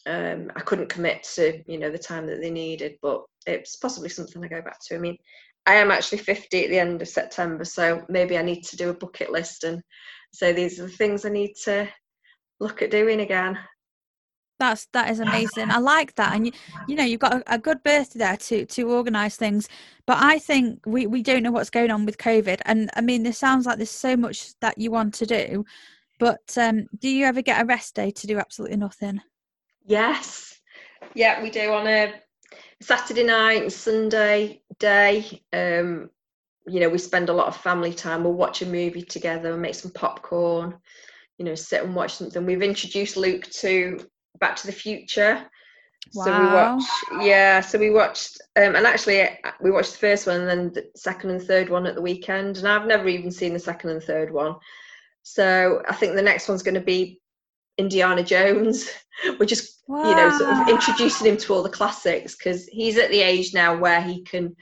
um, 0.07 0.51
I 0.55 0.61
couldn't 0.61 0.89
commit 0.89 1.23
to 1.35 1.61
you 1.67 1.77
know 1.77 1.91
the 1.91 1.97
time 1.97 2.25
that 2.27 2.41
they 2.41 2.49
needed. 2.49 2.97
But 3.01 3.21
it's 3.45 3.75
possibly 3.75 4.09
something 4.09 4.43
I 4.43 4.47
go 4.47 4.61
back 4.61 4.79
to. 4.87 4.95
I 4.95 4.99
mean, 4.99 5.17
I 5.65 5.75
am 5.75 5.91
actually 5.91 6.19
50 6.19 6.63
at 6.63 6.69
the 6.69 6.79
end 6.79 7.01
of 7.01 7.07
September, 7.07 7.65
so 7.65 8.03
maybe 8.09 8.37
I 8.37 8.41
need 8.41 8.63
to 8.63 8.77
do 8.77 8.89
a 8.89 8.93
bucket 8.93 9.31
list 9.31 9.63
and 9.63 9.81
say 10.33 10.53
these 10.53 10.79
are 10.79 10.83
the 10.83 10.89
things 10.89 11.25
I 11.25 11.29
need 11.29 11.53
to 11.63 11.87
look 12.59 12.81
at 12.81 12.91
doing 12.91 13.21
again. 13.21 13.57
That's 14.59 14.87
that 14.93 15.09
is 15.09 15.19
amazing. 15.19 15.71
I 15.71 15.79
like 15.79 16.15
that, 16.15 16.35
and 16.35 16.45
you, 16.45 16.53
you 16.87 16.95
know 16.95 17.03
you've 17.03 17.19
got 17.19 17.33
a, 17.33 17.55
a 17.55 17.57
good 17.57 17.81
birthday 17.83 18.19
there 18.19 18.37
to 18.37 18.65
to 18.65 18.91
organise 18.91 19.35
things. 19.35 19.67
But 20.05 20.17
I 20.21 20.37
think 20.39 20.85
we 20.85 21.07
we 21.07 21.23
don't 21.23 21.43
know 21.43 21.51
what's 21.51 21.71
going 21.71 21.91
on 21.91 22.05
with 22.05 22.17
COVID, 22.17 22.61
and 22.65 22.89
I 22.95 23.01
mean, 23.01 23.23
this 23.23 23.37
sounds 23.37 23.65
like 23.65 23.77
there's 23.77 23.89
so 23.89 24.15
much 24.15 24.53
that 24.61 24.77
you 24.77 24.91
want 24.91 25.13
to 25.15 25.25
do. 25.25 25.65
But 26.19 26.55
um, 26.57 26.87
do 26.99 27.09
you 27.09 27.25
ever 27.25 27.41
get 27.41 27.61
a 27.61 27.65
rest 27.65 27.95
day 27.95 28.11
to 28.11 28.27
do 28.27 28.37
absolutely 28.37 28.77
nothing? 28.77 29.21
Yes, 29.83 30.59
yeah, 31.15 31.41
we 31.41 31.49
do 31.49 31.71
on 31.73 31.87
a 31.87 32.13
Saturday 32.81 33.23
night 33.23 33.61
and 33.61 33.71
Sunday 33.71 34.61
day. 34.79 35.43
Um, 35.53 36.09
you 36.67 36.79
know, 36.79 36.89
we 36.89 36.97
spend 36.97 37.29
a 37.29 37.33
lot 37.33 37.47
of 37.47 37.57
family 37.57 37.93
time. 37.93 38.23
We'll 38.23 38.33
watch 38.33 38.61
a 38.61 38.65
movie 38.65 39.03
together, 39.03 39.55
make 39.57 39.75
some 39.75 39.91
popcorn. 39.91 40.77
You 41.37 41.45
know, 41.45 41.55
sit 41.55 41.83
and 41.83 41.95
watch 41.95 42.15
something. 42.15 42.45
We've 42.45 42.61
introduced 42.61 43.17
Luke 43.17 43.49
to 43.51 44.05
Back 44.39 44.55
to 44.57 44.67
the 44.67 44.73
Future. 44.73 45.45
Wow. 46.13 46.25
So 46.25 46.39
we 46.39 46.45
watched, 46.45 47.27
yeah. 47.27 47.61
So 47.61 47.79
we 47.79 47.89
watched, 47.89 48.41
um, 48.55 48.75
and 48.75 48.85
actually 48.85 49.27
we 49.61 49.71
watched 49.71 49.93
the 49.93 49.99
first 49.99 50.27
one, 50.27 50.41
and 50.41 50.49
then 50.49 50.71
the 50.73 50.91
second 50.95 51.29
and 51.29 51.41
third 51.41 51.69
one 51.69 51.85
at 51.85 51.95
the 51.95 52.01
weekend. 52.01 52.57
And 52.57 52.67
I've 52.67 52.87
never 52.87 53.07
even 53.07 53.31
seen 53.31 53.53
the 53.53 53.59
second 53.59 53.91
and 53.91 54.03
third 54.03 54.31
one. 54.31 54.55
So 55.23 55.81
I 55.87 55.93
think 55.93 56.15
the 56.15 56.21
next 56.21 56.47
one's 56.47 56.63
going 56.63 56.75
to 56.75 56.81
be 56.81 57.20
Indiana 57.77 58.23
Jones. 58.23 58.89
We're 59.39 59.45
just, 59.45 59.83
wow. 59.87 60.09
you 60.09 60.15
know, 60.15 60.37
sort 60.37 60.57
of 60.57 60.69
introducing 60.69 61.27
him 61.27 61.37
to 61.37 61.53
all 61.53 61.63
the 61.63 61.69
classics 61.69 62.35
because 62.35 62.65
he's 62.67 62.97
at 62.97 63.11
the 63.11 63.21
age 63.21 63.53
now 63.53 63.77
where 63.77 64.01
he 64.01 64.23
can 64.23 64.55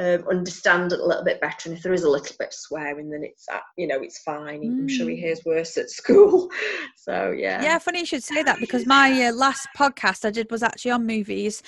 um, 0.00 0.24
understand 0.30 0.92
it 0.92 1.00
a 1.00 1.04
little 1.04 1.24
bit 1.24 1.40
better. 1.40 1.68
And 1.68 1.76
if 1.76 1.82
there 1.82 1.92
is 1.92 2.04
a 2.04 2.10
little 2.10 2.34
bit 2.38 2.48
of 2.48 2.54
swearing, 2.54 3.10
then 3.10 3.22
it's 3.22 3.46
uh, 3.52 3.58
you 3.76 3.86
know 3.86 4.00
it's 4.00 4.22
fine. 4.22 4.62
Mm. 4.62 4.78
I'm 4.80 4.88
sure 4.88 5.08
he 5.08 5.16
mm. 5.16 5.20
hears 5.20 5.44
worse 5.44 5.76
at 5.76 5.90
school. 6.00 6.48
so 6.96 7.32
yeah. 7.32 7.62
Yeah, 7.62 7.78
funny 7.78 8.00
you 8.00 8.06
should 8.06 8.22
say 8.22 8.42
that 8.42 8.60
because 8.60 8.86
my 8.86 9.26
uh, 9.26 9.32
last 9.32 9.68
podcast 9.76 10.24
I 10.24 10.30
did 10.30 10.50
was 10.50 10.62
actually 10.62 10.92
on 10.92 11.06
movies. 11.06 11.62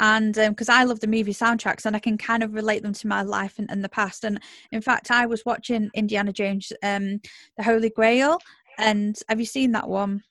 And 0.00 0.34
because 0.34 0.68
um, 0.68 0.76
I 0.76 0.84
love 0.84 1.00
the 1.00 1.08
movie 1.08 1.34
soundtracks 1.34 1.84
and 1.84 1.96
I 1.96 1.98
can 1.98 2.16
kind 2.16 2.44
of 2.44 2.54
relate 2.54 2.84
them 2.84 2.92
to 2.92 3.08
my 3.08 3.22
life 3.22 3.58
and, 3.58 3.68
and 3.68 3.82
the 3.82 3.88
past. 3.88 4.22
And 4.22 4.40
in 4.70 4.80
fact, 4.80 5.10
I 5.10 5.26
was 5.26 5.42
watching 5.44 5.90
Indiana 5.92 6.32
Jones, 6.32 6.72
um, 6.84 7.20
The 7.56 7.64
Holy 7.64 7.90
Grail. 7.90 8.38
And 8.78 9.18
have 9.28 9.40
you 9.40 9.46
seen 9.46 9.72
that 9.72 9.88
one? 9.88 10.22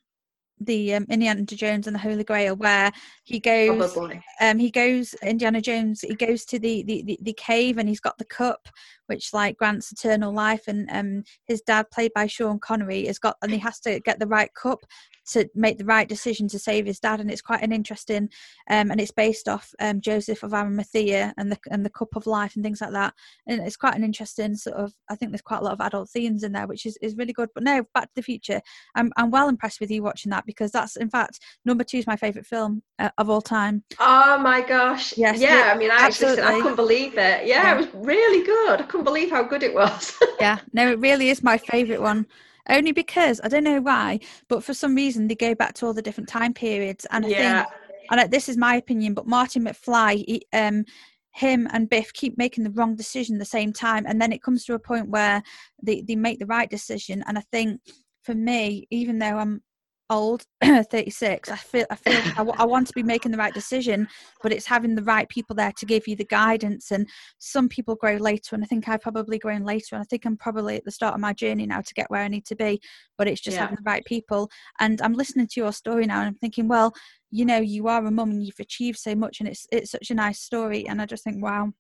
the 0.59 0.95
um, 0.95 1.05
Indiana 1.09 1.43
Jones 1.43 1.87
and 1.87 1.95
the 1.95 1.99
Holy 1.99 2.23
Grail, 2.23 2.55
where 2.55 2.91
he 3.23 3.39
goes, 3.39 3.97
um, 4.41 4.57
he 4.57 4.71
goes 4.71 5.13
Indiana 5.23 5.61
Jones, 5.61 6.01
he 6.01 6.15
goes 6.15 6.45
to 6.45 6.59
the, 6.59 6.83
the, 6.83 7.03
the, 7.03 7.19
the, 7.21 7.33
cave 7.33 7.77
and 7.77 7.87
he's 7.87 7.99
got 7.99 8.17
the 8.17 8.25
cup, 8.25 8.67
which 9.05 9.33
like 9.33 9.57
grants 9.57 9.91
eternal 9.91 10.33
life, 10.33 10.63
and 10.67 10.89
um, 10.91 11.23
his 11.45 11.61
dad, 11.61 11.85
played 11.91 12.11
by 12.15 12.27
Sean 12.27 12.59
Connery, 12.59 13.05
has 13.05 13.19
got, 13.19 13.37
and 13.41 13.51
he 13.51 13.59
has 13.59 13.79
to 13.81 13.99
get 13.99 14.19
the 14.19 14.27
right 14.27 14.49
cup 14.53 14.79
to 15.28 15.49
make 15.55 15.78
the 15.78 15.86
right 15.86 16.07
decision 16.07 16.47
to 16.49 16.59
save 16.59 16.86
his 16.86 16.99
dad, 16.99 17.19
and 17.19 17.30
it's 17.30 17.41
quite 17.41 17.63
an 17.63 17.71
interesting, 17.71 18.30
um, 18.69 18.91
and 18.91 18.99
it's 18.99 19.11
based 19.11 19.47
off 19.47 19.73
um, 19.80 20.01
Joseph 20.01 20.43
of 20.43 20.53
Arimathea 20.53 21.34
and 21.38 21.51
the 21.51 21.57
and 21.69 21.86
the 21.86 21.89
cup 21.89 22.15
of 22.15 22.28
life 22.28 22.55
and 22.55 22.63
things 22.63 22.82
like 22.82 22.91
that, 22.91 23.13
and 23.47 23.61
it's 23.61 23.78
quite 23.78 23.95
an 23.95 24.03
interesting 24.03 24.55
sort 24.55 24.78
of. 24.78 24.93
I 25.09 25.15
think 25.15 25.32
there's 25.32 25.41
quite 25.41 25.61
a 25.61 25.63
lot 25.63 25.73
of 25.73 25.82
adult 25.82 26.09
themes 26.09 26.43
in 26.43 26.51
there, 26.51 26.67
which 26.67 26.86
is, 26.86 26.97
is 27.01 27.15
really 27.15 27.34
good. 27.34 27.49
But 27.53 27.63
no, 27.63 27.84
Back 27.93 28.05
to 28.05 28.15
the 28.15 28.21
Future, 28.21 28.61
I'm 28.95 29.11
I'm 29.17 29.32
well 29.32 29.49
impressed 29.49 29.80
with 29.80 29.91
you 29.91 30.03
watching 30.03 30.30
that 30.32 30.45
because 30.45 30.71
that's 30.71 30.95
in 30.95 31.09
fact 31.09 31.39
number 31.65 31.84
two 31.84 31.97
is 31.97 32.07
my 32.07 32.15
favorite 32.15 32.45
film 32.45 32.82
uh, 32.99 33.09
of 33.17 33.30
all 33.30 33.41
time. 33.41 33.84
Oh 33.99 34.38
my 34.38 34.61
gosh! 34.61 35.17
Yes, 35.17 35.39
yeah. 35.39 35.71
I 35.73 35.78
mean, 35.78 35.91
I 35.91 35.97
actually 35.97 36.41
I 36.41 36.59
couldn't 36.59 36.75
believe 36.75 37.13
it. 37.13 37.47
Yeah, 37.47 37.63
yeah, 37.63 37.73
it 37.73 37.78
was 37.78 38.05
really 38.05 38.45
good. 38.45 38.82
I 38.82 38.84
couldn't 38.84 39.05
believe 39.05 39.30
how 39.30 39.43
good 39.43 39.63
it 39.63 39.73
was. 39.73 40.15
yeah, 40.39 40.59
no, 40.73 40.91
it 40.91 40.99
really 40.99 41.30
is 41.30 41.43
my 41.43 41.57
favorite 41.57 42.01
one 42.01 42.25
only 42.70 42.91
because 42.91 43.39
I 43.43 43.47
don't 43.47 43.63
know 43.63 43.82
why, 43.82 44.20
but 44.47 44.63
for 44.63 44.74
some 44.74 44.95
reason 44.95 45.28
they 45.28 45.36
go 45.36 45.55
back 45.55 45.74
to 45.76 45.86
all 45.86 45.93
the 45.93 46.01
different 46.01 46.30
time 46.30 46.53
periods, 46.53 47.05
and 47.11 47.26
I 47.26 47.30
yeah. 47.30 47.63
think, 47.63 47.74
and 48.11 48.32
this 48.32 48.49
is 48.49 48.57
my 48.57 48.76
opinion, 48.76 49.13
but 49.13 49.28
Martin 49.28 49.65
McFly, 49.65 50.24
he, 50.26 50.45
um, 50.53 50.86
him 51.32 51.68
and 51.72 51.89
Biff 51.89 52.13
keep 52.13 52.38
making 52.38 52.63
the 52.63 52.72
wrong 52.72 52.95
decision 52.95 53.36
at 53.36 53.39
the 53.39 53.45
same 53.45 53.72
time, 53.74 54.05
and 54.07 54.22
then 54.22 54.32
it 54.32 54.41
comes 54.41 54.65
to 54.65 54.74
a 54.74 54.80
point 54.80 55.09
where 55.09 55.43
they 55.82 56.01
they 56.01 56.15
make 56.15 56.39
the 56.39 56.45
right 56.45 56.70
decision, 56.70 57.24
and 57.28 57.38
I 57.38 57.43
think 57.51 57.82
for 58.24 58.36
me, 58.36 58.88
even 58.91 59.20
though 59.20 59.38
I'm 59.38 59.61
old 60.10 60.45
36 60.64 61.49
i 61.49 61.55
feel 61.55 61.86
i 61.89 61.95
feel 61.95 62.14
I, 62.14 62.38
w- 62.38 62.55
I 62.58 62.66
want 62.66 62.88
to 62.88 62.93
be 62.93 63.03
making 63.03 63.32
the 63.32 63.38
right 63.38 63.53
decision 63.53 64.08
but 64.41 64.53
it's 64.53 64.66
having 64.66 64.95
the 64.95 65.03
right 65.03 65.28
people 65.28 65.55
there 65.55 65.74
to 65.74 65.86
give 65.86 66.08
you 66.08 66.16
the 66.16 66.26
guidance 66.26 66.91
and 66.91 67.10
some 67.39 67.68
people 67.68 67.95
grow 67.95 68.16
later 68.16 68.55
and 68.55 68.64
i 68.64 68.68
think 68.68 68.88
i've 68.88 69.01
probably 69.01 69.38
grown 69.38 69.64
later 69.64 69.95
and 69.95 70.01
i 70.01 70.05
think 70.05 70.26
i'm 70.26 70.38
probably 70.38 70.78
at 70.78 70.86
the 70.86 70.91
start 70.91 71.14
of 71.14 71.20
my 71.20 71.34
journey 71.34 71.66
now 71.66 71.82
to 71.82 71.93
get 71.93 72.10
where 72.10 72.22
i 72.22 72.28
need 72.28 72.45
to 72.45 72.55
be 72.55 72.80
but 73.18 73.28
it's 73.28 73.41
just 73.41 73.55
yeah. 73.55 73.62
having 73.62 73.76
the 73.76 73.89
right 73.89 74.05
people 74.05 74.49
and 74.80 75.01
i'm 75.01 75.14
listening 75.14 75.47
to 75.47 75.60
your 75.60 75.74
story 75.74 76.05
now 76.05 76.20
and 76.20 76.28
i'm 76.28 76.36
thinking 76.36 76.68
well 76.68 76.93
you 77.30 77.45
know 77.45 77.58
you 77.58 77.88
are 77.88 78.05
a 78.05 78.12
mum 78.12 78.32
and 78.32 78.45
you've 78.45 78.60
achieved 78.60 78.97
so 78.97 79.14
much 79.14 79.39
and 79.39 79.49
it's 79.49 79.68
it's 79.72 79.91
such 79.91 80.10
a 80.10 80.16
nice 80.16 80.39
story 80.39 80.88
and 80.88 81.01
i 81.01 81.05
just 81.05 81.24
think 81.24 81.43
wow 81.43 81.72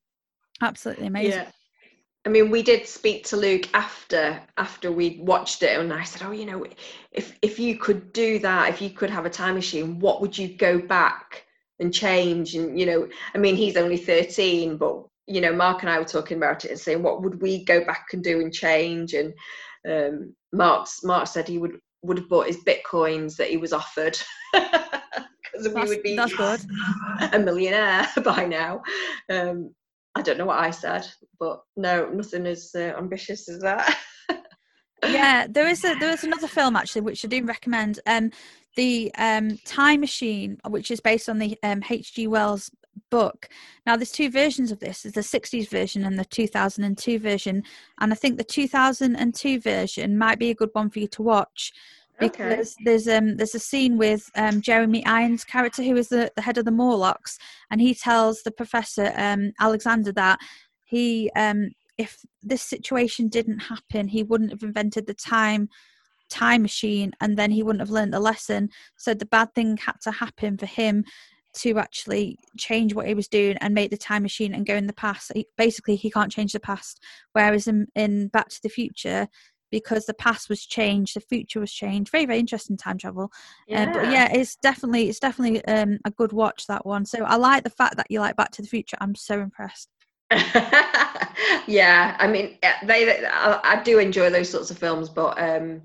absolutely 0.61 1.07
amazing 1.07 1.31
yeah. 1.31 1.51
I 2.27 2.29
mean, 2.29 2.51
we 2.51 2.61
did 2.61 2.85
speak 2.85 3.23
to 3.27 3.37
Luke 3.37 3.69
after 3.73 4.41
after 4.57 4.91
we 4.91 5.17
watched 5.21 5.63
it, 5.63 5.79
and 5.79 5.93
I 5.93 6.03
said, 6.03 6.23
"Oh, 6.27 6.31
you 6.31 6.45
know, 6.45 6.65
if 7.13 7.39
if 7.41 7.57
you 7.57 7.77
could 7.77 8.11
do 8.11 8.37
that, 8.39 8.67
if 8.67 8.81
you 8.81 8.89
could 8.89 9.09
have 9.09 9.25
a 9.25 9.29
time 9.29 9.55
machine, 9.55 9.97
what 9.97 10.19
would 10.19 10.37
you 10.37 10.49
go 10.49 10.77
back 10.77 11.45
and 11.79 11.93
change?" 11.93 12.53
And 12.53 12.77
you 12.77 12.85
know, 12.85 13.07
I 13.33 13.37
mean, 13.37 13.55
he's 13.55 13.77
only 13.77 13.95
thirteen, 13.95 14.75
but 14.75 15.05
you 15.25 15.39
know, 15.39 15.53
Mark 15.53 15.83
and 15.83 15.89
I 15.89 15.99
were 15.99 16.03
talking 16.03 16.35
about 16.35 16.65
it 16.65 16.71
and 16.71 16.79
saying, 16.79 17.01
"What 17.01 17.21
would 17.21 17.41
we 17.41 17.63
go 17.63 17.85
back 17.85 18.07
and 18.11 18.21
do 18.21 18.41
and 18.41 18.53
change?" 18.53 19.13
And 19.13 19.33
um, 19.89 20.35
Mark's 20.51 21.05
Mark 21.05 21.27
said 21.27 21.47
he 21.47 21.59
would 21.59 21.79
would 22.01 22.17
have 22.17 22.27
bought 22.27 22.47
his 22.47 22.61
bitcoins 22.61 23.37
that 23.37 23.49
he 23.49 23.55
was 23.55 23.71
offered. 23.71 24.19
because 25.57 25.73
we 25.73 25.95
would 25.95 26.03
be 26.03 26.17
a 27.31 27.39
millionaire 27.39 28.07
by 28.23 28.45
now. 28.45 28.81
Um, 29.29 29.73
I 30.17 30.21
don't 30.23 30.39
know 30.39 30.47
what 30.47 30.59
I 30.59 30.71
said, 30.71 31.07
but 31.39 31.61
no, 31.75 32.09
nothing 32.09 32.47
as 32.47 32.71
uh, 32.75 32.95
ambitious 32.97 33.47
as 33.47 33.59
that. 33.59 33.95
yeah, 35.03 35.45
there 35.47 35.67
is 35.67 35.85
a 35.85 35.93
there 35.99 36.09
is 36.09 36.23
another 36.23 36.47
film 36.47 36.75
actually 36.75 37.01
which 37.01 37.23
I 37.23 37.27
do 37.27 37.43
recommend. 37.45 37.99
Um, 38.07 38.31
the 38.75 39.11
um, 39.17 39.59
Time 39.65 39.99
Machine, 39.99 40.57
which 40.69 40.89
is 40.89 40.99
based 40.99 41.29
on 41.29 41.37
the 41.37 41.57
um, 41.61 41.83
H.G. 41.87 42.27
Wells 42.27 42.71
book. 43.11 43.49
Now, 43.85 43.95
there's 43.95 44.11
two 44.11 44.31
versions 44.31 44.71
of 44.71 44.79
this: 44.79 45.03
there's 45.03 45.13
the 45.13 45.21
'60s 45.21 45.69
version 45.69 46.03
and 46.03 46.17
the 46.17 46.25
2002 46.25 47.19
version. 47.19 47.63
And 47.99 48.11
I 48.11 48.15
think 48.15 48.37
the 48.37 48.43
2002 48.43 49.59
version 49.59 50.17
might 50.17 50.39
be 50.39 50.49
a 50.49 50.55
good 50.55 50.71
one 50.73 50.89
for 50.89 50.97
you 50.97 51.07
to 51.09 51.21
watch 51.21 51.73
because 52.19 52.75
okay. 52.75 52.83
there's 52.85 53.07
um 53.07 53.37
there's 53.37 53.55
a 53.55 53.59
scene 53.59 53.97
with 53.97 54.29
um 54.35 54.61
Jeremy 54.61 55.05
Irons' 55.05 55.43
character 55.43 55.83
who 55.83 55.95
is 55.95 56.09
the, 56.09 56.31
the 56.35 56.41
head 56.41 56.57
of 56.57 56.65
the 56.65 56.71
Morlocks, 56.71 57.37
and 57.69 57.81
he 57.81 57.93
tells 57.93 58.43
the 58.43 58.51
professor 58.51 59.13
um 59.15 59.51
Alexander 59.59 60.11
that 60.13 60.39
he 60.85 61.31
um 61.35 61.69
if 61.97 62.19
this 62.43 62.61
situation 62.61 63.27
didn't 63.27 63.59
happen, 63.59 64.07
he 64.07 64.23
wouldn't 64.23 64.51
have 64.51 64.63
invented 64.63 65.07
the 65.07 65.13
time 65.13 65.69
time 66.29 66.61
machine, 66.61 67.11
and 67.21 67.37
then 67.37 67.51
he 67.51 67.63
wouldn't 67.63 67.81
have 67.81 67.89
learned 67.89 68.13
the 68.13 68.19
lesson. 68.19 68.69
So 68.97 69.13
the 69.13 69.25
bad 69.25 69.53
thing 69.55 69.77
had 69.77 69.95
to 70.01 70.11
happen 70.11 70.57
for 70.57 70.65
him 70.65 71.05
to 71.59 71.77
actually 71.79 72.37
change 72.57 72.93
what 72.93 73.07
he 73.07 73.13
was 73.13 73.27
doing 73.27 73.57
and 73.61 73.73
make 73.73 73.89
the 73.89 73.97
time 73.97 74.21
machine 74.21 74.53
and 74.53 74.65
go 74.65 74.75
in 74.75 74.87
the 74.87 74.93
past. 74.93 75.31
He, 75.33 75.47
basically, 75.57 75.95
he 75.95 76.11
can't 76.11 76.31
change 76.31 76.53
the 76.53 76.59
past. 76.59 77.01
Whereas 77.33 77.67
in, 77.67 77.87
in 77.95 78.27
Back 78.27 78.49
to 78.49 78.59
the 78.61 78.69
Future, 78.69 79.27
because 79.71 80.05
the 80.05 80.13
past 80.13 80.49
was 80.49 80.65
changed, 80.65 81.15
the 81.15 81.21
future 81.21 81.59
was 81.59 81.71
changed. 81.71 82.11
Very, 82.11 82.25
very 82.25 82.39
interesting 82.39 82.77
time 82.77 82.97
travel. 82.97 83.31
Yeah. 83.67 83.89
Uh, 83.89 83.93
but 83.93 84.11
yeah, 84.11 84.31
it's 84.31 84.55
definitely 84.57 85.09
it's 85.09 85.19
definitely 85.19 85.63
um, 85.65 85.99
a 86.05 86.11
good 86.11 86.33
watch 86.33 86.67
that 86.67 86.85
one. 86.85 87.05
So 87.05 87.23
I 87.23 87.35
like 87.35 87.63
the 87.63 87.69
fact 87.69 87.97
that 87.97 88.07
you 88.09 88.19
like 88.19 88.35
Back 88.35 88.51
to 88.51 88.61
the 88.61 88.67
Future. 88.67 88.97
I'm 88.99 89.15
so 89.15 89.39
impressed. 89.39 89.89
yeah, 91.67 92.17
I 92.19 92.27
mean, 92.27 92.57
they, 92.83 93.05
they 93.05 93.25
I, 93.25 93.59
I, 93.63 93.83
do 93.83 93.97
enjoy 93.97 94.29
those 94.29 94.49
sorts 94.49 94.71
of 94.71 94.77
films, 94.77 95.07
but 95.07 95.41
um, 95.41 95.83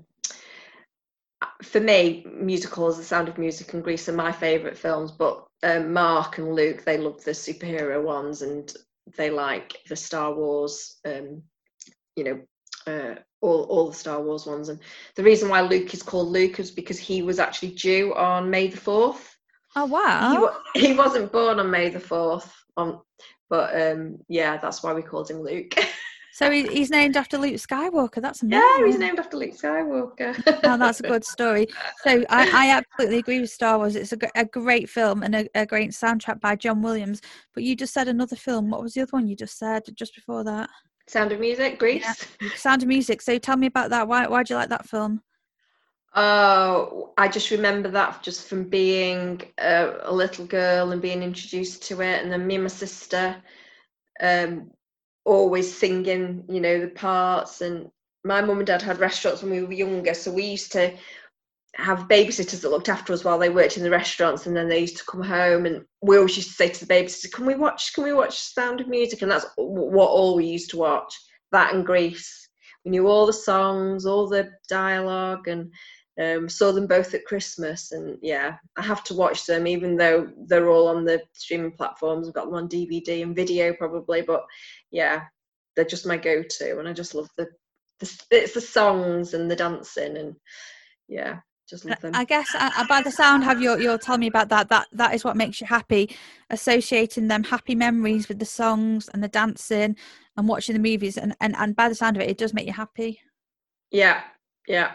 for 1.61 1.79
me, 1.79 2.25
musicals, 2.29 2.97
The 2.97 3.05
Sound 3.05 3.29
of 3.29 3.37
Music, 3.37 3.73
and 3.73 3.83
Grease 3.83 4.09
are 4.09 4.13
my 4.13 4.33
favourite 4.33 4.77
films. 4.77 5.11
But 5.11 5.47
um, 5.63 5.93
Mark 5.93 6.39
and 6.39 6.53
Luke, 6.53 6.83
they 6.83 6.97
love 6.97 7.23
the 7.23 7.31
superhero 7.31 8.03
ones, 8.03 8.41
and 8.41 8.73
they 9.15 9.29
like 9.29 9.77
the 9.87 9.95
Star 9.95 10.33
Wars. 10.33 10.97
Um, 11.05 11.43
you 12.15 12.23
know, 12.23 12.41
uh, 12.87 13.15
all 13.41 13.63
all 13.63 13.87
the 13.89 13.95
Star 13.95 14.21
Wars 14.21 14.45
ones. 14.45 14.69
And 14.69 14.79
the 15.15 15.23
reason 15.23 15.49
why 15.49 15.61
Luke 15.61 15.93
is 15.93 16.03
called 16.03 16.29
Luke 16.29 16.59
is 16.59 16.71
because 16.71 16.99
he 16.99 17.21
was 17.21 17.39
actually 17.39 17.71
due 17.71 18.13
on 18.15 18.49
May 18.49 18.67
the 18.67 18.77
fourth. 18.77 19.37
Oh 19.75 19.85
wow! 19.85 20.55
He, 20.73 20.87
he 20.87 20.93
wasn't 20.93 21.31
born 21.31 21.59
on 21.59 21.71
May 21.71 21.89
the 21.89 21.99
fourth. 21.99 22.53
On, 22.77 22.99
but 23.49 23.79
um, 23.79 24.17
yeah, 24.29 24.57
that's 24.57 24.83
why 24.83 24.93
we 24.93 25.01
called 25.01 25.29
him 25.29 25.41
Luke. 25.41 25.75
So 26.33 26.49
he, 26.49 26.65
he's 26.65 26.89
named 26.89 27.15
after 27.15 27.37
Luke 27.37 27.53
Skywalker. 27.53 28.19
That's 28.19 28.41
amazing. 28.41 28.67
Yeah, 28.79 28.85
he's 28.87 28.97
named 28.97 29.19
after 29.19 29.37
Luke 29.37 29.51
Skywalker. 29.55 30.35
oh, 30.63 30.77
that's 30.79 30.99
a 30.99 31.03
good 31.03 31.23
story. 31.23 31.67
So 32.03 32.23
I, 32.27 32.49
I 32.51 32.69
absolutely 32.71 33.19
agree 33.19 33.39
with 33.39 33.51
Star 33.51 33.77
Wars. 33.77 33.95
It's 33.95 34.13
a, 34.13 34.17
a 34.33 34.43
great 34.43 34.89
film 34.89 35.21
and 35.21 35.35
a, 35.35 35.47
a 35.53 35.67
great 35.67 35.91
soundtrack 35.91 36.41
by 36.41 36.55
John 36.55 36.81
Williams. 36.81 37.21
But 37.53 37.65
you 37.65 37.75
just 37.75 37.93
said 37.93 38.07
another 38.07 38.35
film. 38.35 38.71
What 38.71 38.81
was 38.81 38.95
the 38.95 39.01
other 39.01 39.11
one 39.11 39.27
you 39.27 39.35
just 39.35 39.59
said 39.59 39.83
just 39.93 40.15
before 40.15 40.43
that? 40.45 40.71
Sound 41.07 41.31
of 41.31 41.39
Music, 41.39 41.79
Grease. 41.79 42.03
Yeah. 42.41 42.49
Sound 42.55 42.81
of 42.81 42.87
Music. 42.87 43.21
So 43.21 43.37
tell 43.37 43.57
me 43.57 43.67
about 43.67 43.89
that. 43.89 44.07
Why 44.07 44.27
why 44.27 44.43
do 44.43 44.53
you 44.53 44.57
like 44.57 44.69
that 44.69 44.87
film? 44.87 45.21
Oh, 46.15 47.13
I 47.17 47.27
just 47.27 47.49
remember 47.49 47.89
that 47.89 48.21
just 48.21 48.47
from 48.47 48.65
being 48.65 49.41
a, 49.57 49.95
a, 50.03 50.13
little 50.13 50.45
girl 50.45 50.91
and 50.91 51.01
being 51.01 51.23
introduced 51.23 51.83
to 51.87 52.01
it, 52.01 52.21
and 52.21 52.31
then 52.31 52.45
me 52.45 52.55
and 52.55 52.65
my 52.65 52.67
sister 52.67 53.35
um, 54.21 54.69
always 55.25 55.75
singing, 55.75 56.43
you 56.47 56.61
know, 56.61 56.79
the 56.79 56.89
parts. 56.89 57.61
And 57.61 57.89
my 58.23 58.41
mum 58.41 58.59
and 58.59 58.67
dad 58.67 58.83
had 58.83 58.99
restaurants 58.99 59.41
when 59.41 59.51
we 59.51 59.63
were 59.63 59.73
younger, 59.73 60.13
so 60.13 60.31
we 60.31 60.43
used 60.43 60.71
to 60.73 60.95
have 61.75 62.07
babysitters 62.07 62.61
that 62.61 62.69
looked 62.69 62.89
after 62.89 63.13
us 63.13 63.23
while 63.23 63.39
they 63.39 63.49
worked 63.49 63.77
in 63.77 63.83
the 63.83 63.89
restaurants, 63.89 64.45
and 64.45 64.55
then 64.55 64.69
they 64.69 64.79
used 64.79 64.97
to 64.97 65.05
come 65.05 65.23
home, 65.23 65.65
and 65.65 65.83
we 66.01 66.17
always 66.17 66.37
used 66.37 66.49
to 66.49 66.55
say 66.55 66.69
to 66.69 66.85
the 66.85 66.93
babysitter, 66.93 67.31
"Can 67.31 67.45
we 67.45 67.55
watch? 67.55 67.93
Can 67.93 68.03
we 68.03 68.13
watch 68.13 68.39
Sound 68.39 68.79
of 68.81 68.87
Music?" 68.87 69.21
And 69.21 69.31
that's 69.31 69.45
what 69.55 70.07
all 70.07 70.35
we 70.35 70.45
used 70.45 70.69
to 70.71 70.77
watch. 70.77 71.13
That 71.51 71.73
and 71.73 71.85
Grease. 71.85 72.47
We 72.85 72.91
knew 72.91 73.07
all 73.07 73.25
the 73.25 73.33
songs, 73.33 74.05
all 74.05 74.27
the 74.27 74.51
dialogue, 74.69 75.47
and 75.47 75.71
um, 76.19 76.47
saw 76.47 76.71
them 76.71 76.85
both 76.85 77.13
at 77.13 77.25
Christmas, 77.25 77.91
and 77.91 78.19
yeah, 78.21 78.57
I 78.75 78.81
have 78.83 79.03
to 79.05 79.15
watch 79.15 79.45
them, 79.45 79.65
even 79.65 79.97
though 79.97 80.29
they're 80.45 80.69
all 80.69 80.87
on 80.87 81.05
the 81.05 81.23
streaming 81.33 81.71
platforms. 81.71 82.27
I've 82.27 82.35
got 82.35 82.45
them 82.45 82.55
on 82.55 82.69
DVD 82.69 83.23
and 83.23 83.35
video 83.35 83.73
probably, 83.73 84.21
but 84.21 84.45
yeah, 84.91 85.23
they're 85.75 85.85
just 85.85 86.05
my 86.05 86.17
go-to, 86.17 86.77
and 86.77 86.87
I 86.87 86.93
just 86.93 87.15
love 87.15 87.29
the, 87.35 87.47
the 87.99 88.11
it's 88.29 88.53
the 88.53 88.61
songs 88.61 89.33
and 89.33 89.49
the 89.49 89.55
dancing, 89.55 90.17
and 90.17 90.35
yeah, 91.07 91.39
just 91.67 91.85
love 91.85 91.99
them. 92.01 92.15
I 92.15 92.25
guess 92.25 92.53
uh, 92.55 92.85
by 92.87 93.01
the 93.01 93.11
sound 93.11 93.43
have 93.43 93.61
you 93.61 93.77
you'll 93.79 93.97
tell 93.97 94.17
me 94.17 94.27
about 94.27 94.49
that. 94.49 94.69
That 94.69 94.87
that 94.91 95.13
is 95.13 95.23
what 95.23 95.37
makes 95.37 95.61
you 95.61 95.67
happy, 95.67 96.15
associating 96.49 97.27
them 97.27 97.43
happy 97.43 97.75
memories 97.75 98.27
with 98.27 98.39
the 98.39 98.45
songs 98.45 99.09
and 99.13 99.23
the 99.23 99.27
dancing 99.27 99.95
and 100.37 100.47
watching 100.47 100.73
the 100.73 100.81
movies, 100.91 101.17
and 101.17 101.35
and 101.39 101.55
and 101.57 101.75
by 101.75 101.89
the 101.89 101.95
sound 101.95 102.17
of 102.17 102.23
it, 102.23 102.29
it 102.29 102.37
does 102.37 102.53
make 102.53 102.67
you 102.67 102.73
happy. 102.73 103.19
Yeah, 103.91 104.23
yeah, 104.67 104.93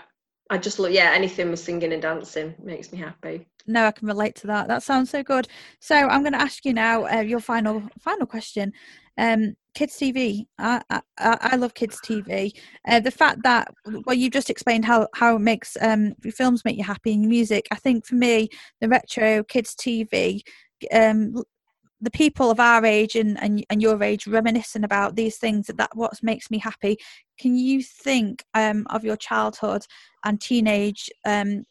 I 0.50 0.58
just 0.58 0.78
love 0.78 0.92
yeah, 0.92 1.12
anything 1.14 1.50
with 1.50 1.60
singing 1.60 1.92
and 1.92 2.02
dancing 2.02 2.54
makes 2.62 2.92
me 2.92 2.98
happy. 2.98 3.46
No, 3.66 3.84
I 3.86 3.92
can 3.92 4.08
relate 4.08 4.34
to 4.36 4.46
that. 4.46 4.68
That 4.68 4.82
sounds 4.82 5.10
so 5.10 5.22
good. 5.22 5.46
So 5.78 5.94
I'm 5.94 6.22
going 6.22 6.32
to 6.32 6.40
ask 6.40 6.64
you 6.64 6.72
now 6.72 7.06
uh, 7.06 7.20
your 7.20 7.40
final 7.40 7.82
final 7.98 8.26
question. 8.26 8.72
Um, 9.18 9.56
kids 9.78 9.96
TV. 9.96 10.44
I, 10.58 10.82
I, 10.90 11.00
I 11.18 11.54
love 11.54 11.72
kids 11.74 12.00
TV. 12.00 12.50
Uh, 12.88 12.98
the 12.98 13.12
fact 13.12 13.44
that 13.44 13.68
well, 14.04 14.16
you 14.16 14.28
just 14.28 14.50
explained 14.50 14.84
how 14.84 15.06
how 15.14 15.36
it 15.36 15.40
makes 15.40 15.76
um, 15.80 16.14
films 16.34 16.64
make 16.64 16.76
you 16.76 16.82
happy 16.82 17.14
and 17.14 17.28
music. 17.28 17.68
I 17.70 17.76
think 17.76 18.04
for 18.04 18.16
me, 18.16 18.48
the 18.80 18.88
retro 18.88 19.44
kids 19.44 19.76
TV 19.76 20.40
um, 20.92 21.34
the 22.00 22.10
people 22.10 22.50
of 22.50 22.60
our 22.60 22.84
age 22.84 23.16
and, 23.16 23.40
and, 23.42 23.64
and 23.70 23.82
your 23.82 24.00
age 24.02 24.26
reminiscing 24.26 24.84
about 24.84 25.16
these 25.16 25.36
things 25.36 25.66
that, 25.66 25.76
that 25.76 25.90
what 25.94 26.12
makes 26.22 26.48
me 26.48 26.58
happy 26.58 26.96
can 27.40 27.56
you 27.56 27.82
think 27.82 28.44
um, 28.54 28.86
of 28.90 29.04
your 29.04 29.16
childhood 29.16 29.82
and 30.24 30.40
teenage 30.40 31.10
um, 31.24 31.64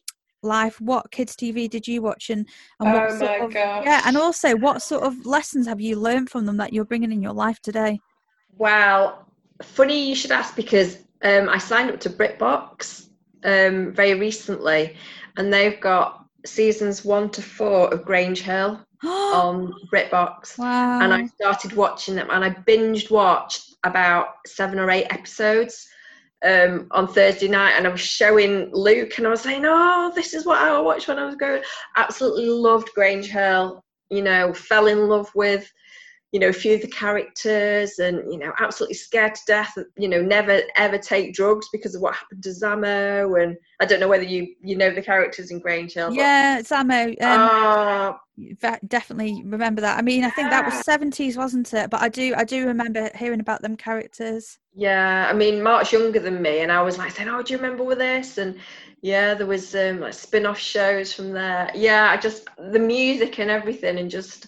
life 0.47 0.79
what 0.81 1.11
kids 1.11 1.35
tv 1.35 1.69
did 1.69 1.87
you 1.87 2.01
watch 2.01 2.29
and, 2.29 2.47
and 2.79 2.93
what 2.93 3.11
oh 3.11 3.19
my 3.19 3.35
of, 3.35 3.53
gosh. 3.53 3.85
yeah 3.85 4.01
and 4.05 4.17
also 4.17 4.55
what 4.55 4.81
sort 4.81 5.03
of 5.03 5.25
lessons 5.25 5.67
have 5.67 5.81
you 5.81 5.95
learned 5.95 6.29
from 6.29 6.45
them 6.45 6.57
that 6.57 6.73
you're 6.73 6.85
bringing 6.85 7.11
in 7.11 7.21
your 7.21 7.33
life 7.33 7.59
today 7.61 7.99
wow 8.57 9.19
funny 9.61 10.07
you 10.07 10.15
should 10.15 10.31
ask 10.31 10.55
because 10.55 10.97
um, 11.23 11.49
i 11.49 11.57
signed 11.57 11.89
up 11.89 11.99
to 11.99 12.09
britbox 12.09 13.09
um, 13.43 13.93
very 13.93 14.15
recently 14.15 14.95
and 15.37 15.53
they've 15.53 15.79
got 15.79 16.25
seasons 16.45 17.05
one 17.05 17.29
to 17.29 17.41
four 17.41 17.93
of 17.93 18.03
grange 18.03 18.41
hill 18.41 18.79
on 19.03 19.73
BritBox. 19.93 20.57
Wow. 20.57 21.01
And 21.01 21.13
I 21.13 21.27
started 21.27 21.73
watching 21.73 22.15
them 22.15 22.29
and 22.31 22.43
I 22.43 22.49
binged 22.49 23.11
watched 23.11 23.75
about 23.83 24.29
seven 24.45 24.79
or 24.79 24.89
eight 24.89 25.07
episodes 25.09 25.87
um, 26.45 26.87
on 26.91 27.07
Thursday 27.07 27.47
night 27.47 27.71
and 27.71 27.87
I 27.87 27.89
was 27.89 28.01
showing 28.01 28.69
Luke 28.73 29.17
and 29.17 29.27
I 29.27 29.31
was 29.31 29.41
saying, 29.41 29.63
Oh, 29.65 30.11
this 30.15 30.33
is 30.33 30.45
what 30.45 30.59
I 30.59 30.79
watched 30.79 31.07
when 31.07 31.19
I 31.19 31.25
was 31.25 31.35
going. 31.35 31.63
Absolutely 31.95 32.47
loved 32.47 32.89
Grange 32.93 33.27
Hill, 33.27 33.83
you 34.09 34.21
know, 34.21 34.53
fell 34.53 34.87
in 34.87 35.07
love 35.07 35.29
with 35.33 35.71
you 36.31 36.39
know 36.39 36.49
a 36.49 36.53
few 36.53 36.75
of 36.75 36.81
the 36.81 36.87
characters 36.87 37.99
and 37.99 38.31
you 38.31 38.37
know 38.37 38.51
absolutely 38.59 38.95
scared 38.95 39.33
to 39.33 39.41
death 39.47 39.77
you 39.97 40.09
know 40.09 40.21
never 40.21 40.61
ever 40.75 40.97
take 40.97 41.33
drugs 41.33 41.67
because 41.71 41.95
of 41.95 42.01
what 42.01 42.15
happened 42.15 42.43
to 42.43 42.49
Zammo 42.49 43.41
and 43.41 43.55
I 43.79 43.85
don't 43.85 43.99
know 43.99 44.09
whether 44.09 44.23
you 44.23 44.55
you 44.61 44.75
know 44.75 44.93
the 44.93 45.01
characters 45.01 45.51
in 45.51 45.59
Grange 45.59 45.93
Hill 45.93 46.13
yeah 46.13 46.61
Zammo 46.61 47.21
um, 47.21 48.19
uh, 48.61 48.77
definitely 48.87 49.41
remember 49.45 49.81
that. 49.81 49.97
I 49.97 50.01
mean 50.01 50.23
I 50.23 50.29
think 50.29 50.49
that 50.49 50.65
was 50.65 50.85
70s 50.85 51.37
wasn't 51.37 51.73
it? 51.73 51.89
But 51.89 52.01
I 52.01 52.09
do 52.09 52.35
I 52.35 52.43
do 52.43 52.67
remember 52.67 53.09
hearing 53.15 53.39
about 53.39 53.61
them 53.61 53.75
characters. 53.75 54.59
Yeah 54.75 55.27
I 55.29 55.33
mean 55.33 55.63
Mark's 55.63 55.91
younger 55.91 56.19
than 56.19 56.41
me 56.41 56.59
and 56.59 56.71
I 56.71 56.81
was 56.81 56.97
like 56.97 57.11
saying 57.11 57.29
oh 57.29 57.41
do 57.41 57.53
you 57.53 57.59
remember 57.59 57.83
with 57.83 57.99
this? 57.99 58.37
And 58.37 58.59
yeah 59.01 59.33
there 59.33 59.47
was 59.47 59.73
um 59.75 60.01
like 60.01 60.13
spin-off 60.13 60.59
shows 60.59 61.13
from 61.13 61.31
there. 61.31 61.71
Yeah 61.73 62.11
I 62.11 62.17
just 62.17 62.49
the 62.57 62.79
music 62.79 63.39
and 63.39 63.49
everything 63.49 63.97
and 63.97 64.11
just 64.11 64.47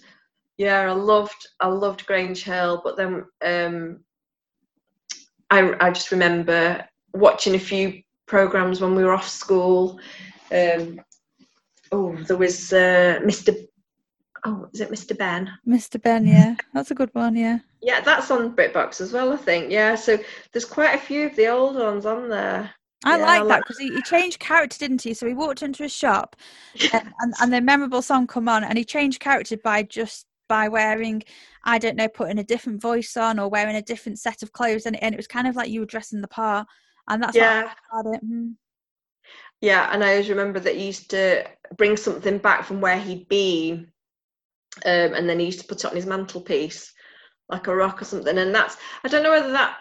yeah, 0.60 0.82
I 0.82 0.92
loved 0.92 1.48
I 1.62 1.68
loved 1.68 2.06
Grange 2.06 2.44
Hill, 2.44 2.82
but 2.84 2.98
then 2.98 3.26
um, 3.42 4.02
I 5.50 5.74
I 5.80 5.90
just 5.90 6.12
remember 6.12 6.86
watching 7.14 7.56
a 7.56 7.60
few 7.60 8.04
programs 8.28 8.82
when 8.82 8.94
we 8.94 9.04
were 9.06 9.14
off 9.14 9.28
school. 9.28 10.02
Um, 10.52 11.00
oh, 11.94 12.14
there 12.28 12.36
was 12.36 12.74
uh, 12.74 13.22
Mr. 13.24 13.56
Oh, 14.46 14.68
is 14.74 14.82
it 14.82 14.92
Mr. 14.92 15.18
Ben? 15.18 15.50
Mr. 15.66 16.02
Ben, 16.02 16.28
yeah, 16.28 16.56
that's 16.74 16.92
a 16.92 16.96
good 16.96 17.10
one. 17.14 17.38
Yeah. 17.38 17.60
Yeah, 17.82 18.02
that's 18.02 18.30
on 18.30 18.54
BritBox 18.54 19.00
as 19.00 19.14
well, 19.14 19.32
I 19.32 19.38
think. 19.38 19.72
Yeah, 19.72 19.96
so 19.96 20.18
there's 20.52 20.66
quite 20.66 20.94
a 20.94 20.98
few 20.98 21.28
of 21.28 21.38
the 21.38 21.48
old 21.48 21.78
ones 21.78 22.06
on 22.06 22.28
there. 22.28 22.70
I 23.06 23.18
yeah, 23.18 23.26
like 23.26 23.48
that 23.48 23.62
because 23.62 23.78
he, 23.78 23.94
he, 23.94 24.02
changed 24.02 24.40
character, 24.40 24.78
didn't 24.78 25.04
he? 25.04 25.14
So 25.14 25.26
he 25.26 25.34
walked 25.34 25.64
into 25.64 25.86
a 25.86 25.90
shop, 25.90 26.36
and, 26.94 27.14
and, 27.22 27.34
and 27.42 27.54
the 27.54 27.62
memorable 27.62 28.02
song 28.02 28.28
come 28.28 28.50
on, 28.50 28.66
and 28.66 28.78
he 28.78 28.84
changed 28.84 29.22
character 29.22 29.56
by 29.56 29.84
just 29.84 30.26
by 30.50 30.68
wearing 30.68 31.24
i 31.64 31.78
don't 31.78 31.96
know 31.96 32.10
putting 32.10 32.40
a 32.40 32.44
different 32.44 32.82
voice 32.82 33.16
on 33.16 33.40
or 33.40 33.48
wearing 33.48 33.78
a 33.78 33.82
different 33.82 34.20
set 34.20 34.44
of 34.44 34.52
clothes 34.52 34.86
and, 34.86 35.02
and 35.02 35.16
it 35.16 35.18
was 35.18 35.28
kind 35.28 35.48
of 35.48 35.56
like 35.56 35.70
you 35.70 35.80
were 35.80 35.86
dressing 35.86 36.20
the 36.20 36.28
part 36.28 36.68
and 37.08 37.24
that's 37.24 37.38
yeah 37.38 37.72
it. 38.06 38.26
Mm. 38.26 38.56
yeah 39.62 39.90
and 39.94 40.04
i 40.04 40.12
always 40.12 40.30
remember 40.30 40.60
that 40.60 40.76
he 40.76 40.88
used 40.88 41.10
to 41.12 41.46
bring 41.78 41.96
something 41.96 42.38
back 42.38 42.66
from 42.66 42.82
where 42.82 43.00
he'd 43.00 43.30
been 43.30 43.88
um, 44.86 45.14
and 45.14 45.30
then 45.30 45.40
he 45.40 45.46
used 45.46 45.62
to 45.62 45.68
put 45.68 45.84
it 45.84 45.90
on 45.90 45.96
his 45.96 46.06
mantelpiece 46.06 46.94
like 47.48 47.68
a 47.68 47.76
rock 47.76 48.02
or 48.02 48.06
something 48.06 48.38
and 48.38 48.54
that's 48.54 48.78
i 49.04 49.08
don't 49.08 49.24
know 49.24 49.32
whether 49.32 49.52
that 49.52 49.78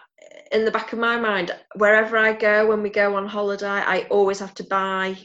in 0.53 0.65
the 0.65 0.71
back 0.71 0.93
of 0.93 0.99
my 0.99 1.19
mind 1.19 1.55
wherever 1.77 2.17
i 2.17 2.33
go 2.33 2.67
when 2.67 2.83
we 2.83 2.91
go 2.91 3.17
on 3.17 3.27
holiday 3.27 3.67
i 3.67 4.07
always 4.11 4.39
have 4.39 4.55
to 4.55 4.65
buy 4.65 5.17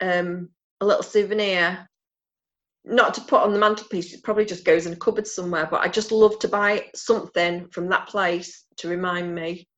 um, 0.00 0.48
a 0.80 0.86
little 0.86 1.02
souvenir 1.02 1.88
not 2.84 3.14
to 3.14 3.20
put 3.22 3.42
on 3.42 3.52
the 3.52 3.58
mantelpiece, 3.58 4.12
it 4.12 4.24
probably 4.24 4.44
just 4.44 4.64
goes 4.64 4.86
in 4.86 4.92
a 4.92 4.96
cupboard 4.96 5.26
somewhere, 5.26 5.68
but 5.70 5.80
I 5.80 5.88
just 5.88 6.12
love 6.12 6.38
to 6.40 6.48
buy 6.48 6.86
something 6.94 7.68
from 7.68 7.88
that 7.88 8.08
place 8.08 8.64
to 8.78 8.88
remind 8.88 9.34
me. 9.34 9.68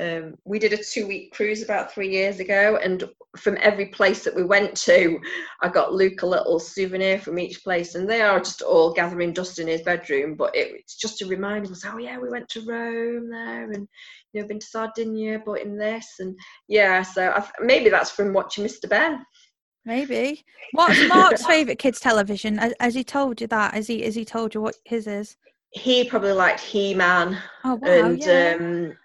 Um, 0.00 0.34
we 0.44 0.58
did 0.58 0.72
a 0.72 0.82
two 0.82 1.06
week 1.06 1.32
cruise 1.32 1.62
about 1.62 1.92
three 1.92 2.08
years 2.08 2.40
ago, 2.40 2.78
and 2.82 3.04
from 3.36 3.58
every 3.60 3.86
place 3.86 4.24
that 4.24 4.34
we 4.34 4.42
went 4.42 4.74
to, 4.78 5.20
I 5.60 5.68
got 5.68 5.92
Luke 5.92 6.22
a 6.22 6.26
little 6.26 6.58
souvenir 6.58 7.18
from 7.18 7.38
each 7.38 7.62
place, 7.62 7.94
and 7.94 8.08
they 8.08 8.22
are 8.22 8.38
just 8.38 8.62
all 8.62 8.94
gathering 8.94 9.34
dust 9.34 9.58
in 9.58 9.68
his 9.68 9.82
bedroom. 9.82 10.34
But 10.34 10.56
it, 10.56 10.72
it's 10.76 10.96
just 10.96 11.18
to 11.18 11.26
remind 11.26 11.66
us, 11.66 11.84
oh 11.84 11.98
yeah, 11.98 12.18
we 12.18 12.30
went 12.30 12.48
to 12.50 12.64
Rome 12.64 13.28
there, 13.28 13.70
and 13.70 13.86
you 14.32 14.40
know, 14.40 14.48
been 14.48 14.60
to 14.60 14.66
Sardinia, 14.66 15.42
but 15.44 15.60
in 15.60 15.76
this, 15.76 16.06
and 16.20 16.38
yeah, 16.68 17.02
so 17.02 17.30
I, 17.30 17.46
maybe 17.60 17.90
that's 17.90 18.10
from 18.10 18.32
watching 18.32 18.64
Mr. 18.64 18.88
Ben. 18.88 19.22
Maybe. 19.84 20.44
What's 20.72 21.08
Mark's 21.08 21.44
favourite 21.44 21.78
kids' 21.78 22.00
television? 22.00 22.58
Has, 22.80 22.94
he 22.94 23.04
told 23.04 23.40
you 23.40 23.46
that? 23.48 23.74
Has 23.74 23.86
he 23.86 24.02
has 24.02 24.14
he 24.14 24.24
told 24.24 24.54
you 24.54 24.60
what 24.60 24.76
his 24.84 25.06
is? 25.06 25.36
He 25.70 26.04
probably 26.04 26.32
liked 26.32 26.60
He 26.60 26.94
Man 26.94 27.38
oh, 27.64 27.74
wow, 27.76 27.88
and 27.88 28.22
yeah. 28.22 28.56
um, 28.58 28.96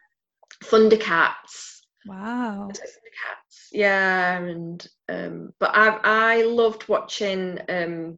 Thundercats. 0.64 1.82
Wow. 2.06 2.70
Thundercats. 2.72 3.68
Yeah, 3.72 4.38
and 4.38 4.88
um, 5.10 5.54
but 5.60 5.72
I 5.74 6.00
I 6.04 6.42
loved 6.44 6.88
watching 6.88 7.60
um, 7.70 8.18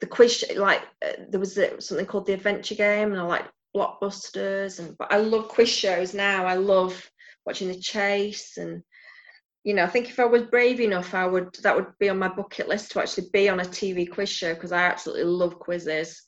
the 0.00 0.06
quiz. 0.06 0.44
Like 0.56 0.82
uh, 1.04 1.12
there 1.28 1.40
was 1.40 1.58
a, 1.58 1.80
something 1.80 2.06
called 2.06 2.26
the 2.26 2.34
Adventure 2.34 2.74
Game, 2.74 3.12
and 3.12 3.20
I 3.20 3.24
like 3.24 3.44
blockbusters. 3.76 4.78
And 4.78 4.96
but 4.96 5.12
I 5.12 5.18
love 5.18 5.48
quiz 5.48 5.68
shows 5.68 6.14
now. 6.14 6.46
I 6.46 6.54
love 6.54 7.10
watching 7.44 7.68
the 7.68 7.78
Chase 7.78 8.56
and 8.56 8.82
you 9.66 9.74
know, 9.74 9.82
I 9.82 9.88
think 9.88 10.08
if 10.08 10.20
I 10.20 10.24
was 10.24 10.44
brave 10.44 10.80
enough, 10.80 11.12
I 11.12 11.26
would 11.26 11.52
that 11.64 11.74
would 11.74 11.88
be 11.98 12.08
on 12.08 12.20
my 12.20 12.28
bucket 12.28 12.68
list 12.68 12.92
to 12.92 13.00
actually 13.00 13.26
be 13.32 13.48
on 13.48 13.58
a 13.58 13.64
TV 13.64 14.08
quiz 14.08 14.28
show 14.28 14.54
because 14.54 14.70
I 14.70 14.84
absolutely 14.84 15.24
love 15.24 15.58
quizzes. 15.58 16.22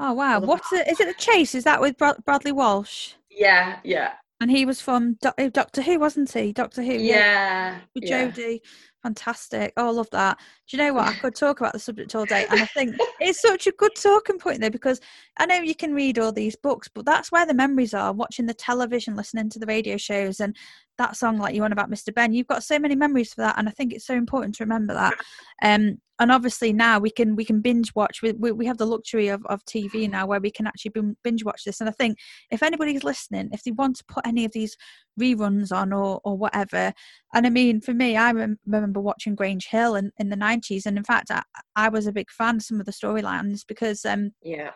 Oh 0.00 0.12
wow! 0.12 0.40
What's 0.40 0.72
it? 0.72 0.88
Is 0.88 0.98
it 0.98 1.06
the 1.06 1.14
Chase? 1.14 1.54
Is 1.54 1.62
that 1.62 1.80
with 1.80 1.96
Bradley 1.96 2.50
Walsh? 2.50 3.12
Yeah, 3.30 3.78
yeah. 3.84 4.14
And 4.40 4.50
he 4.50 4.66
was 4.66 4.80
from 4.80 5.14
Do- 5.22 5.30
eh, 5.38 5.48
Doctor 5.48 5.80
Who, 5.80 6.00
wasn't 6.00 6.30
he? 6.32 6.52
Doctor 6.52 6.82
Who. 6.82 6.92
Yeah. 6.92 7.78
With 7.94 8.04
yeah. 8.04 8.28
Jodie. 8.28 8.60
Fantastic. 9.02 9.72
Oh, 9.76 9.86
I 9.86 9.90
love 9.90 10.10
that. 10.10 10.38
Do 10.68 10.76
you 10.76 10.82
know 10.82 10.92
what? 10.92 11.08
I 11.08 11.14
could 11.14 11.34
talk 11.34 11.60
about 11.60 11.72
the 11.72 11.78
subject 11.78 12.14
all 12.14 12.26
day. 12.26 12.44
And 12.50 12.60
I 12.60 12.66
think 12.66 12.96
it's 13.20 13.40
such 13.40 13.66
a 13.66 13.72
good 13.72 13.92
talking 13.94 14.38
point 14.38 14.60
there 14.60 14.70
because 14.70 15.00
I 15.38 15.46
know 15.46 15.54
you 15.54 15.74
can 15.74 15.94
read 15.94 16.18
all 16.18 16.32
these 16.32 16.56
books, 16.56 16.88
but 16.92 17.06
that's 17.06 17.32
where 17.32 17.46
the 17.46 17.54
memories 17.54 17.94
are 17.94 18.12
watching 18.12 18.44
the 18.44 18.52
television, 18.52 19.16
listening 19.16 19.48
to 19.50 19.58
the 19.58 19.66
radio 19.66 19.96
shows, 19.96 20.40
and 20.40 20.54
that 20.98 21.16
song, 21.16 21.38
like 21.38 21.54
you 21.54 21.60
want 21.60 21.72
about 21.72 21.90
Mr. 21.90 22.14
Ben. 22.14 22.32
You've 22.32 22.46
got 22.46 22.64
so 22.64 22.78
many 22.78 22.94
memories 22.94 23.32
for 23.32 23.42
that. 23.42 23.58
And 23.58 23.68
I 23.68 23.72
think 23.72 23.92
it's 23.92 24.06
so 24.06 24.14
important 24.14 24.54
to 24.56 24.64
remember 24.64 24.94
that. 24.94 25.14
Um, 25.62 25.98
and 26.18 26.32
obviously 26.32 26.72
now 26.72 26.98
we 26.98 27.10
can 27.10 27.36
we 27.36 27.44
can 27.44 27.60
binge 27.60 27.94
watch 27.94 28.22
we, 28.22 28.32
we, 28.32 28.52
we 28.52 28.66
have 28.66 28.78
the 28.78 28.86
luxury 28.86 29.28
of, 29.28 29.44
of 29.46 29.64
tv 29.64 30.08
now 30.08 30.26
where 30.26 30.40
we 30.40 30.50
can 30.50 30.66
actually 30.66 30.92
binge 31.22 31.44
watch 31.44 31.64
this 31.64 31.80
and 31.80 31.88
i 31.88 31.92
think 31.92 32.18
if 32.50 32.62
anybody's 32.62 33.04
listening 33.04 33.48
if 33.52 33.62
they 33.62 33.70
want 33.72 33.96
to 33.96 34.04
put 34.04 34.26
any 34.26 34.44
of 34.44 34.52
these 34.52 34.76
reruns 35.20 35.72
on 35.72 35.92
or 35.92 36.20
or 36.24 36.36
whatever 36.36 36.92
and 37.34 37.46
i 37.46 37.50
mean 37.50 37.80
for 37.80 37.94
me 37.94 38.16
i 38.16 38.32
rem- 38.32 38.58
remember 38.66 39.00
watching 39.00 39.34
grange 39.34 39.66
hill 39.66 39.94
in, 39.96 40.10
in 40.18 40.28
the 40.28 40.36
90s 40.36 40.86
and 40.86 40.96
in 40.96 41.04
fact 41.04 41.30
I, 41.30 41.42
I 41.74 41.88
was 41.88 42.06
a 42.06 42.12
big 42.12 42.30
fan 42.30 42.56
of 42.56 42.62
some 42.62 42.80
of 42.80 42.86
the 42.86 42.92
storylines 42.92 43.66
because 43.66 44.04
um 44.04 44.32
yeah 44.42 44.70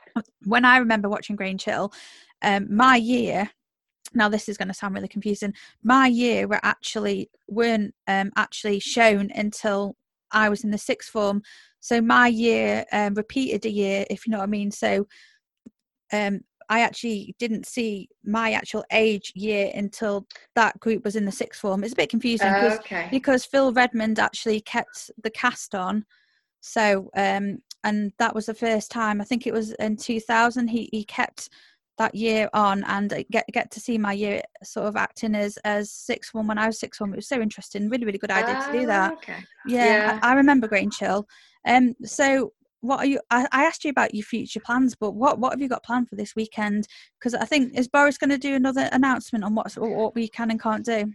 when 0.44 0.64
i 0.64 0.78
remember 0.78 1.08
watching 1.08 1.36
grange 1.36 1.64
hill 1.64 1.92
um 2.42 2.66
my 2.74 2.96
year 2.96 3.50
now 4.12 4.28
this 4.28 4.48
is 4.48 4.56
going 4.56 4.68
to 4.68 4.74
sound 4.74 4.94
really 4.94 5.08
confusing 5.08 5.54
my 5.82 6.06
year 6.06 6.46
were 6.48 6.60
actually 6.62 7.30
weren't 7.48 7.94
um, 8.08 8.30
actually 8.36 8.78
shown 8.80 9.30
until 9.34 9.96
I 10.32 10.48
was 10.48 10.64
in 10.64 10.70
the 10.70 10.78
sixth 10.78 11.10
form. 11.10 11.42
So 11.80 12.00
my 12.00 12.28
year 12.28 12.84
um, 12.92 13.14
repeated 13.14 13.64
a 13.66 13.70
year, 13.70 14.04
if 14.10 14.26
you 14.26 14.30
know 14.30 14.38
what 14.38 14.44
I 14.44 14.48
mean. 14.48 14.70
So 14.70 15.06
um, 16.12 16.40
I 16.68 16.80
actually 16.80 17.34
didn't 17.38 17.66
see 17.66 18.08
my 18.24 18.52
actual 18.52 18.84
age 18.92 19.32
year 19.34 19.70
until 19.74 20.26
that 20.54 20.78
group 20.78 21.04
was 21.04 21.16
in 21.16 21.24
the 21.24 21.32
sixth 21.32 21.60
form. 21.60 21.82
It's 21.82 21.92
a 21.92 21.96
bit 21.96 22.10
confusing 22.10 22.48
uh, 22.48 22.76
okay. 22.80 23.08
because 23.10 23.44
Phil 23.44 23.72
Redmond 23.72 24.18
actually 24.18 24.60
kept 24.60 25.10
the 25.22 25.30
cast 25.30 25.74
on. 25.74 26.04
So 26.60 27.10
um, 27.16 27.58
and 27.82 28.12
that 28.18 28.34
was 28.34 28.46
the 28.46 28.54
first 28.54 28.90
time. 28.90 29.20
I 29.20 29.24
think 29.24 29.46
it 29.46 29.52
was 29.52 29.72
in 29.72 29.96
2000. 29.96 30.68
He 30.68 30.88
he 30.92 31.04
kept 31.04 31.48
that 32.00 32.14
year 32.14 32.48
on 32.54 32.82
and 32.84 33.24
get 33.30 33.44
get 33.52 33.70
to 33.70 33.78
see 33.78 33.98
my 33.98 34.14
year 34.14 34.40
sort 34.62 34.86
of 34.86 34.96
acting 34.96 35.34
as 35.34 35.58
as 35.58 35.92
sixth 35.92 36.32
one 36.32 36.46
when 36.46 36.56
I 36.56 36.66
was 36.66 36.80
six 36.80 36.98
one. 36.98 37.12
It 37.12 37.16
was 37.16 37.28
so 37.28 37.42
interesting, 37.42 37.90
really 37.90 38.06
really 38.06 38.18
good 38.18 38.30
idea 38.30 38.54
to 38.54 38.72
do 38.72 38.86
that. 38.86 39.12
Ah, 39.12 39.16
okay. 39.16 39.44
Yeah, 39.66 39.84
Yeah. 39.84 40.18
I, 40.22 40.30
I 40.30 40.34
remember 40.34 40.66
Grange 40.66 40.98
Hill. 40.98 41.26
Um, 41.68 41.94
so 42.02 42.52
what 42.80 43.00
are 43.00 43.06
you? 43.06 43.20
I, 43.30 43.46
I 43.52 43.64
asked 43.64 43.84
you 43.84 43.90
about 43.90 44.14
your 44.14 44.24
future 44.24 44.60
plans, 44.60 44.96
but 44.98 45.10
what 45.12 45.38
what 45.38 45.52
have 45.52 45.60
you 45.60 45.68
got 45.68 45.84
planned 45.84 46.08
for 46.08 46.16
this 46.16 46.34
weekend? 46.34 46.88
Because 47.18 47.34
I 47.34 47.44
think 47.44 47.78
is 47.78 47.86
Boris 47.86 48.16
going 48.16 48.30
to 48.30 48.38
do 48.38 48.54
another 48.54 48.88
announcement 48.92 49.44
on 49.44 49.54
what 49.54 49.70
what 49.74 50.14
we 50.14 50.26
can 50.26 50.50
and 50.50 50.60
can't 50.60 50.84
do. 50.84 51.12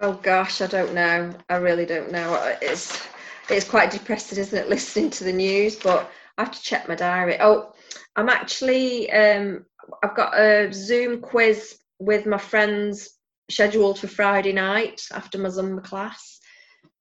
Oh 0.00 0.12
gosh, 0.12 0.62
I 0.62 0.68
don't 0.68 0.94
know. 0.94 1.34
I 1.48 1.56
really 1.56 1.86
don't 1.86 2.12
know. 2.12 2.56
It's 2.62 3.04
it's 3.48 3.68
quite 3.68 3.90
depressing, 3.90 4.38
isn't 4.38 4.56
it, 4.56 4.68
listening 4.68 5.10
to 5.10 5.24
the 5.24 5.32
news? 5.32 5.74
But 5.74 6.08
I 6.40 6.44
have 6.44 6.52
to 6.52 6.62
check 6.62 6.88
my 6.88 6.94
diary. 6.94 7.36
Oh, 7.38 7.74
I'm 8.16 8.30
actually 8.30 9.12
um 9.12 9.66
I've 10.02 10.16
got 10.16 10.38
a 10.38 10.72
Zoom 10.72 11.20
quiz 11.20 11.78
with 11.98 12.24
my 12.24 12.38
friends 12.38 13.10
scheduled 13.50 13.98
for 13.98 14.08
Friday 14.08 14.54
night 14.54 15.02
after 15.12 15.36
my 15.36 15.50
Zumba 15.50 15.84
class. 15.84 16.40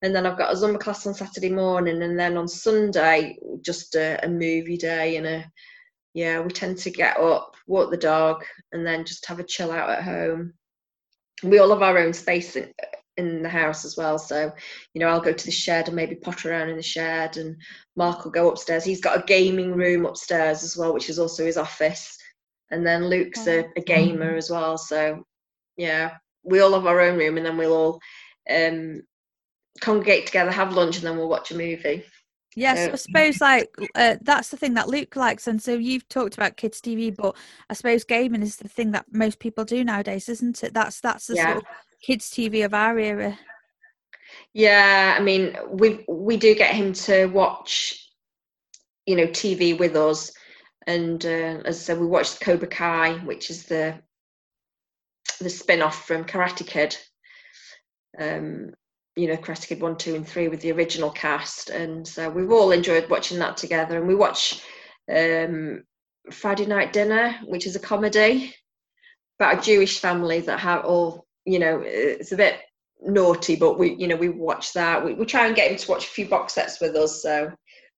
And 0.02 0.14
then 0.14 0.26
I've 0.26 0.38
got 0.38 0.52
a 0.52 0.58
Zumba 0.58 0.78
class 0.78 1.08
on 1.08 1.14
Saturday 1.14 1.50
morning, 1.50 2.04
and 2.04 2.20
then 2.20 2.36
on 2.36 2.50
Sunday, 2.50 3.38
just 3.62 3.96
a, 3.96 4.20
a 4.26 4.28
movie 4.28 4.78
day 4.78 5.16
and 5.16 5.26
a 5.26 5.46
yeah, 6.14 6.42
we 6.42 6.50
tend 6.50 6.78
to 6.80 6.90
get 6.90 7.18
up, 7.18 7.56
walk 7.66 7.92
the 7.92 7.98
dog, 7.98 8.44
and 8.74 8.86
then 8.86 9.06
just 9.06 9.26
have 9.28 9.40
a 9.40 9.44
chill 9.44 9.72
out 9.72 9.90
at 9.90 10.04
home. 10.04 10.54
We 11.44 11.60
all 11.60 11.70
have 11.70 11.82
our 11.82 11.98
own 11.98 12.12
space 12.12 12.58
in, 13.20 13.44
the 13.44 13.50
house 13.50 13.86
as 13.86 13.96
well. 13.98 14.18
So, 14.18 14.52
you 14.94 15.00
know, 15.00 15.08
I'll 15.08 15.22
go 15.22 15.34
to 15.34 15.46
the 15.46 15.52
shed 15.52 15.88
and 15.88 15.96
maybe 15.96 16.16
potter 16.16 16.52
around 16.52 16.70
in 16.70 16.78
the 16.78 16.84
shed, 16.84 17.38
and 17.38 17.56
Mark 17.96 18.24
will 18.24 18.32
go 18.32 18.50
upstairs. 18.50 18.84
He's 18.84 19.02
got 19.02 19.20
a 19.20 19.26
gaming 19.26 19.74
room 19.74 20.06
upstairs 20.06 20.64
as 20.64 20.76
well, 20.76 20.94
which 20.94 21.10
is 21.10 21.20
also 21.20 21.46
his 21.46 21.58
office. 21.58 22.18
And 22.72 22.86
then 22.86 23.08
Luke's 23.08 23.48
a, 23.48 23.66
a 23.78 23.82
gamer 23.82 24.36
as 24.36 24.50
well. 24.50 24.78
So, 24.78 25.24
yeah, 25.78 26.18
we 26.44 26.60
all 26.60 26.74
have 26.74 26.86
our 26.86 27.02
own 27.02 27.18
room, 27.18 27.38
and 27.38 27.46
then 27.46 27.58
we'll 27.58 27.74
all 27.74 28.00
um, 28.50 29.02
congregate 29.82 30.26
together, 30.26 30.52
have 30.52 30.74
lunch, 30.74 30.98
and 30.98 31.06
then 31.06 31.18
we'll 31.18 31.30
watch 31.30 31.52
a 31.52 31.58
movie. 31.58 32.04
Yes. 32.56 32.90
I 32.92 32.96
suppose 32.96 33.42
like 33.42 33.70
uh, 33.96 34.16
that's 34.22 34.50
the 34.50 34.58
thing 34.58 34.74
that 34.74 34.90
Luke 34.90 35.16
likes, 35.16 35.48
and 35.48 35.62
so 35.62 35.74
you've 35.74 36.08
talked 36.10 36.34
about 36.34 36.58
kids' 36.58 36.82
TV, 36.82 37.16
but 37.16 37.36
I 37.70 37.74
suppose 37.74 38.04
gaming 38.04 38.42
is 38.42 38.58
the 38.58 38.68
thing 38.68 38.92
that 38.92 39.06
most 39.12 39.40
people 39.40 39.64
do 39.66 39.84
nowadays, 39.84 40.28
isn't 40.30 40.64
it? 40.64 40.74
That's 40.74 41.00
that's 41.00 41.28
the 41.28 41.36
Yeah. 41.36 41.54
sort 41.54 41.58
of 41.58 41.64
kids' 42.02 42.30
TV 42.30 42.66
of 42.66 42.74
our 42.74 42.98
era. 42.98 43.38
Yeah, 44.54 45.16
I 45.18 45.22
mean, 45.22 45.56
we 45.70 46.06
we 46.08 46.38
do 46.38 46.56
get 46.56 46.76
him 46.76 46.94
to 46.94 47.28
watch, 47.28 48.10
you 49.06 49.16
know, 49.16 49.28
TV 49.28 49.78
with 49.78 49.96
us, 49.96 50.32
and 50.88 51.24
uh, 51.26 51.62
as 51.66 51.78
I 51.78 51.80
said, 51.80 52.00
we 52.00 52.08
watched 52.08 52.42
Cobra 52.42 52.68
Kai, 52.68 53.14
which 53.20 53.50
is 53.50 53.66
the 53.66 54.00
the 55.40 55.50
spin-off 55.50 56.06
from 56.06 56.26
Karate 56.26 56.66
Kid. 56.66 56.98
Um, 58.18 58.74
you 59.16 59.28
know, 59.28 59.38
Karate 59.38 59.68
Kid 59.68 59.82
one, 59.82 59.98
two, 59.98 60.16
and 60.16 60.28
three 60.28 60.48
with 60.48 60.62
the 60.62 60.72
original 60.72 61.12
cast, 61.12 61.70
and 61.70 62.08
so 62.08 62.30
we've 62.30 62.52
all 62.52 62.72
enjoyed 62.72 63.10
watching 63.10 63.40
that 63.40 63.58
together. 63.58 63.98
And 63.98 64.08
we 64.08 64.16
watch 64.16 64.64
um, 65.14 65.84
Friday 66.32 66.66
Night 66.66 66.94
Dinner, 66.94 67.40
which 67.46 67.66
is 67.66 67.76
a 67.76 67.80
comedy 67.80 68.54
about 69.40 69.60
a 69.60 69.62
Jewish 69.62 70.00
family 70.00 70.42
that 70.42 70.60
have 70.60 70.86
all, 70.86 71.26
you 71.46 71.60
know, 71.60 71.82
it's 71.84 72.32
a 72.32 72.38
bit 72.38 72.60
naughty, 73.02 73.56
but 73.56 73.80
we, 73.80 73.96
you 73.96 74.08
know, 74.08 74.16
we 74.16 74.30
watch 74.30 74.74
that. 74.74 75.04
We, 75.04 75.14
we 75.14 75.26
try 75.26 75.48
and 75.48 75.56
get 75.56 75.72
him 75.72 75.78
to 75.78 75.92
watch 75.92 76.06
a 76.06 76.10
few 76.10 76.28
box 76.28 76.54
sets 76.54 76.80
with 76.82 76.96
us, 76.96 77.22
so 77.22 77.52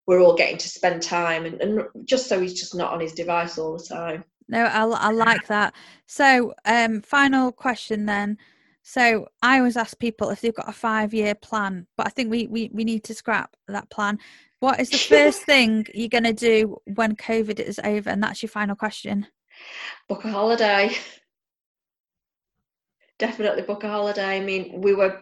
we're 0.07 0.21
all 0.21 0.35
getting 0.35 0.57
to 0.57 0.69
spend 0.69 1.01
time, 1.01 1.45
and, 1.45 1.61
and 1.61 1.83
just 2.05 2.27
so 2.27 2.39
he's 2.39 2.59
just 2.59 2.75
not 2.75 2.93
on 2.93 2.99
his 2.99 3.13
device 3.13 3.57
all 3.57 3.77
the 3.77 3.83
time. 3.83 4.23
No, 4.47 4.65
I, 4.65 4.83
I 4.83 5.11
like 5.11 5.47
that. 5.47 5.73
So, 6.07 6.53
um, 6.65 7.01
final 7.01 7.51
question 7.51 8.05
then. 8.05 8.37
So, 8.83 9.27
I 9.41 9.59
always 9.59 9.77
ask 9.77 9.97
people 9.99 10.29
if 10.29 10.41
they've 10.41 10.55
got 10.55 10.69
a 10.69 10.73
five-year 10.73 11.35
plan, 11.35 11.87
but 11.97 12.07
I 12.07 12.09
think 12.09 12.31
we 12.31 12.47
we 12.47 12.69
we 12.73 12.83
need 12.83 13.03
to 13.05 13.13
scrap 13.13 13.55
that 13.67 13.89
plan. 13.89 14.19
What 14.59 14.79
is 14.79 14.89
the 14.89 14.97
first 15.15 15.43
thing 15.43 15.87
you're 15.93 16.09
going 16.09 16.23
to 16.23 16.33
do 16.33 16.77
when 16.95 17.15
COVID 17.15 17.59
is 17.59 17.79
over? 17.83 18.09
And 18.09 18.23
that's 18.23 18.41
your 18.41 18.49
final 18.49 18.75
question. 18.75 19.27
book 20.07 20.25
a 20.25 20.31
holiday. 20.31 20.95
Definitely 23.21 23.61
book 23.61 23.83
a 23.83 23.87
holiday. 23.87 24.37
I 24.37 24.39
mean, 24.39 24.81
we 24.81 24.95
were 24.95 25.21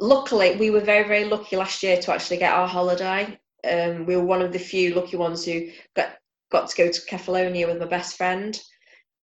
luckily 0.00 0.56
we 0.56 0.70
were 0.70 0.80
very 0.80 1.06
very 1.06 1.24
lucky 1.24 1.54
last 1.56 1.84
year 1.84 1.96
to 2.00 2.12
actually 2.12 2.38
get 2.38 2.52
our 2.52 2.66
holiday. 2.66 3.38
Um, 3.62 4.06
we 4.06 4.16
were 4.16 4.24
one 4.24 4.42
of 4.42 4.52
the 4.52 4.58
few 4.58 4.92
lucky 4.92 5.16
ones 5.16 5.44
who 5.44 5.68
got 5.94 6.16
got 6.50 6.68
to 6.68 6.76
go 6.76 6.90
to 6.90 7.06
Kefalonia 7.08 7.68
with 7.68 7.78
my 7.78 7.86
best 7.86 8.16
friend. 8.16 8.60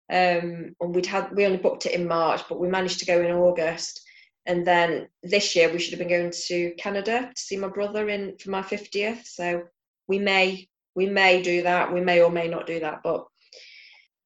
Um, 0.09 0.75
and 0.79 0.95
we'd 0.95 1.05
had 1.07 1.35
we 1.35 1.45
only 1.45 1.57
booked 1.57 1.87
it 1.87 1.91
in 1.91 2.07
March, 2.07 2.41
but 2.47 2.57
we 2.57 2.69
managed 2.69 2.99
to 2.99 3.05
go 3.05 3.21
in 3.21 3.31
August. 3.31 4.01
And 4.45 4.65
then 4.65 5.09
this 5.21 5.53
year 5.53 5.69
we 5.69 5.79
should 5.79 5.91
have 5.91 5.99
been 5.99 6.17
going 6.17 6.33
to 6.47 6.73
Canada 6.77 7.29
to 7.35 7.41
see 7.41 7.57
my 7.57 7.67
brother 7.67 8.07
in 8.07 8.37
for 8.37 8.49
my 8.49 8.61
fiftieth. 8.61 9.27
So 9.27 9.63
we 10.07 10.19
may 10.19 10.69
we 10.95 11.07
may 11.07 11.41
do 11.41 11.63
that. 11.63 11.93
We 11.93 11.99
may 11.99 12.21
or 12.21 12.31
may 12.31 12.47
not 12.47 12.65
do 12.65 12.79
that, 12.79 13.01
but 13.03 13.25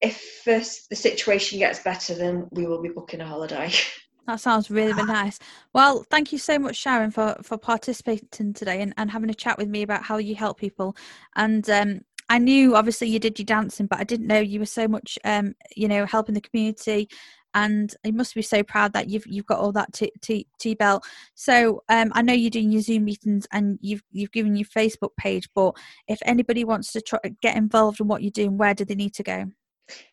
if 0.01 0.47
uh, 0.47 0.59
the 0.89 0.95
situation 0.95 1.59
gets 1.59 1.79
better, 1.79 2.13
then 2.13 2.47
we 2.51 2.65
will 2.65 2.81
be 2.81 2.89
booking 2.89 3.21
a 3.21 3.25
holiday. 3.25 3.71
That 4.27 4.39
sounds 4.39 4.69
really, 4.69 4.93
really 4.93 5.07
nice. 5.07 5.39
Well, 5.73 6.05
thank 6.11 6.31
you 6.31 6.37
so 6.37 6.59
much, 6.59 6.75
Sharon, 6.75 7.09
for 7.09 7.35
for 7.41 7.57
participating 7.57 8.53
today 8.53 8.83
and, 8.83 8.93
and 8.95 9.09
having 9.09 9.31
a 9.31 9.33
chat 9.33 9.57
with 9.57 9.67
me 9.67 9.81
about 9.81 10.03
how 10.03 10.17
you 10.17 10.35
help 10.35 10.59
people. 10.59 10.95
And 11.35 11.67
um, 11.67 12.01
I 12.29 12.37
knew 12.37 12.75
obviously 12.75 13.07
you 13.07 13.17
did 13.17 13.39
your 13.39 13.47
dancing, 13.47 13.87
but 13.87 13.97
I 13.97 14.03
didn't 14.03 14.27
know 14.27 14.39
you 14.39 14.59
were 14.59 14.67
so 14.67 14.87
much, 14.87 15.17
um, 15.23 15.55
you 15.75 15.87
know, 15.87 16.05
helping 16.05 16.35
the 16.35 16.41
community. 16.41 17.09
And 17.55 17.91
you 18.03 18.13
must 18.13 18.35
be 18.35 18.43
so 18.43 18.61
proud 18.61 18.93
that 18.93 19.09
you've 19.09 19.25
you've 19.25 19.47
got 19.47 19.57
all 19.57 19.71
that 19.71 19.93
T, 19.93 20.11
T, 20.21 20.45
T 20.59 20.75
belt. 20.75 21.03
So 21.33 21.81
um, 21.89 22.11
I 22.13 22.21
know 22.21 22.33
you're 22.33 22.51
doing 22.51 22.71
your 22.71 22.83
Zoom 22.83 23.05
meetings 23.05 23.47
and 23.51 23.79
you've 23.81 24.03
you've 24.11 24.31
given 24.31 24.55
your 24.55 24.67
Facebook 24.67 25.15
page. 25.17 25.49
But 25.55 25.75
if 26.07 26.19
anybody 26.23 26.63
wants 26.63 26.91
to 26.91 27.01
try, 27.01 27.17
get 27.41 27.57
involved 27.57 27.99
in 27.99 28.07
what 28.07 28.21
you're 28.21 28.29
doing, 28.29 28.59
where 28.59 28.75
do 28.75 28.85
they 28.85 28.93
need 28.93 29.15
to 29.15 29.23
go? 29.23 29.45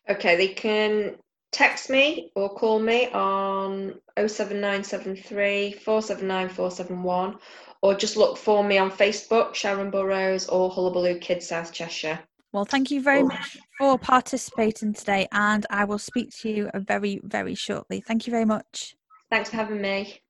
Okay, 0.09 0.35
they 0.35 0.49
can 0.49 1.15
text 1.51 1.89
me 1.89 2.31
or 2.35 2.49
call 2.49 2.79
me 2.79 3.07
on 3.11 3.95
07973 4.17 5.73
479 5.73 6.49
471 6.49 7.37
or 7.81 7.95
just 7.95 8.17
look 8.17 8.37
for 8.37 8.63
me 8.63 8.77
on 8.77 8.91
Facebook, 8.91 9.53
Sharon 9.53 9.91
Burrows 9.91 10.47
or 10.47 10.69
Hullabaloo 10.69 11.19
Kids 11.19 11.47
South 11.47 11.71
Cheshire. 11.71 12.19
Well, 12.51 12.65
thank 12.65 12.91
you 12.91 13.01
very 13.01 13.21
oh. 13.21 13.27
much 13.27 13.57
for 13.77 13.97
participating 13.99 14.93
today, 14.93 15.27
and 15.31 15.65
I 15.69 15.85
will 15.85 15.99
speak 15.99 16.31
to 16.37 16.49
you 16.49 16.69
very, 16.73 17.19
very 17.23 17.55
shortly. 17.55 18.01
Thank 18.01 18.25
you 18.25 18.31
very 18.31 18.45
much. 18.45 18.95
Thanks 19.29 19.49
for 19.49 19.57
having 19.57 19.81
me. 19.81 20.21